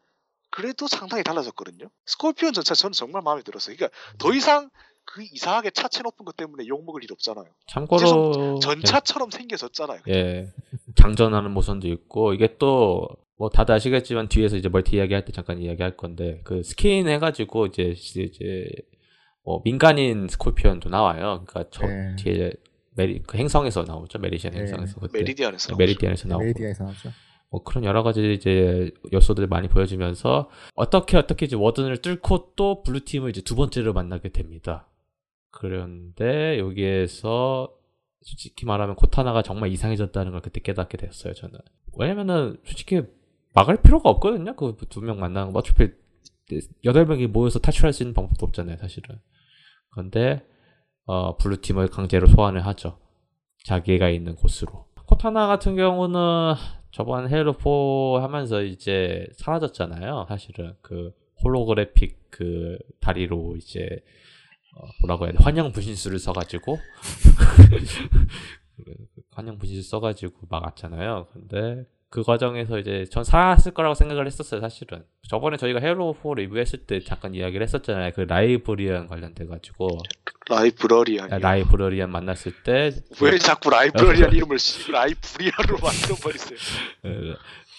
[0.50, 1.88] 그래도 상당히 달라졌거든요.
[2.04, 3.74] 스콜피온 전차 저는 정말 마음에 들었어요.
[3.74, 4.68] 그러니까 더 이상
[5.04, 10.48] 그 이상하게 차체 높은 것 때문에 욕먹을 일 없잖아요 참고로 전차처럼 생겨졌잖아요 예, 예.
[10.96, 15.96] 장전하는 모션도 있고 이게 또 뭐 다들 아시겠지만 뒤에서 이제 멀티 이야기할 때 잠깐 이야기할
[15.96, 18.68] 건데 그 스킨 해가지고 이제 이제
[19.44, 21.44] 뭐 민간인 스콜피언도 나와요.
[21.44, 22.14] 그러니까 저 예.
[22.14, 22.52] 뒤에
[22.94, 24.60] 메리 그 행성에서 나오죠 메리디안 예.
[24.60, 27.10] 행성에서 그때 메리디안에서 메리디안에서 나오고 메리디안에서 나왔죠.
[27.50, 33.00] 뭐 그런 여러 가지 이제 요소들이 많이 보여지면서 어떻게 어떻게 이제 워든을 뚫고 또 블루
[33.00, 34.88] 팀을 이제 두 번째로 만나게 됩니다.
[35.52, 37.72] 그런데 여기에서
[38.22, 41.34] 솔직히 말하면 코타나가 정말 이상해졌다는 걸 그때 깨닫게 됐어요.
[41.34, 41.60] 저는
[41.96, 43.02] 왜냐면은 솔직히
[43.54, 44.56] 막을 필요가 없거든요.
[44.56, 45.90] 그 두 명 만나는 거 어차피
[46.84, 48.76] 여덟 명이 모여서 탈출할 수 있는 방법도 없잖아요.
[48.78, 49.20] 사실은.
[49.90, 50.42] 그런데
[51.04, 52.98] 어, 블루 팀을 강제로 소환을 하죠.
[53.64, 54.86] 자기가 있는 곳으로.
[55.06, 56.54] 코타나 같은 경우는
[56.90, 60.26] 저번 헤일로 4 하면서 이제 사라졌잖아요.
[60.28, 61.12] 사실은 그
[61.44, 64.02] 홀로그래픽 그 다리로 이제
[64.74, 66.78] 어, 뭐라고 해야 돼 환영 분신술을 써가지고
[69.32, 71.28] 환영 분신술 써가지고 막았잖아요.
[71.32, 74.60] 근데 그 과정에서 이제 전 살았을 거라고 생각을 했었어요.
[74.60, 78.12] 사실은 저번에 저희가 헤일로 4 리뷰했을 때 잠깐 이야기를 했었잖아요.
[78.14, 79.88] 그 라이브리안 관련돼 가지고
[80.50, 82.90] 라이브러리안 라이브러리안 만났을 때
[83.22, 86.58] 왜 자꾸 라이브러리안 이름을 씨- 라이브리안으로 만들어버리세요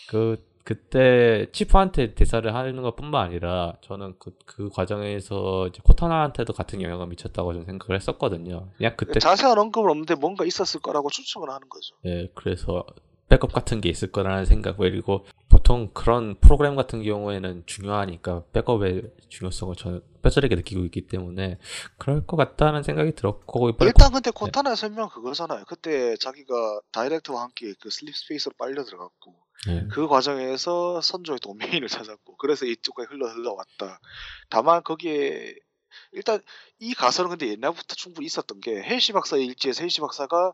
[0.09, 6.81] 그, 그 그때 치프한테 대사를 하는 것뿐만 아니라 저는 그, 그 과정에서 이제 코타나한테도 같은
[6.81, 8.69] 영향을 미쳤다고 저는 생각을 했었거든요.
[8.77, 11.95] 그냥 그때 자세한 언급은 없는데 뭔가 있었을 거라고 추측을 하는 거죠.
[12.05, 12.85] 예, 그래서
[13.29, 19.75] 백업 같은 게 있을 거라는 생각 그리고 보통 그런 프로그램 같은 경우에는 중요하니까 백업의 중요성을
[19.75, 21.57] 저는 뼈저리게 느끼고 있기 때문에
[21.97, 25.63] 그럴 것 같다는 생각이 들었고 일단 근데 코타나의 설명 그거잖아요.
[25.67, 32.65] 그때 자기가 디댁트와 함께 그 slipspace로 빨려 들어갔고 예, 그 과정에서 선조의 도메인을 찾았고 그래서
[32.65, 33.99] 이쪽까지 흘러 흘러왔다.
[34.49, 35.55] 다만 거기에
[36.11, 36.41] 일단
[36.79, 40.53] 이 가설은 근데 옛날부터 충분히 있었던 게 헬시 박사의 일지에서 헬시 박사가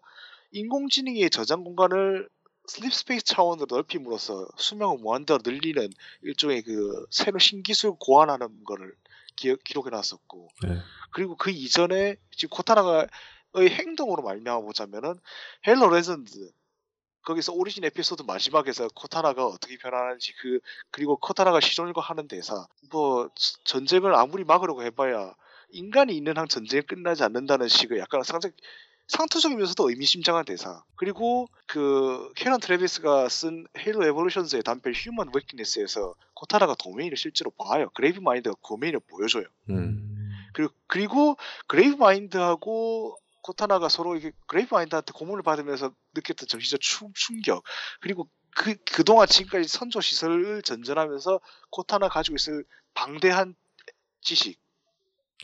[0.52, 2.30] 인공지능의 저장 공간을
[2.68, 5.90] slipspace 차원으로 넓힘으로써 수명을 무한대로 늘리는
[6.22, 8.94] 일종의 그 새로 신기술 고안하는 거를
[9.36, 10.78] 기록해 놨었고 예.
[11.12, 13.08] 그리고 그 이전에 지금 코타나가의
[13.56, 15.16] 행동으로 말미암아 보자면은
[15.66, 16.52] 헤일로 레전드
[17.24, 20.60] 거기서 오리진 에피소드 마지막에서 코타나가 어떻게 변하는지 그
[20.92, 23.30] 그리고 코타나가 시종일관 하는 대사 뭐
[23.64, 25.34] 전쟁을 아무리 막으려고 해봐야
[25.72, 28.52] 인간이 있는 한 전쟁이 끝나지 않는다는 식의 약간 상상
[29.10, 30.84] 상투적이면서도 의미심장한 대사.
[30.96, 37.90] 그리고 그 캐런 트래비스가 쓴 헤일로 Evolutions의 단편 Human Weakness에서 코타나가 도메인을 실제로 봐요.
[37.96, 39.46] 그레이브 마인드가 도메인을 보여줘요.
[39.70, 40.30] 음.
[40.54, 41.38] 그리고, 그리고
[41.68, 43.18] 그레이브 마인드하고
[43.54, 47.64] 코타나가 서로 이게 그레이브 마인드한테 고문을 받으면서 느꼈던 정신적 충, 충격
[48.00, 51.40] 그리고 그 그동안 지금까지 선조 시설을 전전하면서
[51.72, 52.64] 코타나 가지고 있을
[52.94, 53.56] 방대한
[54.22, 54.60] 지식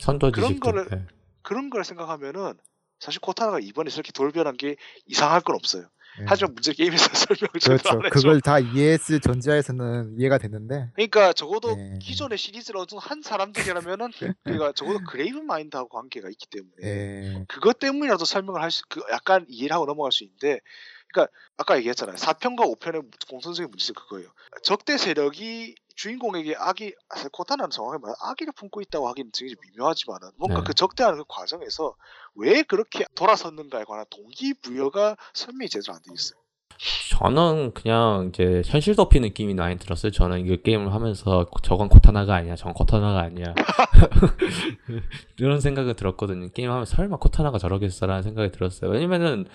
[0.00, 1.06] 선조 그런 지식들 거를- 예.
[1.42, 2.54] 그런 걸 생각하면은
[3.00, 4.76] 사실 코타나가 이번에 저렇게 돌변한 게
[5.06, 5.88] 이상할 건 없어요.
[6.20, 6.24] 예.
[6.26, 7.90] 하지만 문제 게임에서 설명을 그렇죠.
[7.90, 8.10] 안.
[8.10, 11.98] 그걸 다 예습 전제하에서는 이해가 됐는데 그러니까 적어도 예.
[12.00, 14.12] 기존의 시리즈를 어떤 한 사람들이라면은
[14.44, 17.44] 그러니까 적어도 그레이브 마인드하고 관계가 있기 때문에 예.
[17.48, 20.60] 그것 때문이라도 설명을 할 수, 그 약간 이해를 하고 넘어갈 수 있는데,
[21.12, 22.16] 그러니까 아까 얘기했잖아요.
[22.16, 24.28] 4편과 5편의 공통적인 문제는 그거예요.
[24.62, 30.58] 적대 세력이 주인공에게 악이, 아, 코타나는 정확히 말하면 악의를 품고 있다고 하기는 되게 미묘하지만은 뭔가
[30.60, 30.64] 네.
[30.66, 31.96] 그 적대하는 그 과정에서
[32.34, 36.38] 왜 그렇게 돌아섰는가에 관한 동기부여가 설명이 제대로 안 돼 있어요.
[37.18, 40.12] 저는 그냥 이제 현실 도피 느낌이 많이 들었어요.
[40.12, 43.54] 저는 이 게임을 하면서 저건 코타나가 아니야, 저건 코타나가 아니야.
[45.38, 46.50] 이런 생각을 들었거든요.
[46.50, 48.90] 게임하면서 설마 코타나가 저러겠어라는 생각이 들었어요.
[48.90, 49.46] 왜냐면은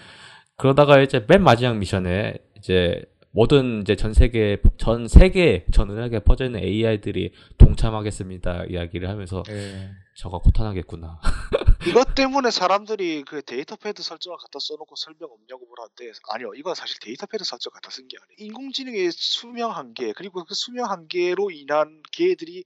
[0.57, 6.45] 그러다가 이제 맨 마지막 미션에 이제 모든 이제 전 세계 전 세계 전 은하계 퍼져
[6.45, 9.89] 있는 AI들이 동참하겠습니다 이야기를 하면서 예.
[10.15, 11.19] 저거 코타나겠구나.
[11.87, 16.99] 이것 때문에 사람들이 그 데이터 패드 설정을 갖다 써놓고 설명 없냐고 물었는데 아니요 이건 사실
[16.99, 22.03] 데이터 패드 설정 갖다 쓴 게 아니에요 인공지능의 수명 한계 그리고 그 수명 한계로 인한
[22.11, 22.65] 걔들이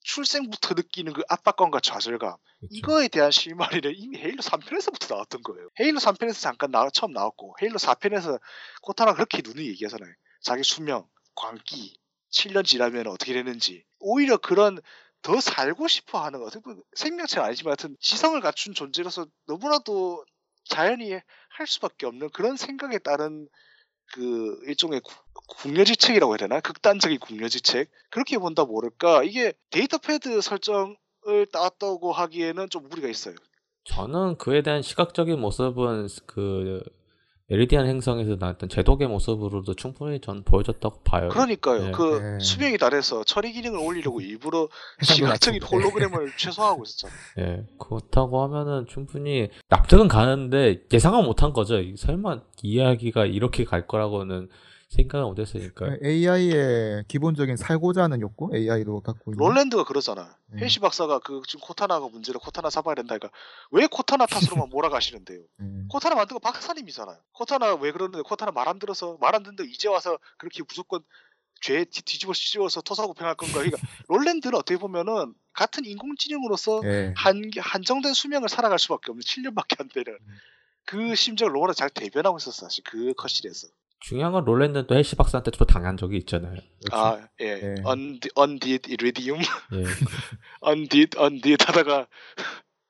[0.00, 2.36] 출생부터 느끼는 그 압박감과 좌절감.
[2.58, 2.68] 그렇죠.
[2.70, 5.68] 이거에 대한 실마리는 이미 헤일로 3편에서부터 나왔던 거예요.
[5.80, 8.40] 헤일로 3편에서 잠깐 나, 처음 나왔고 헤일로 4편에서
[8.82, 10.12] 코타나 그렇게 눈이 얘기하잖아요.
[10.40, 11.98] 자기 수명 광기
[12.30, 13.84] 7년 지나면 어떻게 되는지.
[13.98, 14.80] 오히려 그런
[15.22, 20.24] 더 살고 싶어 하는 것, 어떻게 보면 생명체는 아니지만 하여튼 지성을 갖춘 존재로서 너무나도
[20.64, 23.48] 자연히 할 수밖에 없는 그런 생각에 따른
[24.14, 25.14] 그 일종의 구-
[25.48, 26.60] 궁여지책이라고 해야 되나?
[26.60, 27.90] 극단적인 궁여지책.
[28.10, 29.22] 그렇게 본다 모를까.
[29.24, 30.96] 이게 데이터 패드 설정을
[31.52, 33.34] 따왔다고 하기에는 좀 무리가 있어요.
[33.84, 36.82] 저는 그에 대한 시각적인 모습은 그
[37.48, 41.28] 메리디안 행성에서 나왔던 제독의 모습으로도 충분히 전 보여줬다고 봐요.
[41.28, 41.84] 그러니까요.
[41.86, 41.90] 네.
[41.92, 42.38] 그 네.
[42.44, 44.68] 수명이 달해서 처리 기능을 올리려고 일부러
[45.00, 45.62] 시각적인.
[45.62, 47.16] 홀로그램을 최소화하고 있었잖아요.
[47.38, 51.78] 예, 그렇다고 하면은 충분히 납득은 가는데 예상은 못한 거죠.
[51.78, 54.48] 이- 설마 이야기가 이렇게 갈 거라고는
[54.96, 55.96] 생각을 못했으니까.
[56.02, 60.36] AI의 기본적인 살고자 하는 욕구 AI로 갖고 있는 롤랜드가 그러잖아.
[60.52, 60.58] 음.
[60.58, 63.30] 핼시 박사가 그 지금 코타나가 문제로 코타나 잡아야 된다니까
[63.70, 65.40] 왜 코타나 탓으로만 몰아가시는데요?
[65.60, 65.86] 음.
[65.92, 67.18] 코타나 만든 거 박사님이잖아요.
[67.32, 71.00] 코타나 왜 그러는데 코타나 말 안 들어서 말 안 듣는데 이제 와서 그렇게 무조건
[71.60, 73.54] 죄 뒤- 뒤집어 씌워서 토사구팽할 건가?
[73.60, 73.78] 그러니까
[74.08, 77.14] 롤랜드는 어떻게 보면은 같은 인공지능으로서 예.
[77.16, 80.18] 한 한정된 수명을 살아갈 수밖에 없는 7년밖에 안 되는
[80.84, 83.68] 그 심정을 너무나 잘 대변하고 있었어 사실 그 cutscene에서.
[84.00, 86.58] 중요한 건 롤랜드는 또 핼시 박사한테 또 당한 적이 있잖아요.
[86.92, 87.74] 아 예, 예.
[87.84, 89.84] un undid iridium, 예,
[90.60, 92.06] undid undid 하다가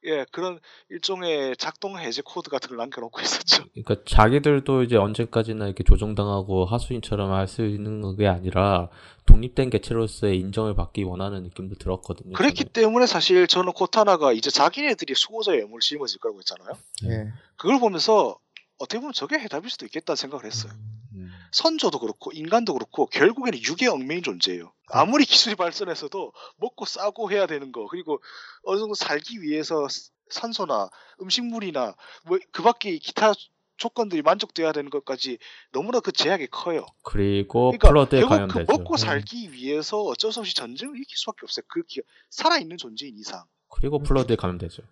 [0.04, 0.60] 예 그런
[0.90, 3.64] 일종의 작동 해제 코드 같은 걸 남겨놓고 있었죠.
[3.72, 8.88] 그러니까 자기들도 이제 언제까지나 이렇게 조종당하고 하수인처럼 할 수 있는 게 아니라
[9.26, 12.34] 독립된 개체로서의 인정을 받기 원하는 느낌도 들었거든요.
[12.34, 12.72] 그랬기 저는.
[12.72, 16.72] 때문에 사실 저는 코타나가 이제 자기네들이 수호자의 의무를 짊어질 거라고 했잖아요.
[17.10, 17.32] 예.
[17.56, 18.38] 그걸 보면서
[18.78, 20.72] 어떻게 보면 저게 해답일 수도 있겠다는 생각을 했어요.
[21.16, 21.30] 음.
[21.52, 24.72] 선조도 그렇고 인간도 그렇고 결국에는 육의 얽매인 존재예요.
[24.88, 28.22] 아무리 기술이 발전해서도 먹고 싸고 해야 되는 거 그리고
[28.64, 30.88] 어느 정도 살기 위해서 스- 산소나
[31.20, 31.94] 음식물이나
[32.24, 33.32] 뭐 그밖에 기타
[33.78, 35.38] 조건들이 만족돼야 되는 것까지
[35.70, 36.86] 너무나 그 제약이 커요.
[37.02, 38.48] 그리고 그러니까 플러드에 결국.
[38.48, 39.02] 그 먹고 네.
[39.04, 41.64] 살기 위해서 어쩔 수 없이 전쟁을 일으킬 수밖에 없어요.
[41.68, 43.44] 그 기- 살아있는 존재인 이상.
[43.68, 44.82] 그리고 플러드에 감염되죠.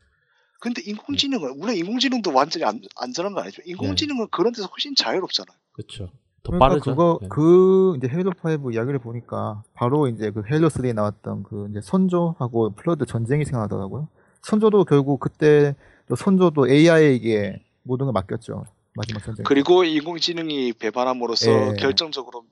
[0.61, 5.57] 근데 인공지능은 물론 인공지능도 완전히 안, 안전한 건 아니지만 인공지능은 그런 데서 훨씬 자유롭잖아요.
[5.75, 6.07] 그렇죠.
[6.43, 6.91] 더 그러니까 빠르죠.
[6.91, 7.29] 그거 네.
[7.29, 8.33] 그 이제 헤일로
[8.63, 14.09] 5 이야기를 보니까 바로 이제 그 헤일로 3에 나왔던 그 이제 선조하고 플러드 전쟁이 생각나더라고요.
[14.43, 15.75] 선조도 결국 그때
[16.09, 18.65] 또 선조도 AI에게 모든 걸 맡겼죠.
[18.95, 19.45] 마지막 전쟁.
[19.45, 21.75] 그리고 인공지능이 배반함으로써 예.
[21.77, 22.45] 결정적으로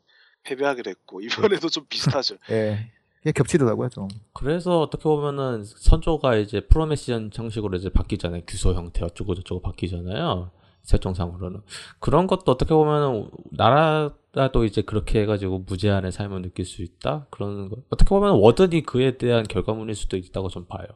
[0.45, 2.37] 패배하게 됐고 이번에도 좀 비슷하죠.
[2.51, 2.91] 예.
[3.21, 4.09] 이게 겹치더라고요, 좀.
[4.33, 8.43] 그래서 어떻게 보면은 선조가 이제 프로메시언 형식으로 이제 바뀌잖아요.
[8.49, 10.51] 규소 형태 어쩌고 저쩌고 바뀌잖아요.
[10.83, 11.63] 설정상으로는
[12.01, 17.77] 그런 것도 어떻게 보면은 나라도 이제 그렇게 해가지고 무제한의 삶을 느낄 수 있다 그런 거
[17.91, 20.87] 어떻게 보면 워든이 그에 대한 결과물일 수도 있다고 좀 봐요.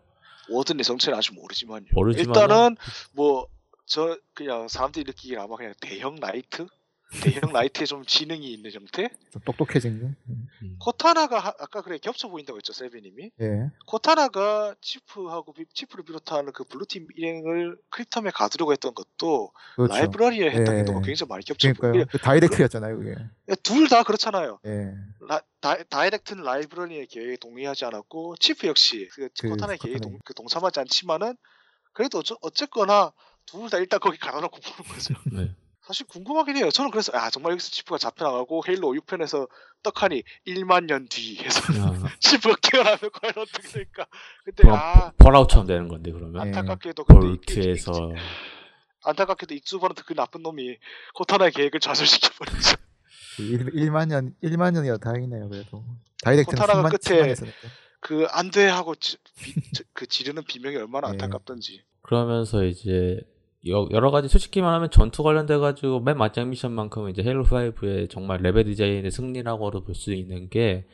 [0.51, 1.87] 워든의 정체는 아직 모르지만요.
[1.95, 2.77] 모르지만은- 일단은
[3.15, 3.47] 뭐
[3.89, 6.67] 저 그냥 사람들이 느끼기에 아마 그냥 대형 나이트,
[7.23, 9.09] 대형 나이트에 좀 지능이 있는 형태.
[9.31, 10.07] 좀 똑똑해진 게.
[10.29, 10.77] 음.
[10.81, 13.31] 코타나가 하- 아까 그래 겹쳐 보인다고 했죠 세비님이.
[13.41, 13.71] 예.
[13.87, 19.95] 코타나가 치프하고 비- 치프를 비롯한 그 블루팀 일행을 크립텀에 가두려고 했던 것도 그렇죠.
[19.95, 20.83] 라이브러리안이 했던 예.
[20.85, 21.93] 것도 굉장히 많이 겹쳐 그러니까요.
[21.93, 22.05] 보여요.
[22.11, 23.15] 그 다이댁트였잖아요, 그게.
[23.63, 24.59] 둘 다 그렇잖아요.
[24.67, 24.93] 예.
[25.29, 30.19] 라, 다, 다이렉트는 라이브러리의 계획에 동의하지 않았고 치프 역시 그, 그 코타나의 계획에 동.
[30.25, 31.37] 그 동참하지 않지만은
[31.93, 33.13] 그래도 어쩌, 어쨌거나
[33.47, 35.15] 둘 다 일단 거기 가둬놓고 보는 거죠.
[35.33, 35.55] 네.
[35.87, 36.71] 사실 궁금하긴 해요.
[36.71, 39.49] 저는 그래서 아 정말 여기서 치프가 잡혀나가고 헤일로 6편에서
[39.85, 44.07] 떡하니 1만 년 뒤 해서 아, 치프가 깨어나면 과연 어떻게 될까.
[44.45, 46.49] 근데 아 펄아웃처럼 되는 건데 그러면 예.
[46.49, 48.11] 안타깝게도 근데 볼트에서
[49.05, 50.77] 안타깝게도 익주버런트 그 나쁜 놈이
[51.15, 52.77] 코타나의 계획을 좌절시켜버렸죠.
[53.39, 55.85] 1, 만 년, 1만 년이라 다행이네요, 그래도.
[56.25, 57.57] 다이댁트는 코타나가 10만, 끝에 10만 했으니까.
[58.01, 61.11] 그 안 돼 하고 지, 비- 저- 그 지르는 비명이 얼마나 예.
[61.13, 61.85] 안타깝던지.
[62.03, 63.21] 그러면서 이제
[63.69, 68.41] 여- 여러 가지 솔직히 말하면 전투 관련돼 가지고 맨 마지막 미션만큼 이제 헤일로 5의 정말
[68.43, 70.85] 레벨 디자인의 승리라고도 볼 수 있는 게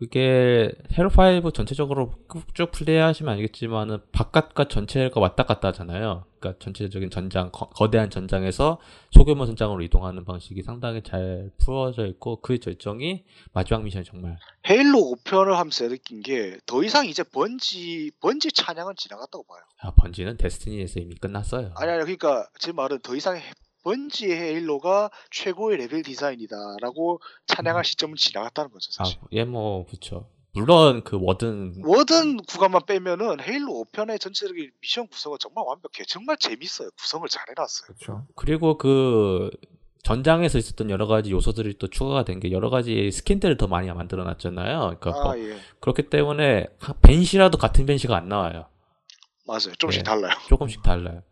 [0.00, 1.10] 그게 헤일로
[1.44, 2.14] 5 전체적으로
[2.54, 6.24] 쭉 플레이하시면 알겠지만은 바깥과 전체가 왔다 갔다 하잖아요.
[6.38, 8.78] 그러니까 전체적인 전장 거, 대한 전장에서
[9.10, 14.38] 소규모 전장으로 이동하는 방식이 상당히 잘 풀어져 있고 그 절정이 마지막 미션 정말
[14.70, 19.60] 헤일로 5편을 하면서 느낀 게 더 이상 이제 번지 번지 찬양은 지나갔다고 봐요.
[19.82, 21.72] 아, 번지는 데스티니에서 이미 끝났어요.
[21.76, 23.42] 아니 아니 그러니까 제 말은 더 이상 헤-
[23.82, 29.18] 번지의 헤일로가 최고의 레벨 디자인이다라고 찬양할 시점은 지나갔다는 거죠 아, 사실.
[29.32, 30.28] 예, 뭐, 그쵸.
[30.52, 36.04] 물론 그 워든 워든 구간만 빼면은 헤일로 5편의 전체적인 미션 구성은 정말 완벽해.
[36.08, 36.90] 정말 재밌어요.
[36.98, 37.86] 구성을 잘 해놨어요.
[37.86, 38.26] 그렇죠.
[38.34, 39.48] 그리고 그
[40.02, 44.24] 전장에서 있었던 여러 가지 요소들이 또 추가가 된 게 여러 가지 스킨들을 더 많이 만들어
[44.24, 44.96] 놨잖아요.
[44.98, 48.66] 그러니까 아 거- 예, 그렇기 때문에 하- 벤시라도 같은 벤시가 안 나와요.
[49.46, 49.72] 맞아요.
[49.78, 50.02] 조금씩 네.
[50.04, 50.32] 달라요.
[50.48, 51.22] 조금씩 달라요.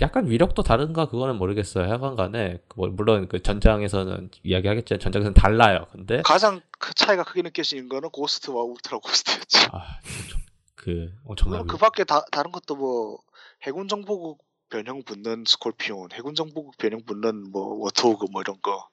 [0.00, 1.84] 약간 위력도 다른가 그거는 모르겠어요.
[1.84, 5.86] 하여간 간에 뭐 물론 그 전장에서는 이야기하겠지만 전장에서는 달라요.
[5.92, 9.70] 근데 가장 그 차이가 크게 느껴지는 거는 고스트와 울트라 고스트였죠.
[9.72, 10.40] 아, 좀,
[10.74, 13.18] 그 엄청난 물론 그 밖에 다, 다른 것도 뭐
[13.62, 18.88] 해군 정보국 변형 붙는 스콜피온, 해군 정보국 변형 붙는 뭐 워트호그 뭐 이런 거.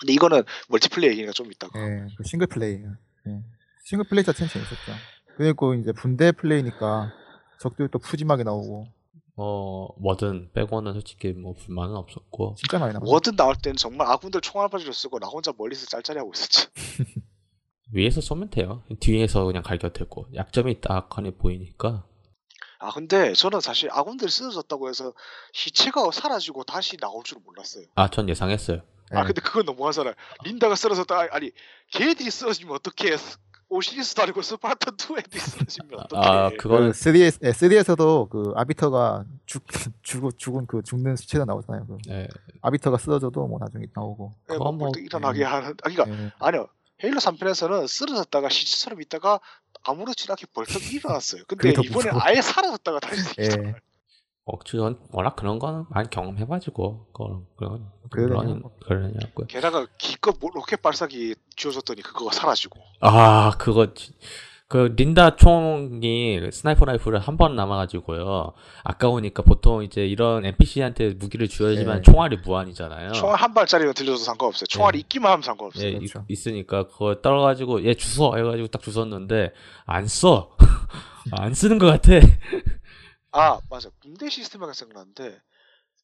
[0.00, 1.80] 근데 이거는 멀티플레이 얘기가 좀 있다가.
[1.80, 2.74] 예, 그 싱글 플레이.
[2.74, 3.42] 예.
[3.84, 4.92] 싱글 플레이 자체는 재밌었죠.
[5.36, 7.12] 그리고 이제 분대 플레이니까
[7.60, 8.88] 적들이 또 푸짐하게 나오고
[9.40, 13.08] 어 워든 빼고는 솔직히 뭐 불만은 없었고 진짜 많이 나와요.
[13.08, 16.66] 워든 나올 때는 정말 아군들 총알바지를 쓰고 나 혼자 멀리서 짤짤이 하고 있었지.
[17.92, 18.82] 위에서 쏘면 돼요.
[19.00, 22.04] 뒤에서 그냥 갈겨대고 약점이 딱 하니 보이니까
[22.80, 25.12] 아 근데 저는 사실 아군들이 쓰러졌다고 해서
[25.52, 27.84] 시체가 사라지고 다시 나올 줄은 몰랐어요.
[27.94, 28.82] 아 전 예상했어요.
[29.12, 29.24] 아 예.
[29.24, 30.14] 근데 그건 너무하잖아 요.
[30.44, 31.50] 린다가 쓰러졌다 아니, 아니
[31.92, 33.16] 걔들이 쓰러지면 어떡해
[33.70, 39.64] 오시리스도 아니고 스파르탄 2 애들이 쓰러지면 어떡해 아그 그거는 3DS, 예, 3D에서도 그 아비터가 죽,
[40.02, 41.86] 죽, 죽은 그 죽는 수치가 나오잖아요.
[41.86, 42.28] 그 예,
[42.62, 44.32] 아비터가 쓰러져도 뭐 나중에 나오고.
[44.52, 46.32] 예, 뭐 뭐, 벌떡 일어나게 하는 아니 그러니까 예.
[46.38, 46.68] 아니요
[47.04, 49.38] 헤일로 3편에서는 쓰러졌다가 시체처럼 있다가
[49.84, 51.42] 아무렇지 않게 벌떡 일어났어요.
[51.46, 52.20] 근데 이번에 무서워.
[52.22, 53.44] 아예 사라졌다가 다시 예.
[53.44, 53.74] 생기잖아
[54.64, 59.46] 전 워낙 그런 거는 많이 경험해가지고 그런 그런 그런 그러냐고요.
[59.48, 64.12] 게다가 기껏 뭐 로켓 발사기 쥐어줬더니 그거가 사라지고 아 그거 지-
[64.68, 68.52] 그 린다 총이 sniper rifle을 한번 남아가지고요.
[68.84, 72.02] 아까우니까 보통 이제 이런 NPC한테 무기를 주어지만 예.
[72.02, 73.12] 총알이 무한이잖아요.
[73.12, 74.66] 총알 한 발짜리면 들려도 상관없어요.
[74.66, 75.00] 총알이 네.
[75.00, 75.86] 있기만 하면 상관없어요.
[75.86, 76.24] 예, 그렇죠.
[76.28, 79.52] 있, 으니까 그거 떨어가지고 얘 주워 해가지고 딱 주웠는데
[79.86, 80.54] 안 써.
[81.32, 82.12] 안 쓰는 것 같아.
[83.32, 85.40] 아 맞아 분대 시스템이 생각나는데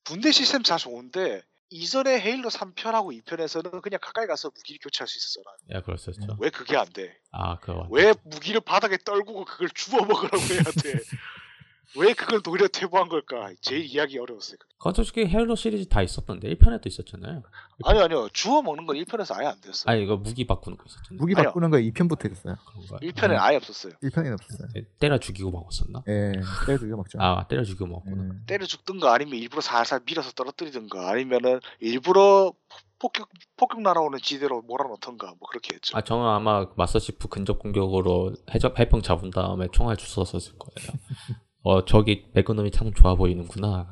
[0.04, 5.56] 분대 시스템 다 좋은데 이전에 헤일로 3편하고 2편에서는 그냥 가까이 가서 무기를 교체할 수 있었잖아요.
[5.72, 6.36] 야 그랬었죠.
[6.38, 7.18] 왜 그게 안 돼?
[7.32, 10.70] 아 그거 왜 무기를 바닥에 떨구고 그걸 주워 먹으라고 해야 돼?
[11.96, 13.50] 왜 그걸 도리어 퇴보한 걸까?
[13.60, 14.56] 제일 이해하기 어려웠어요.
[14.78, 17.42] 그건 솔직히 헤일로 시리즈 다 있었던데 1편에도 있었잖아요.
[17.84, 19.84] 아니 아니요 주워 먹는 건 1편에서 아예 안 됐어요.
[19.86, 21.18] 아니 이거 무기 바꾸는 거 있었잖아요.
[21.18, 21.48] 무기 아니요.
[21.48, 22.56] 바꾸는 거 2편부터 있었어요.
[22.66, 22.98] 그런가?
[22.98, 23.92] 1편에 아예 없었어요.
[24.02, 24.68] 1편에는 없었어요.
[24.74, 26.02] 네, 때려 죽이고 먹었었나?
[26.08, 26.32] 예,
[26.66, 27.18] 때려주고 먹죠.
[27.20, 28.34] 아 때려 죽이고 먹었구나.
[28.34, 28.46] 예.
[28.46, 32.52] 때려 죽든가 아니면 일부러 살살 밀어서 떨어뜨리든가 아니면은 일부러
[32.98, 35.96] 폭격 폭격 날아오는 지대로 몰아넣던가 뭐 그렇게 했죠.
[35.96, 40.98] 아 저는 아마 마스터시프 근접 공격으로 해적 해평 잡은 다음에 총알 주웠었을 거예요.
[41.64, 43.90] 어 저기 매그넘이 참 좋아 보이는구나.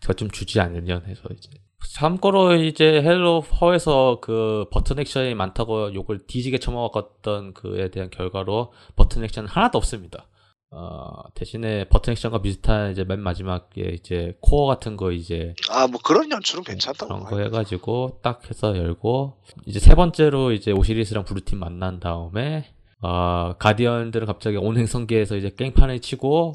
[0.00, 1.50] 저좀 주지 않으면 해서 이제.
[1.96, 9.22] 참고로 이제 헤일로 4에서 그 버튼 액션이 많다고 욕을 뒤지게 처먹었던 그에 대한 결과로 버튼
[9.22, 10.28] 액션 하나도 없습니다.
[10.70, 16.00] 어, 대신에 버튼 액션과 비슷한 이제 맨 마지막에 이제 코어 같은 거 이제 아 뭐
[16.02, 17.38] 그런 연출은 괜찮다고 그런 거.
[17.38, 22.64] 해가지고 딱 해서 열고 이제 세 번째로 이제 오시리스랑 블루팀 만난 다음에
[23.02, 26.52] 어, 가디언들은 갑자기 온행성계에서 이제 깽판을 치고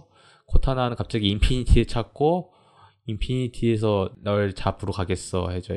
[0.49, 2.53] 코타나는 갑자기 인피니티에 찾고
[3.05, 5.73] 인피니티에서 널 잡으러 가겠어 해서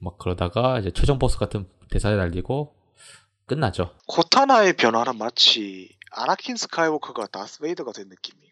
[0.00, 2.74] 막 그러다가 이제 최종 보스 같은 대사에 날리고
[3.46, 3.94] 끝나죠.
[4.06, 8.42] 코타나의 변화는 마치 아나킨 스카이워커가 다스 베이더가 된 느낌이.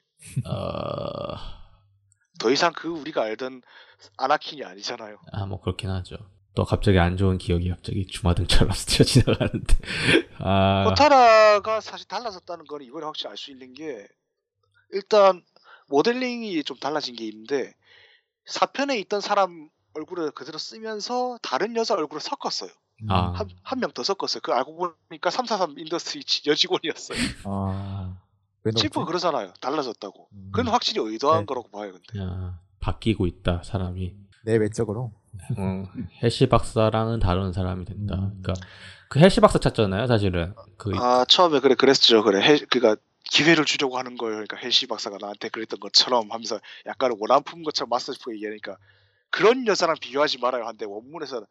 [0.46, 1.36] 어,
[2.38, 3.62] 더 이상 그 우리가 알던
[4.16, 5.18] 아나킨이 아니잖아요.
[5.32, 6.16] 아, 뭐 그렇긴 하죠.
[6.54, 9.74] 또 갑자기 안 좋은 기억이 갑자기 주마등처럼 스쳐 지나가는데.
[10.38, 14.06] 아, 코타나가 사실 달라졌다는 건 이번에 확실히 알 수 있는 게
[14.90, 15.42] 일단
[15.88, 17.74] 모델링이 좀 달라진 게 있는데
[18.48, 22.70] 4편에 있던 사람 얼굴을 그대로 쓰면서 다른 여자 얼굴을 섞었어요.
[23.08, 23.32] 아,
[23.62, 24.40] 한한 명 더 섞었어요.
[24.42, 27.18] 그 알고 보니까 343 인더스트리 여직원이었어요.
[27.44, 28.16] 아?
[28.76, 29.52] 실프 그러잖아요.
[29.60, 30.28] 달라졌다고.
[30.32, 30.48] 음.
[30.52, 31.46] 그건 확실히 의도한 네.
[31.46, 31.92] 거라고 봐요.
[31.92, 34.14] 근데 야, 바뀌고 있다 사람이
[34.44, 35.12] 내 외적으로.
[35.58, 35.84] 어,
[36.22, 38.14] 헬시 박사랑은 다른 사람이 된다.
[38.16, 38.40] 음.
[38.42, 38.54] 그러니까
[39.08, 40.54] 그 헬시 박사 찾잖아요, 사실은.
[40.78, 42.96] 그 아 처음에 그래 그랬죠 그래 해, 그니까
[43.30, 47.88] 기회를 주려고 하는 거예요 그러니까 헬시 박사가 나한테 그랬던 것처럼 하면서 약간 원한 품 것처럼
[47.90, 48.76] 마스터치프 얘기하니까
[49.30, 51.46] 그런 여자랑 비교하지 말아요 한데 원문에서는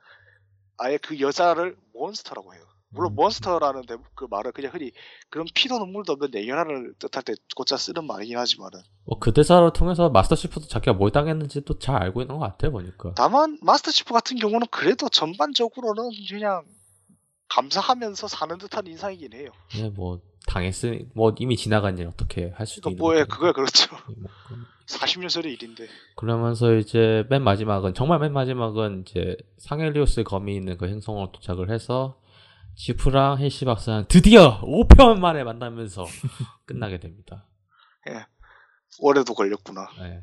[0.77, 3.15] 아예 그 여자를 monster라고 해요 물론 음.
[3.15, 4.91] monster라는 데- 그 말을 그냥 흔히
[5.29, 10.09] 그런 피도 눈물도 없는 내연하를 뜻할 때 곧잘 쓰는 말이긴 하지만은 뭐 그 대사를 통해서
[10.09, 13.13] 마스터 시프도 자기가 뭘 당했는지도 잘 알고 있는 것 같아요, 보니까.
[13.17, 16.63] 다만 마스터치프 같은 경우는 그래도 전반적으로는 그냥
[17.49, 19.49] 감사하면서 사는 듯한 인상이긴 해요.
[19.73, 23.35] 네, 뭐 당했으니 뭐 이미 지나간 일 어떻게 할 수도 있는 뭐에 거니까.
[23.35, 23.95] 그거야 그렇죠.
[24.17, 25.87] 뭐 그런- 40년 전의 일인데.
[26.15, 32.19] 그러면서 이제 맨 마지막은 정말 맨 마지막은 이제 상헬리오스의 검이 있는 그 행성으로 도착을 해서
[32.75, 36.05] 지프랑 헬시 박사는 드디어 5편 만에 만나면서
[36.65, 37.47] 끝나게 됩니다.
[38.99, 39.87] 오래도 걸렸구나.
[39.99, 40.21] 네,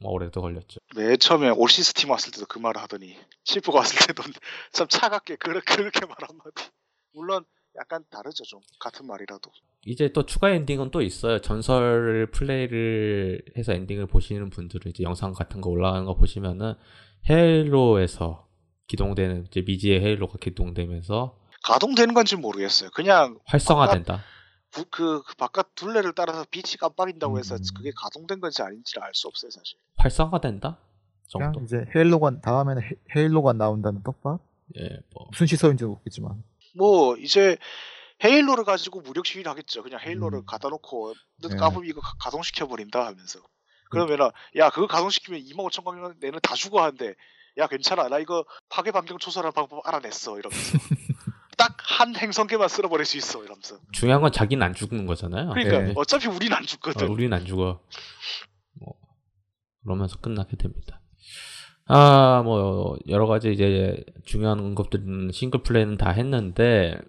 [0.00, 0.80] 정말 오래도 걸렸죠.
[0.96, 4.22] 맨 처음에 오시리스 팀 왔을 때도 그 말을 하더니 실프가 왔을 때도
[4.72, 6.70] 참 차갑게 그렇게, 그렇게 말 한마디
[7.12, 7.44] 물론
[7.78, 9.50] 약간 다르죠 좀 같은 말이라도
[9.86, 11.40] 이제 또 추가 엔딩은 또 있어요.
[11.40, 16.74] 전설 플레이를 해서 엔딩을 보시는 분들은 이제 영상 같은 거 올라가는 거 보시면은
[17.28, 18.48] 헤일로에서
[18.88, 24.22] 기동되는 이제 미지의 헤일로가 기동되면서 가동되는 건지 모르겠어요 그냥 활성화된다.
[24.70, 27.60] 부- 그, 그 바깥 둘레를 따라서 빛이 깜빡인다고 해서 음.
[27.76, 30.78] 그게 가동된 건지 아닌지를 알 수 없어요 사실 활성화 된다
[31.32, 31.64] 그냥 정도.
[31.64, 34.40] 이제 헤일로가 다음에는 헤- 헤일로가 나온다는 떡밥?
[34.78, 36.42] 예, 뭐 무슨 시설인지 모르겠지만.
[36.76, 37.56] 뭐 이제
[38.22, 40.46] 헤일로를 가지고 무력 시위를 하겠죠 그냥 헤일로를 음.
[40.46, 41.56] 갖다 놓고 너 네.
[41.56, 43.40] 까불 이거 가- 가동시켜 버린다 하면서
[43.90, 47.14] 그러면은 야 그거 가동시키면 2만 5천 광년 내는 다 죽어 하는데
[47.58, 50.80] 야 괜찮아 나 이거 파괴 반경 초설하는 방법 알아냈어 이러면서 딱
[51.90, 55.50] 한 행성계만 쓸어버릴 수 있어 이러면서 중요한 건 자기는 안 죽는 거잖아요.
[55.50, 55.92] 그러니까 네.
[55.96, 57.80] 어차피 우린 안 어, 죽거든 우리는 안 죽어.
[58.74, 58.94] 뭐,
[59.82, 61.00] 그러면서 끝나게 됩니다.
[61.86, 67.00] 아, 뭐, 여러 가지 이제 중요한 것들은 싱글 플레이는 다 했는데,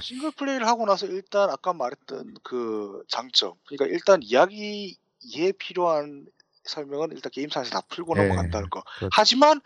[0.00, 6.26] 싱글 플레이를 하고 나서 일단 아까 말했던 그 장점 그러니까 일단 이야기 이해 필요한
[6.64, 8.22] 설명은 일단 게임상에서 다 풀고 네.
[8.22, 9.10] 넘어간다는 거 그렇죠.
[9.12, 9.60] 하지만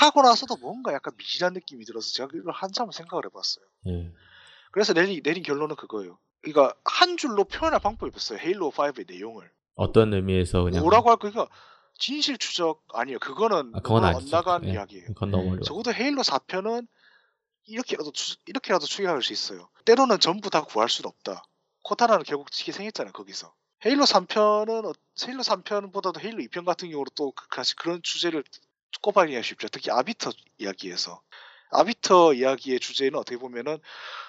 [0.00, 4.12] 하고 나서도 뭔가 약간 미진한 느낌이 들어서 제가 이걸 한참 생각을 해봤어요 예.
[4.72, 10.12] 그래서 내린, 내린 결론은 그거예요 그러니까 한 줄로 표현할 방법이 없어요 헤일로 5의 내용을 어떤
[10.12, 10.82] 의미에서 그냥.
[10.82, 11.54] 뭐라고 할까 그러니까
[11.98, 14.36] 진실 추적 아니에요 그거는 아, 그건 아니죠.
[14.36, 14.72] 엇나간 예.
[14.72, 15.60] 이야기예요 그건 너무 어려워.
[15.62, 16.86] 적어도 헤일로 4편은
[17.66, 19.70] 이렇게라도 추, 이렇게라도 추격할 수 있어요.
[19.86, 21.44] 때로는 전부 다 구할 수는 없다.
[21.82, 23.54] 코타나는 결국 지게 생겼잖아요 거기서.
[23.86, 24.92] 헤일로 3편은 어,
[25.26, 28.42] 헤일로 3편보다도 헤일로 2편 같은 경우로 또 그- 다시 그런 주제를
[29.02, 29.68] 꼽아내기가 쉽죠.
[29.68, 31.22] 특히 아비터 이야기에서.
[31.70, 33.78] 아비터 이야기의 주제는 어떻게 보면은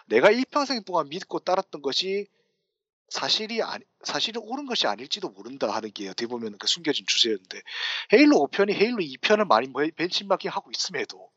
[0.08, 2.28] 내가 일평생 동안 믿고 따랐던 것이
[3.10, 7.62] 사실이 아니 사실은 옳은 것이 아닐지도 모른다 하는 게 어떻게 보면 그 숨겨진 주제였는데
[8.14, 11.30] 헤일로 5편이 헤일로 2편을 많이 뭐- 벤치마킹 하고 있음에도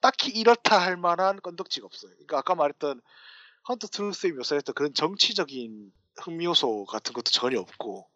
[0.00, 2.12] 딱히 이렇다 할 만한 건덕지가 없어요.
[2.12, 3.00] 그러니까 아까 말했던
[3.68, 5.90] Hunt the Truth의 묘사했던 그런 정치적인
[6.22, 8.08] 흥미 요소 같은 것도 전혀 없고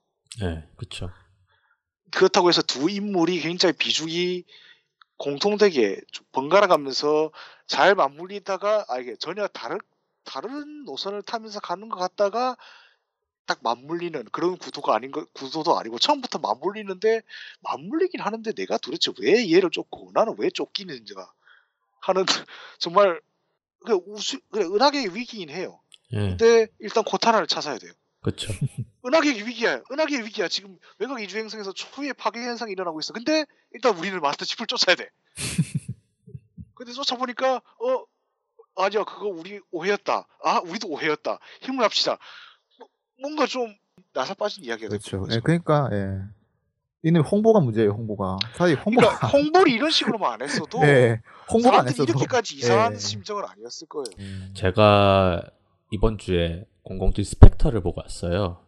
[0.43, 1.10] 예, 그쵸.
[2.11, 4.45] 그렇다고 해서 두 인물이 굉장히 비중이
[5.16, 7.31] 공통되게 좀 번갈아 가면서
[7.66, 9.78] 잘 맞물리다가 아 이게 전혀 다른
[10.24, 12.57] 다른 노선을 타면서 가는 것 같다가
[13.47, 17.23] 딱 맞물리는 그런 구도가 아닌 거 구도도 아니고 처음부터 맞물리는데
[17.61, 21.33] 맞물리긴 하는데 내가 도대체 왜 얘를 쫓고 나는 왜 쫓기는지가
[22.01, 22.24] 하는
[22.78, 23.20] 정말
[23.85, 25.81] 그 우수 그래 은하계의 위기긴 해요.
[26.12, 27.93] 예, 근데 일단 코타나를 찾아야 돼요.
[28.27, 28.53] 그쵸.
[29.07, 29.82] 은하계의 위기야.
[29.93, 30.48] 은하계의 위기야.
[30.48, 33.12] 지금 외곽 이주 행성에서 초유의 파괴 현상이 일어나고 있어.
[33.12, 35.09] 근데 일단 우리는 마스터 칩을 쫓아야 돼.
[36.74, 38.05] 근데 쫓아보니까 어
[38.82, 40.27] 아니야 그거 우리 오해였다.
[40.43, 41.39] 아 우리도 오해였다.
[41.61, 42.19] 힘을 합시다.
[42.81, 42.89] 뭐,
[43.20, 43.73] 뭔가 좀
[44.12, 45.24] 나사 빠진 이야기가 그렇죠.
[45.31, 46.19] 예, 그러니까 예.
[47.05, 47.93] 이는 홍보가 문제예요.
[47.93, 48.39] 홍보가.
[48.57, 52.98] 사실 홍보가 그러니까 홍보를 이런 식으로만 안 했어도 예, 홍보가 안 했어도 이렇게까지 이상한 예.
[52.98, 54.07] 심정은 아니었을 거예요.
[54.19, 55.44] 음, 제가
[55.93, 58.58] 이번 주에 007 스펙터를 보고 왔어요.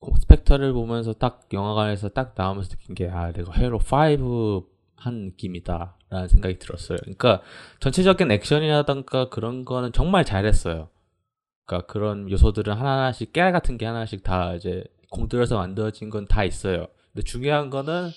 [0.00, 5.96] 그 스펙터를 보면서 딱 영화관에서 딱 나오면서 느낀 게, 아, 내가 헤로 5 한 느낌이다.
[6.10, 6.98] 라는 생각이 들었어요.
[6.98, 7.42] 그러니까
[7.80, 10.90] 전체적인 액션이라던가 그런 거는 정말 잘했어요.
[11.66, 16.86] 그러니까 그런 요소들은 하나하나씩, 깨알 같은 게 하나씩 다 이제 공들여서 만들어진 건 다 있어요.
[17.12, 18.10] 근데 중요한 거는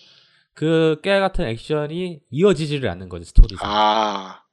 [0.53, 3.67] 그 깨알 같은 액션이 이어지지를 않는 거지, 스토리상.
[3.69, 4.43] 아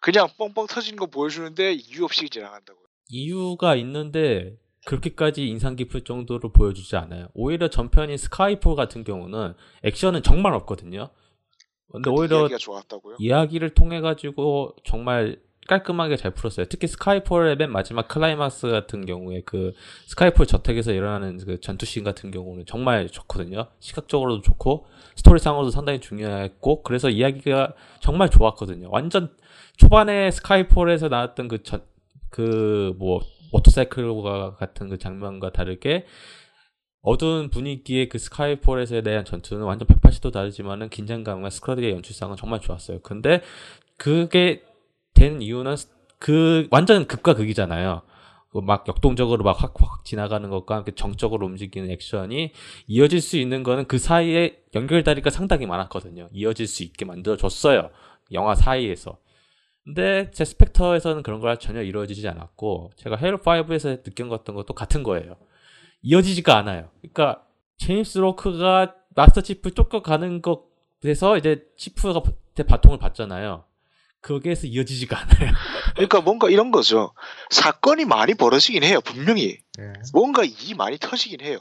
[0.00, 2.83] 그냥 뻥뻥 터진 거 보여주는데 이유 없이 지나간다고요.
[3.08, 4.56] 이유가 있는데
[4.86, 7.28] 그렇게까지 인상 깊을 정도로 보여주지 않아요.
[7.34, 11.08] 오히려 전편인 스카이폴 같은 경우는 액션은 정말 없거든요.
[11.90, 12.48] 근데 오히려.
[13.18, 16.66] 이야기를 통해 가지고 정말 깔끔하게 잘 풀었어요.
[16.68, 19.72] 특히 스카이폴의 맨 마지막 클라이막스 같은 경우에 그
[20.06, 23.68] 스카이폴 저택에서 일어나는 그 전투씬 같은 경우는 정말 좋거든요.
[23.80, 24.86] 시각적으로도 좋고
[25.16, 28.88] 스토리상으로도 상당히 중요했고 그래서 이야기가 정말 좋았거든요.
[28.90, 29.34] 완전
[29.78, 31.82] 초반에 스카이폴에서 나왔던 그 전
[32.34, 33.20] 그뭐
[33.52, 36.04] 모터사이클과 같은 그 장면과 다르게
[37.00, 43.00] 어두운 분위기의 그 스카이폴에서에 대한 전투는 완전 180도 다르지만은 긴장감과 스크라드의 연출상은 정말 좋았어요.
[43.02, 43.40] 근데
[43.96, 44.64] 그게
[45.14, 45.76] 된 이유는
[46.18, 48.02] 그 완전 극과 극이잖아요.
[48.50, 52.52] 그막 역동적으로 막 확확 지나가는 것과 함께 정적으로 움직이는 액션이
[52.88, 56.30] 이어질 수 있는 거는 그 사이에 연결다리가 상당히 많았거든요.
[56.32, 57.90] 이어질 수 있게 만들어줬어요.
[58.32, 59.18] 영화 사이에서.
[59.84, 65.36] 근데 제 스펙터에서는 그런 걸 전혀 이루어지지 않았고 제가 헤일로 5에서 느꼈던 것도 같은 거예요.
[66.02, 66.90] 이어지지가 않아요.
[67.00, 67.44] 그러니까
[67.78, 73.64] 제임스 로크가 마스터 치프 쫓겨가는 것에서 이제 치프한테 바통을 받잖아요.
[74.22, 75.52] 거기에서 이어지지가 않아요.
[75.94, 77.12] 그러니까 뭔가 이런 거죠.
[77.50, 79.00] 사건이 많이 벌어지긴 해요.
[79.02, 79.92] 분명히 예.
[80.14, 81.58] 뭔가 일이 많이 터지긴 해요.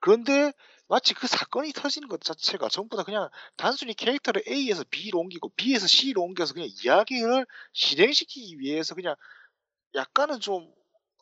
[0.00, 0.52] 그런데
[0.88, 5.86] 마치 그 사건이 터지는 것 자체가 전부 다 그냥 단순히 캐릭터를 A에서 B로 옮기고 B에서
[5.86, 9.14] C로 옮겨서 그냥 이야기를 진행시키기 위해서 그냥
[9.94, 10.72] 약간은 좀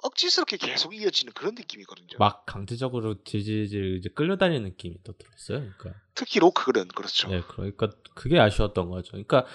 [0.02, 2.18] 억지스럽게 계속 이어지는 그런 느낌이거든요.
[2.18, 5.72] 막 강제적으로 질질질 이제 끌려다니는 느낌이 또 들었어요.
[5.78, 7.28] 그러니까 특히 로크는 그렇죠.
[7.28, 9.12] 네, 그러니까 그게 아쉬웠던 거죠.
[9.12, 9.46] 그러니까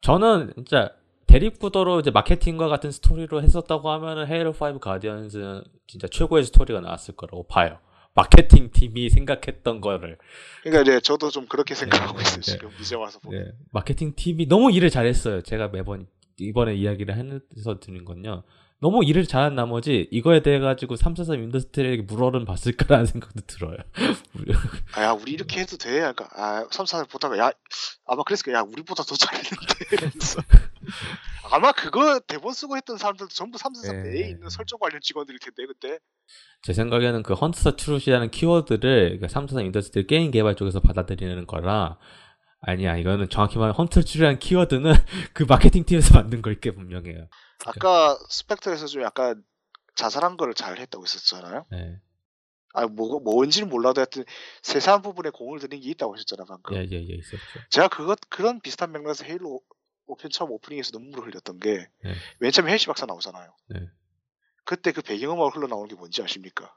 [0.00, 0.94] 저는 진짜
[1.26, 7.46] 대립구도로 이제 마케팅과 같은 스토리로 했었다고 하면은 헤일로 5 가디언즈는 진짜 최고의 스토리가 나왔을 거라고
[7.46, 7.78] 봐요.
[8.14, 10.18] 마케팅 팀이 생각했던 거를
[10.62, 12.40] 그러니까 이제 저도 좀 그렇게 생각하고 네, 있어요.
[12.40, 12.52] 네.
[12.52, 13.44] 지금 이제 와서 보면.
[13.44, 15.42] 네, 마케팅 팀이 너무 일을 잘했어요.
[15.42, 16.06] 제가 매번
[16.38, 17.14] 이번에 이야기를
[17.56, 18.42] 해서 드린 건요.
[18.82, 23.76] 너무 일을 잘한 나머지 이거에 대해 가지고 343 인더스트리에게 물어는 봤을까라는 생각도 들어요.
[24.96, 26.00] 아, 야, 우리 이렇게 해도 돼?
[26.00, 27.52] 그러니까, 아, 3, 4를 보다가, 야,
[28.06, 28.56] 아마 그랬을 거야.
[28.56, 29.54] 야, 우리보다 더 잘했는데.
[31.52, 34.02] 아마 그거 대본 쓰고 했던 사람들도 전부 3, 4, 3 예.
[34.02, 35.98] 내에 있는 설정 관련 직원들일 텐데, 그때.
[36.62, 41.98] 제 생각에는 그 Hunt the Truth라는 키워드를 그343 인더스트리 게임 개발 쪽에서 받아들이는 거라
[42.62, 44.92] 아니야 이거는 정확히 말하면 Hunt the Truth라는 키워드는
[45.34, 47.28] 그 마케팅 팀에서 만든 걸 게 분명해요.
[47.66, 49.42] 아까 스펙터에서 좀 약간
[49.96, 51.66] 자살한 거를 잘 했다고 했었잖아요.
[51.70, 51.96] 네.
[52.74, 54.24] 아, 뭐, 뭔지는 몰라도 하여튼
[54.62, 56.74] 세세한 부분에 공을 들인 게 있다고 하셨잖아, 방금.
[56.76, 57.42] 예, 예, 예, 있었죠.
[57.68, 59.60] 제가 그것, 그런 비슷한 맥락에서 헤일로
[60.06, 62.14] 오편 처음 오프닝에서 눈물을 흘렸던 게, 네.
[62.40, 63.54] 맨 처음에 헬시 박사 나오잖아요.
[63.68, 63.80] 네.
[64.64, 66.74] 그때 그 배경음악 흘러나오는 게 뭔지 아십니까?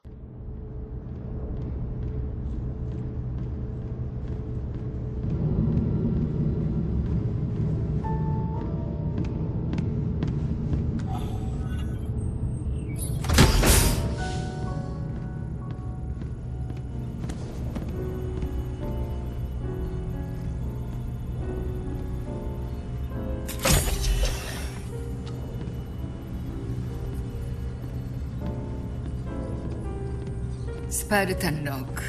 [31.15, 32.03] 스파르탄 로크.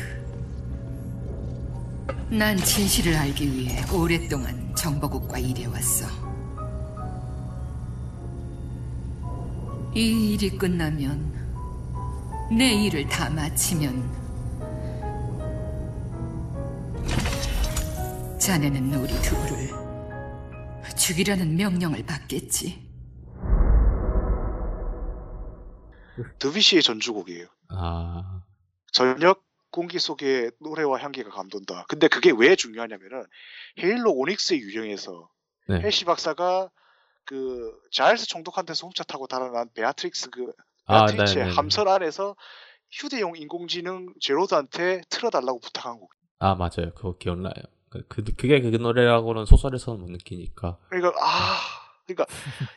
[2.28, 6.09] 난 진실을 알기 위해 오랫동안 정보국과 일해왔어.
[9.95, 11.33] 이 일이 끝나면
[12.51, 14.11] 내 일을 다 마치면
[18.41, 19.70] 자네는 우리 둘을
[20.97, 22.85] 죽이라는 명령을 받겠지.
[26.41, 27.47] 드비시의 전주곡이에요.
[27.69, 28.36] 아,
[28.93, 31.87] 저녁 공기 속에 노래와 향기가 감돈다.
[31.89, 33.25] 근데 그게 왜 중요하냐면은
[33.83, 35.29] 헤일로 오닉스의 유령에서
[35.69, 35.81] 네.
[35.81, 36.71] 헬시 박사가
[37.25, 40.53] 그 자일스 총독한테서 훔쳐 타고 달아난 베아트릭스 그
[40.87, 41.55] 아, 베아트리츠의 네, 네, 네.
[41.57, 42.37] 함선 안에서
[42.91, 46.11] 휴대용 인공지능 제로드한테 틀어달라고 부탁한 곡.
[46.39, 46.95] 아 맞아요.
[46.95, 47.53] 그거 기억나요.
[47.91, 50.79] 그, 그 그게 그 노래라고는 소설에서는 못 느끼니까.
[50.89, 51.59] 그러니까 아
[52.07, 52.27] 그러니까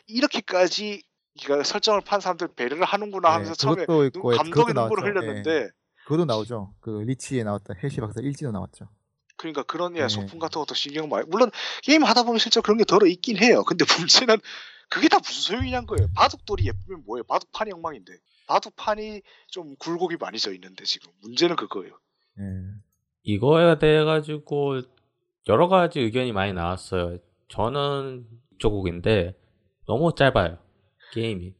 [0.06, 1.02] 이렇게까지
[1.42, 5.04] 그러니까 설정을 판 사람들 배려를 하는구나 네, 하면서 처음에 그것도 눈- 있고 감동의 눈물을.
[5.08, 5.68] 흘렸는데 예.
[6.10, 6.74] 그것도 나오죠.
[6.80, 8.88] 그 리치에 나왔던 헬시 박사 일지도 나왔죠.
[9.36, 10.08] 그러니까 그런 예, 네.
[10.08, 11.52] 소품 같은 것도 신경 많이 물론
[11.84, 13.62] 게임 하다 보면 실제 그런 게 덜어 있긴 해요.
[13.62, 14.38] 근데 문제는
[14.88, 16.08] 그게 다 무슨 소용이냐는 거예요.
[16.16, 17.22] 바둑돌이 예쁘면 뭐예요?
[17.22, 18.12] 바둑판이 엉망인데
[18.48, 21.96] 바둑판이 좀 굴곡이 많이 져 있는데 지금 문제는 그거예요.
[22.40, 22.42] 예.
[23.22, 24.82] 이거에 대해 가지고
[25.46, 27.18] 여러 가지 의견이 많이 나왔어요.
[27.46, 29.38] 저는 이쪽곡인데
[29.86, 30.58] 너무 짧아요.
[31.12, 31.54] 게임이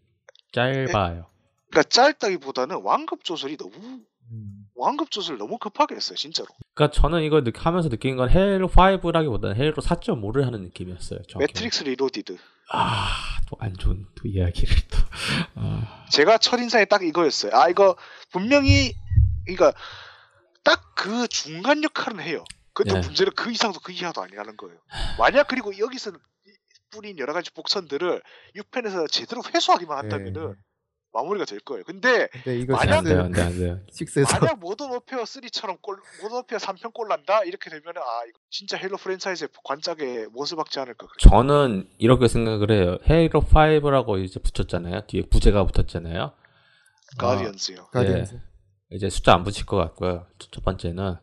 [0.50, 1.30] 짧아요.
[1.70, 4.66] 그러니까 짧다기보다는 완급 조절이 너무 음.
[4.74, 6.48] 완급 조절 너무 급하게 했어요, 진짜로.
[6.74, 11.20] 그러니까 저는 이거 느- 하면서 느낀 건 헤일로 5라기보다는 헤일로 4.5를 하는 느낌이었어요.
[11.28, 12.36] 정확히 매트릭스 리로디드.
[12.72, 13.08] 아,
[13.48, 14.98] 또 안 좋은 또 이야기를 또.
[15.56, 17.52] 아, 제가 첫 인상이 딱 이거였어요.
[17.54, 17.96] 아 이거
[18.32, 18.92] 분명히
[19.44, 19.72] 그러니까
[20.62, 22.44] 딱 그 중간 역할은 해요.
[22.74, 23.00] 근데 예.
[23.00, 24.76] 문제는 그 이상도 그 이하도 아니라는 거예요.
[25.18, 26.12] 만약 그리고 여기서
[26.90, 28.20] 뿌린 여러 가지 복선들을
[28.56, 30.54] 6편에서 제대로 회수하기만 한다면은 예.
[31.12, 31.82] 마무리가 될 거예요.
[31.84, 33.80] 근데 근데 이거 만약- 안 돼요, 안 돼요, 안 돼요.
[33.92, 38.38] 6에서 만약 모던 워페어 3처럼 꼴, 모던 워페어 3편 꼴 난다 이렇게 되면은 아 이거
[38.50, 41.06] 진짜 헤일로 프랜차이즈의 관짝에 못을 박지 않을까.
[41.18, 42.98] 저는 이렇게 생각을 해요.
[43.08, 45.02] 헤일로 5라고 이제 붙였잖아요.
[45.06, 46.32] 뒤에 부제가 붙었잖아요.
[47.18, 47.86] 가디언즈요.
[47.92, 48.38] 가디언즈.
[48.92, 50.26] 이제 숫자 안 붙일 것 같고요.
[50.38, 51.16] 첫- 첫 번째는.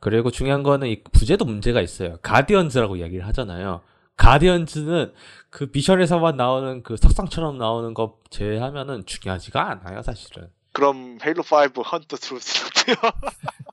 [0.00, 2.16] 그리고 중요한 거는 이 부제도 문제가 있어요.
[2.22, 3.82] 가디언즈라고 이야기를 하잖아요.
[4.20, 5.14] 가디언즈는
[5.48, 10.50] 그 미션에서만 나오는 그 석상처럼 나오는 거 제외하면은 중요하지가 않아요, 사실은.
[10.72, 12.96] 그럼 헤일로 5 Hunt the Truth 어때요?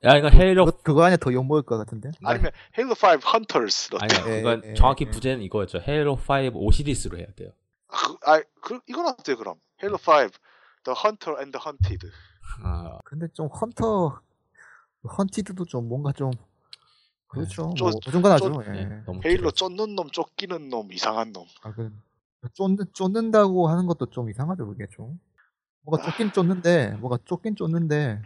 [0.06, 2.12] 야, 이거 헤일로 그거, 그거 안에 더 욕먹을 것 같은데?
[2.24, 5.12] 아니면 헤일로 5 헌터스 예, 그건 예, 정확히 예.
[5.12, 5.82] 부제는 이거였죠.
[5.86, 7.50] 헤일로 5 오시리스로 해야 돼요.
[7.90, 9.58] 아, 그, 아, 그, 이건 어때요 그럼?
[9.84, 10.30] 헤일로 5
[10.86, 12.08] The Hunter and the Hunted.
[12.64, 14.22] 아, 근데 좀 헌터
[15.18, 16.32] 헌티드도 좀 뭔가 좀
[17.28, 17.74] 그렇죠.
[17.76, 18.52] 좀- 뭐 어중간하죠.
[18.52, 18.86] 좀- 예.
[18.86, 19.56] 네, 너무 헤일로 길어서.
[19.56, 21.46] 쫓는 놈, 쫓기는 놈, 이상한 놈.
[21.64, 21.92] 아, 그
[22.54, 25.20] 쫓는 쫓는다고 하는 것도 좀 이상하죠, 그게 좀.
[25.82, 28.22] 뭔가 쫓긴 쫓는데, 뭔가 쫓긴 쫓는데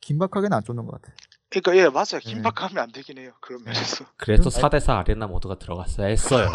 [0.00, 1.14] 긴박하게는 안 쫓는 것 같아.
[1.50, 2.20] 그러니까 예 맞아요.
[2.24, 2.32] 네.
[2.32, 3.32] 긴박하면 안 되긴 해요.
[3.40, 4.04] 그런 면에서.
[4.18, 6.46] 그래서 그럼- 4대4 arena 모드가 들어갔어야 했어요.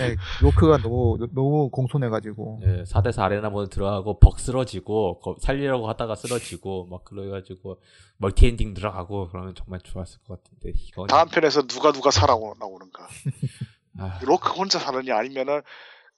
[0.00, 2.60] 예, 로크가 너무 너무 공손해가지고.
[2.64, 7.80] 예, 4대4 arena 모드 들어가고 벅 쓰러지고 거- 살리려고 하다가 쓰러지고 막 그래가지고
[8.16, 13.06] 멀티 엔딩 들어가고 그러면 정말 좋았을 것 같은데 이건 다음 편에서 누가 누가 살아나오는가.
[13.98, 15.60] 아, 로크 혼자 사느냐 아니면은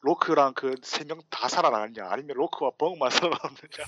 [0.02, 3.84] 로크랑 그 세 명 다 살아나느냐 아니면 로크와 벅만 살아남느냐.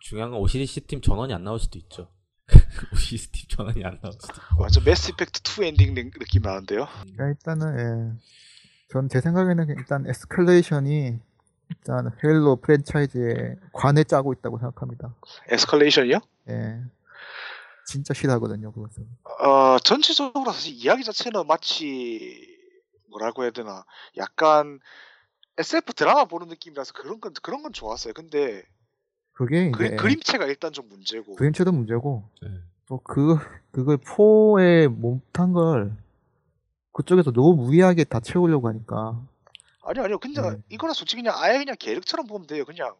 [0.00, 2.08] 중요한 건 오시리스 팀 전원이 안 나올 수도 있죠.
[2.92, 4.62] 오시리스 팀 전원이 안 나올 수도 있고.
[4.62, 6.86] 완전 Mass Effect 2 엔딩 느- 느낌 나는데요.
[7.02, 8.24] 그러니까 일단은 예.
[8.90, 11.18] 전 제 생각에는 일단 Escalation이
[11.70, 15.14] 일단 Halo 프랜차이즈의 관을 짜고 있다고 생각합니다.
[15.48, 16.18] Escalation이요?
[16.50, 16.80] 예.
[17.86, 19.06] 진짜 싫어하거든요, 그것은.
[19.40, 22.46] 어 전체적으로 사실 이야기 자체는 마치
[23.10, 23.84] 뭐라고 해야 되나
[24.16, 24.80] 약간
[25.58, 28.12] SF 드라마 보는 느낌이라서 그런 건 그런 건 좋았어요.
[28.14, 28.62] 근데
[29.34, 31.34] 그게 그, 이제 그림 체가 일단 좀 문제고.
[31.34, 32.48] 그림체도 문제고 네.
[32.86, 33.38] 또그
[33.72, 35.96] 그걸 포에 못한 걸
[36.92, 39.20] 그쪽에서 너무 무리하게 다 채우려고 하니까
[39.82, 40.18] 아니 아니요.
[40.18, 40.56] 근데 네.
[40.70, 42.64] 이거는 솔직히 그냥 아예 그냥 계획처럼 보면 돼요.
[42.64, 42.94] 그냥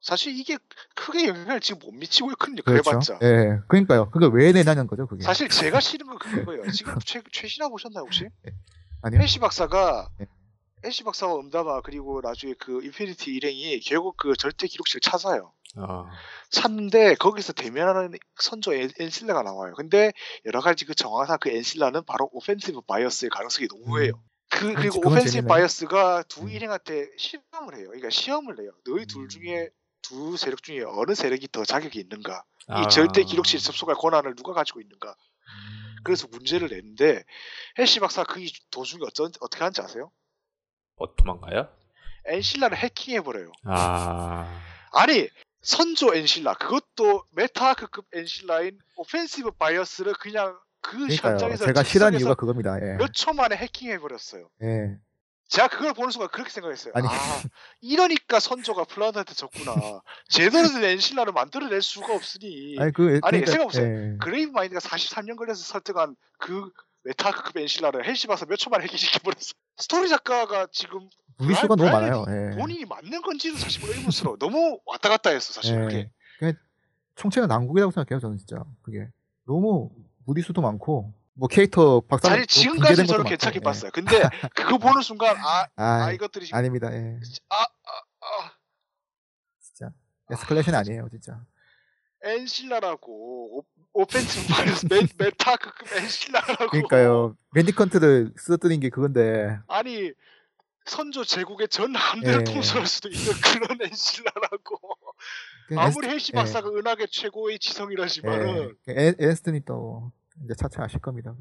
[0.00, 0.56] 사실 이게
[0.94, 2.62] 크게 영향을 지금 못 미치고 있거든요.
[2.62, 2.82] 그렇죠.
[2.82, 3.18] 그래봤자.
[3.22, 4.10] 예, 그러니까요.
[4.10, 5.24] 그걸 왜 내냐는 거죠, 그게.
[5.24, 6.70] 사실 제가 싫은 건 그거예요.
[6.70, 8.28] 지금 최, 최신화 보셨나요 혹시?
[9.02, 9.20] 아니요.
[9.20, 10.26] 애쉬 박사가 네.
[10.84, 15.52] 핼시 박사와 음다마 그리고 나중에 그 Infinity 일행이 결국 그 절대 기록실 찾아요.
[15.78, 16.10] 아,
[16.50, 19.74] 찾는데 거기서 대면하는 선조 an- ancilla가 나와요.
[19.76, 20.12] 근데
[20.46, 24.12] 여러 가지 그 정황상 그 엔실라는 바로 오펜시브 바이어스의 가능성이 너무해요.
[24.48, 25.00] 그, 그리고 음.
[25.02, 25.46] 그건 오펜시브.
[25.46, 26.48] 바이어스가 두 음.
[26.48, 27.86] 일행한테 실험을 해요.
[27.88, 28.70] 그러니까 시험을 내요.
[28.86, 29.28] 너희 둘 음.
[29.28, 29.68] 중에
[30.02, 32.44] 두 세력 중에 어느 세력이 더 자격이 있는가?
[32.68, 32.82] 아.
[32.82, 35.14] 이 절대 기록실 접속할 권한을 누가 가지고 있는가?
[36.04, 37.24] 그래서 문제를 냈는데
[37.80, 40.10] 핼시 박사 그이 도중에 어쩐, 어떻게 하는지 아세요?
[40.96, 41.68] 어, 도망가요?
[42.26, 43.50] ancilla를 해킹해 버려요.
[43.64, 44.48] 아,
[44.92, 45.28] 아니
[45.66, 51.32] 선조 엔실라 그것도 메타크급 엔실라인 오펜시브 바이어스를 그냥 그 그러니까요.
[51.32, 52.76] 현장에서 제가 즉석에서 이유가 그겁니다.
[52.80, 52.94] 예.
[52.96, 54.48] 몇초 만에 해킹해 버렸어요.
[54.62, 54.96] 예.
[55.48, 56.92] 제가 그걸 보는 순간 그렇게 생각했어요.
[56.94, 57.08] 아니.
[57.08, 57.10] 아
[57.80, 59.74] 이러니까 선조가 Flood한테 졌구나.
[60.28, 63.86] 제대로 된 ancilla를 만들어낼 수가 없으니 아니 그 아니, 그러니까, 생각해보세요.
[64.12, 64.16] 예.
[64.18, 66.70] Gravemind가 43년 걸려서 설득한 그
[67.02, 69.52] metarch급 ancilla를 핼시 박사가 몇 초 만에 해킹시켜버렸어.
[69.78, 71.08] 스토리 작가가 지금
[71.38, 72.52] 무리수가 너무 브라이언이 많아요.
[72.52, 72.56] 예.
[72.56, 74.36] 본인이 맞는 건지도 사실 의문스러워.
[74.38, 75.80] 너무 왔다 갔다 했어 사실 예.
[75.80, 76.10] 그게.
[76.38, 76.54] 그냥
[77.16, 78.62] 총체적 난국이라고 생각해요, 저는 진짜.
[78.82, 79.08] 그게
[79.46, 79.90] 너무
[80.24, 83.90] 무리수도 많고 뭐 캐릭터 박사 사실 지금까지 저는 괜찮게 봤어요.
[83.92, 84.22] 근데
[84.54, 86.92] 그거 보는 순간 아, 아, 아 이것들이 지금 아닙니다.
[86.92, 87.20] 예.
[87.50, 87.66] 아, 아,
[88.20, 88.52] 아
[89.60, 89.92] 진짜
[90.30, 91.40] Escalation 아니에요, 진짜.
[92.24, 96.66] 엔실라라고 오- 오펜티브 바이러스 메, 메타크급 엔실라라고.
[96.70, 97.36] 그러니까요.
[97.54, 100.12] Mendicant를 쓰러뜨린 게 그건데 아니
[100.86, 102.44] 선조 제국의 전 함대를 예.
[102.44, 104.78] 통솔할 수도 있는 그런 ancilla라고.
[105.68, 106.36] 그냥 아무리 핼시 예.
[106.36, 108.92] 박사가 은하계 최고의 지성이라지만은 예.
[108.92, 110.12] 에, 에른스트님이 또
[110.44, 111.34] 이제 차차 아실 겁니다.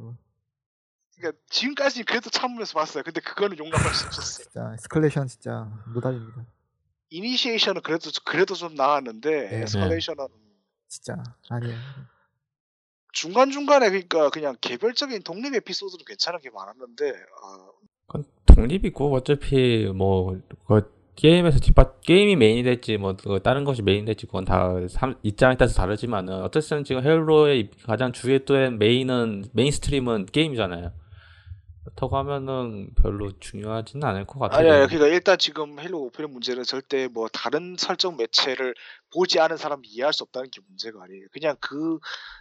[1.16, 3.04] 그러니까 지금까지 그래도 참으면서 봤어요.
[3.04, 4.46] 근데 그거는 용납할 수 없었어요.
[4.46, 6.46] 진짜 Escalation 진짜 노답입니다.
[7.10, 9.62] Initiation은 그래도 그래도 좀 나았는데 예.
[9.62, 10.28] Escalation은
[10.88, 11.78] 진짜 아니에요.
[13.14, 17.70] 중간 중간에 그러니까 그냥 개별적인 독립 에피소드도 괜찮은 게 많았는데 아,
[18.08, 24.04] 그건 독립이고 어차피 뭐 그 게임에서 뒷받 게임이 메인이 될지 뭐 그거 다른 것이 메인이
[24.06, 30.92] 될지 그건 다 삼- 입장에 따라서 다르지만은 어쨌든 지금 Halo의 가장 주요된 메인은 mainstream은 게임이잖아요.
[31.86, 34.60] 그렇다고 하면은 별로 중요하지는 않을 것 같아요.
[34.60, 38.74] 아니, 아니 그러니까 일단 지금 헬로 오픈의 문제는 절대 뭐 다른 설정 매체를
[39.14, 41.28] 보지 않은 사람이 이해할 수 없다는 게 문제가 아니에요.
[41.32, 42.00] 그냥 그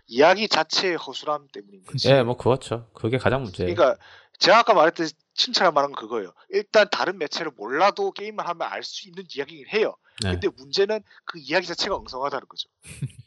[0.08, 2.10] 이야기 자체의 허술함 때문인 거지.
[2.10, 2.88] 예, 뭐 그렇죠.
[2.94, 3.72] 그게 가장 문제예요.
[3.72, 4.00] 그러니까
[4.38, 6.32] 제가 아까 말했듯이 칭찬할 만한 건 그거예요.
[6.50, 9.96] 일단 다른 매체를 몰라도 게임을 하면 알 수 있는 이야기긴 해요.
[10.22, 10.30] 네.
[10.32, 12.68] 근데 문제는 그 이야기 자체가 엉성하다는 거죠.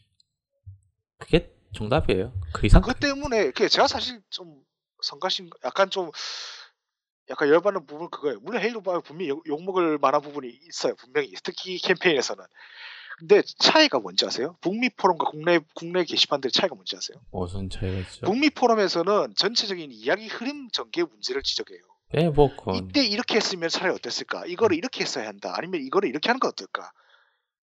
[1.17, 2.33] 그게 정답이에요.
[2.53, 4.61] 그 이상 그것 때문에 그 제가 사실 좀
[5.01, 6.11] 성가신 약간 좀
[7.29, 8.39] 약간 열받는 부분 그거예요.
[8.39, 10.95] 물론 헤일로 바 분명히 욕, 욕먹을 만한 부분이 있어요.
[10.95, 12.43] 분명히 특히 캠페인에서는.
[13.17, 14.55] 근데 차이가 뭔지 아세요?
[14.61, 17.17] 북미 포럼과 국내 국내 게시판들의 차이가 뭔지 아세요?
[17.31, 18.21] 무슨 차이가 있죠?
[18.25, 21.79] 북미 포럼에서는 전체적인 이야기 흐름 전개 문제를 지적해요.
[22.13, 24.45] 예, 뭐 그건 이때 이렇게 했으면 차라리 어땠을까?
[24.45, 25.53] 이거를 이렇게 했어야 한다.
[25.57, 26.91] 아니면 이거를 이렇게 하는 건 어떨까?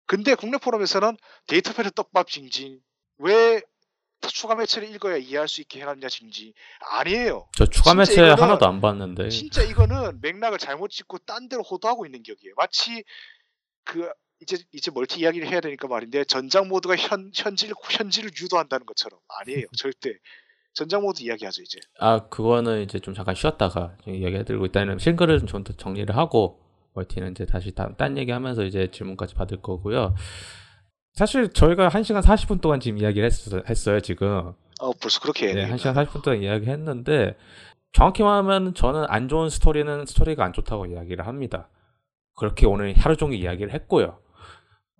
[0.06, 1.16] 근데 국내 포럼에서는
[1.48, 2.80] data pad 떡밥 징징.
[3.18, 3.60] 왜
[4.20, 6.52] 추가 매체를 읽어야 이해할 수 있게 해놨냐 징징.
[6.92, 7.48] 아니에요.
[7.56, 9.30] 저 추가 매체 이거는 하나도 안 봤는데.
[9.30, 12.54] 진짜 이거는 맥락을 잘못 짚고 딴 데로 호도하고 있는 격이에요.
[12.56, 13.02] 마치
[13.84, 14.08] 그
[14.40, 19.66] 이제 이제 멀티 이야기를 해야 되니까 말인데 전장 모드가 현 현질 현질을 유도한다는 것처럼 아니에요.
[19.78, 20.14] 절대
[20.72, 21.78] 전장 모드 이야기하죠 이제.
[21.98, 26.60] 아 그거는 이제 좀 잠깐 쉬었다가 이야기해드리고 일단은 싱글을 좀 더 정리를 하고
[26.94, 30.14] 멀티는 이제 다시 다, 딴 얘기하면서 이제 질문까지 받을 거고요.
[31.14, 33.28] 사실 저희가 1시간 40분 동안 지금 이야기를
[33.68, 34.54] 했, 어요 지금.
[34.80, 37.36] 어 벌써 그렇게 네, 해야 1시간 40분 동안 이야기했는데
[37.92, 41.68] 정확히 말하면 저는 안 좋은 스토리는 스토리가 안 좋다고 이야기를 합니다.
[42.36, 44.18] 그렇게 오늘 하루 종일 이야기를 했고요.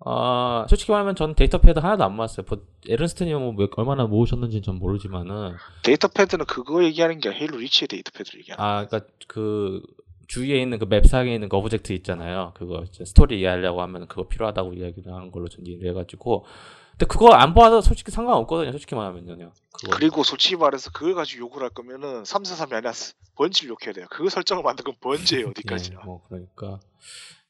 [0.03, 2.45] 어, 솔직히 말하면 저는 data pad 하나도 안 모았어요.
[2.49, 2.57] 뭐,
[2.87, 5.53] 에른스트님은 뭐 몇- 얼마나 모으셨는지 전 모르지만은
[5.83, 9.81] data pad는 그거 얘기하는 게 Halo Reach의 data pad를 얘기하는 아, 그러니까 그
[10.27, 12.53] 주위에 있는 그 맵상에 있는 그 object 있잖아요.
[12.55, 16.45] 그거 스토리 이해하려고 하면 그거 필요하다고 이야기를 하는 걸로 전 이해를 해가지고.
[16.91, 18.71] 근데 그거 안 봐도 솔직히 상관없거든요.
[18.71, 19.51] 솔직히 말하면요.
[19.73, 19.95] 그거.
[19.97, 22.91] 그리고 솔직히 말해서 그걸 가지고 욕을 할 거면은 343이 아니라
[23.35, 24.05] Bungie를 욕해야 돼요.
[24.09, 25.99] 그 설정을 만든 건 Bungie예요 어디까지나.
[26.01, 26.79] 예, 뭐 그러니까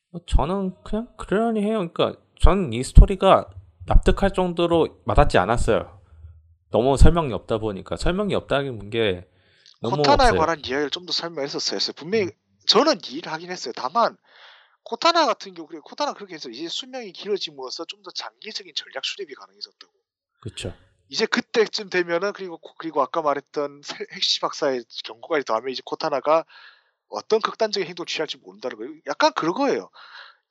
[0.10, 1.88] 뭐 저는 그냥 그러려니 해요.
[1.94, 3.49] 그러니까 저는 이 스토리가
[3.85, 5.99] 납득할 정도로 와닿지 않았어요.
[6.72, 9.27] 너무 설명이 없다 보니까 설명이 없다는 게
[9.81, 10.39] 너무 코타나에 없어요.
[10.39, 11.80] 관한 이야기를 좀 더 설명했었어요.
[11.95, 12.30] 분명히
[12.68, 13.73] 저는 이해를 하긴 했어요.
[13.76, 14.18] 다만
[14.84, 19.34] 코타나 같은 경우 그래 코타나 그렇게 해서 이제 수명이 길어짐으로써 좀 더 장기적인 전략 수립이
[19.35, 19.93] 가능해졌다고.
[20.41, 20.73] 그렇죠.
[21.09, 26.45] 이제 그때쯤 되면은 그리고 그리고 아까 말했던 세- 핵시 박사의 경고까지 더하면 이제 코타나가
[27.09, 28.93] 어떤 극단적인 행동을 취할지 모른다는 거예요.
[29.07, 29.89] 약간 그런 거예요.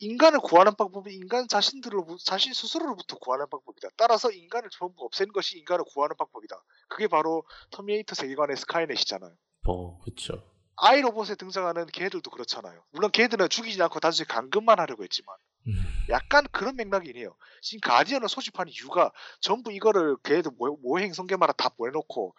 [0.01, 3.89] 인간을 구하는 방법이 인간 자신들로 자신 스스로로부터 구하는 방법이다.
[3.97, 6.57] 따라서 인간을 전부 없애는 것이 인간을 구하는 방법이다.
[6.89, 9.33] 그게 바로 터미네이터 세계관의 Skynet이잖아요.
[9.67, 10.43] 뭐 그렇죠.
[10.77, 12.83] I, Robot에 등장하는 걔들도 그렇잖아요.
[12.93, 15.37] 물론 걔들은 죽이지 않고 단순히 감금만 하려고 했지만
[15.67, 15.75] 음.
[16.09, 17.37] 약간 그런 맥락이네요.
[17.61, 22.35] 지금 Guardian을 소집하는 이유가 전부 이거를 걔들 모, 모행성계마다 다 보내놓고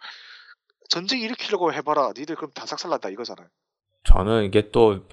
[0.88, 2.12] 전쟁 일으키려고 해봐라.
[2.16, 3.46] 니들 그럼 다 작살난다 이거잖아요.
[4.04, 5.06] 저는 이게 또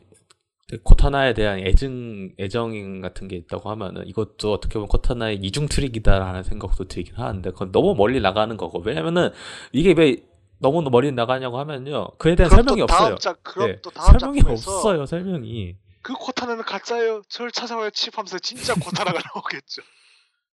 [0.83, 6.85] 코타나에 대한 애증 애정 같은 게 있다고 하면은 이것도 어떻게 보면 코타나의 이중 트릭이다라는 생각도
[6.87, 9.31] 들긴 하는데 그건 너무 멀리 나가는 거고 왜냐면은
[9.71, 10.17] 이게 왜
[10.59, 13.15] 너무 멀리 나가냐고 하면요 그에 대한 그럼 설명이 없어요.
[13.17, 15.75] 작 그럼 네, 또 다음 설명이 없어요 설명이.
[16.01, 17.23] 그 코타나는 가짜예요.
[17.29, 19.81] 저를 찾아와요 칩하면서 진짜 코타나가 나오겠죠.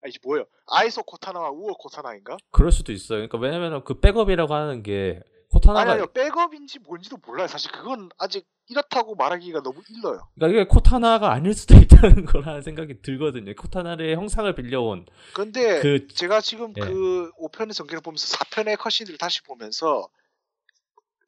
[0.03, 0.45] 아 이게 뭐예요?
[0.67, 2.37] 아이소 코타나와 우어 코타나인가?
[2.51, 3.19] 그럴 수도 있어요.
[3.19, 5.19] 그러니까 왜냐면은 그 백업이라고 하는 게
[5.59, 7.47] 코타나가 아니 아니 요 백업인지 뭔지도 몰라요.
[7.47, 10.27] 사실 그건 아직 이렇다고 말하기가 너무 일러요.
[10.35, 13.53] 그러니까 이게 코타나가 아닐 수도 있다는 거라는 생각이 들거든요.
[13.55, 16.81] 코타나의 형상을 빌려온 근데 그 제가 지금 예.
[16.81, 20.07] 그 5편의 전개를 보면서 4편의 컷신들을 다시 보면서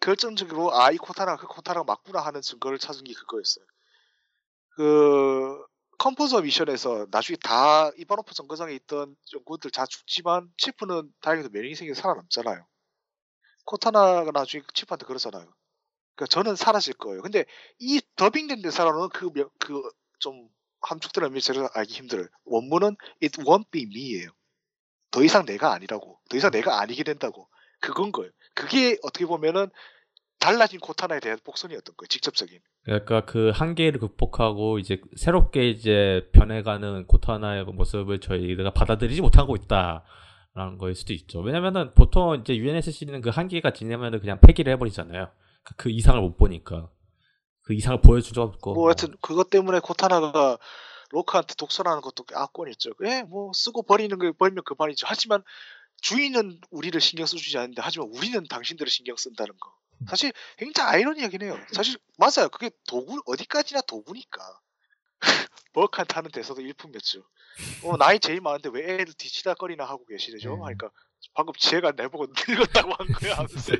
[0.02, 3.66] 결정적으로 아 이 코타나 그 코타나가 맞구나 하는 증거를 찾은 게 그거였어요.
[4.76, 5.58] 그
[5.98, 12.66] 컴포저 미션에서 나중에 다 이바노프 정거장에 있던 연구들 다 죽지만 치프는 다행히도 면역이 생겨서 살아남잖아요.
[13.70, 15.46] 코타나가 나중에 치프한테 그러잖아요.
[16.16, 17.22] 그러니까 저는 사라질 거예요.
[17.22, 17.46] 근데
[17.80, 19.30] 이 더빙된 대사로는 그
[19.60, 20.50] 그 좀
[20.82, 22.28] 함축된 의미를 제가 알기 힘들어요.
[22.46, 24.30] 원문은 it won't be me예요.
[25.12, 26.20] 더 이상 내가 아니라고.
[26.30, 27.48] 더 이상 내가 아니게 된다고.
[27.80, 28.32] 그건 거예요.
[28.54, 29.70] 그게 어떻게 보면은
[30.40, 32.08] 달라진 코타나에 대한 복선이었던 거예요.
[32.08, 32.60] 직접적인.
[32.84, 40.04] 그러니까 그 한계를 극복하고 이제 새롭게 이제 변해가는 코타나의 그 모습을 저희가 받아들이지 못하고 있다
[40.56, 41.40] 라는 거일 수도 있죠.
[41.42, 45.32] 왜냐면은 보통 이제 UNSC는 그 한계가 지나면은 그냥 폐기를 해버리잖아요.
[45.64, 46.90] 그- 그 이상을 못 보니까
[47.64, 48.74] 그 이상을 보여준 적 없고.
[48.74, 50.58] 뭐 하여튼 그것 때문에 코타나가
[51.12, 52.92] 로크한테 독설하는 것도 악권이었죠.
[53.06, 55.06] 예, 뭐 쓰고 버리는 거 버리면 그만이죠.
[55.08, 55.44] 하지만
[56.02, 59.72] 주인은 우리를 신경 써주지 않는데 하지만 우리는 당신들을 신경 쓴다는 거.
[60.08, 61.60] 사실 굉장히 아이러니하긴 해요.
[61.74, 62.50] 사실 맞아요.
[62.50, 64.42] 그게 도구 어디까지나 도구니까.
[65.74, 67.24] 버크한테 하는 대사도 일품이었죠.
[67.84, 70.56] 어, 나이 제일 많은데 왜 애를 뒤치다거리나 하고 계시죠?
[70.56, 70.64] 음.
[70.64, 70.90] 하니까
[71.34, 73.34] 방금 지혜가 내보고 늙었다고 한 거야.
[73.40, 73.74] 하면서.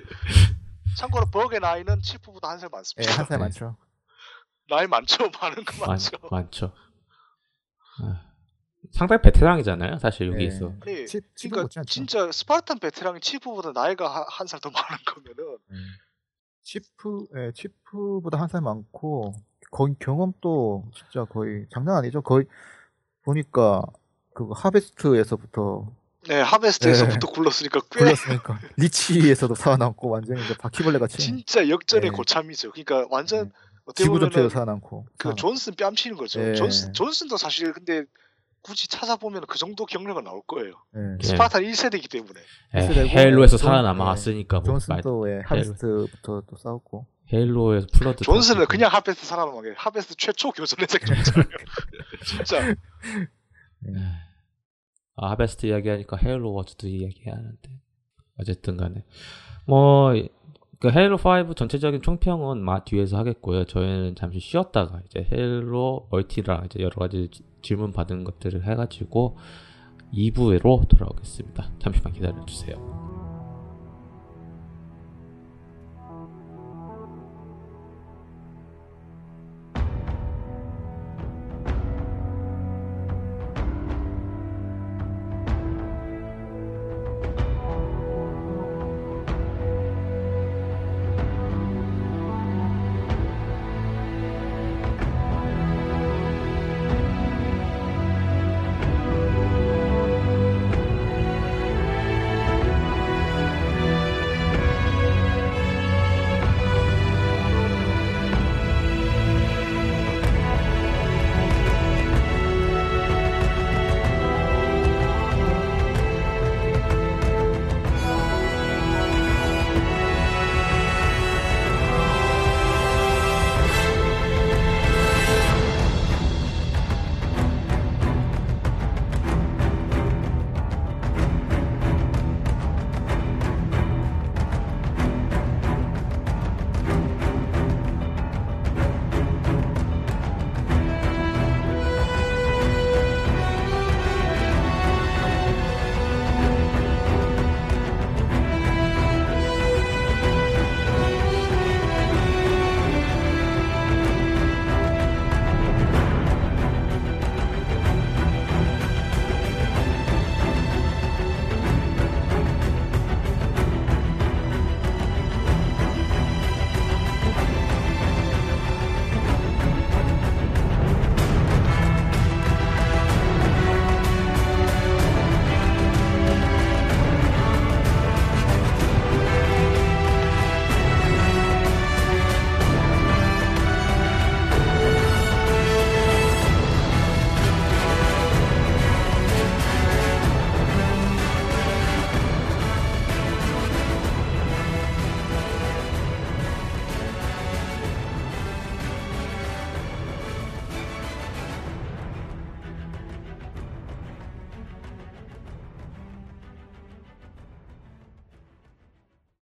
[0.98, 3.12] 참고로 버그의 나이는 치프보다 한살 예, 많습니다.
[3.18, 3.44] 한살 네.
[3.44, 3.78] 많죠.
[4.70, 5.30] 나이 많죠?
[5.42, 6.18] 많은 거 많, 많죠?
[6.30, 6.74] 많 죠.
[8.02, 8.26] 아,
[8.92, 9.98] 상당히 베테랑이잖아요.
[10.00, 10.74] 사실 여기서.
[10.88, 10.94] 예.
[10.96, 11.84] 네, 치- 그러니까.
[11.88, 15.86] 진짜 스파르탄 베테랑이 치프보다 나이가 한 살 더 많은 거면은 음.
[16.62, 19.34] 치프, 예, 치프보다 한 살 많고
[19.72, 22.22] 거의 경험도 진짜 거의 장난 아니죠.
[22.22, 22.46] 거의
[23.34, 23.84] 보니까
[24.34, 25.88] 그 하베스트에서부터
[26.28, 32.16] 네, 하베스트에서부터 굴렀으니까 꽤 굴렸으니까 리치에서도 살아남고 완전히 이제 바퀴벌레 같이 진짜 역전의 네.
[32.16, 32.72] 고참이죠.
[32.72, 33.52] 그러니까 완전 네.
[33.86, 35.36] 어떻게 지구 보면은 살아남고 그 살아남고.
[35.36, 36.42] 존슨 뺨치는 거죠.
[36.42, 36.54] 예.
[36.56, 38.04] 존슨 존슨도 사실 근데
[38.62, 40.74] 굳이 찾아보면 그 정도 경력은 나올 거예요.
[40.96, 41.18] 예.
[41.24, 41.26] 예.
[41.28, 42.40] 스파르탄 1세대이기 때문에.
[42.76, 48.66] 헤일로에서 존- 살아남았으니까 뭐 말- 존슨도 예, 하베스트부터 또 싸웠고 헤일로에서 플러드 탔으니까.
[48.68, 51.48] 그냥 하베스트 살아남은 게 하베스트 최초 교전의 생존자예요.
[52.26, 52.76] 진짜
[55.16, 57.70] 아, 하베스트 이야기하니까 헤일로 워즈도 이야기해야 하는데
[58.40, 59.06] 어쨌든 간에
[59.66, 60.14] 뭐
[60.82, 63.66] 그 헤일로 5 전체적인 총평은 마 뒤에서 하겠고요.
[63.66, 69.38] 저희는 잠시 쉬었다가 이제 헤일로 멀티랑 이제 여러 가지 지- 질문 받은 것들을 해가지고
[70.14, 71.72] 2부로 돌아오겠습니다.
[71.80, 73.09] 잠시만 기다려 주세요.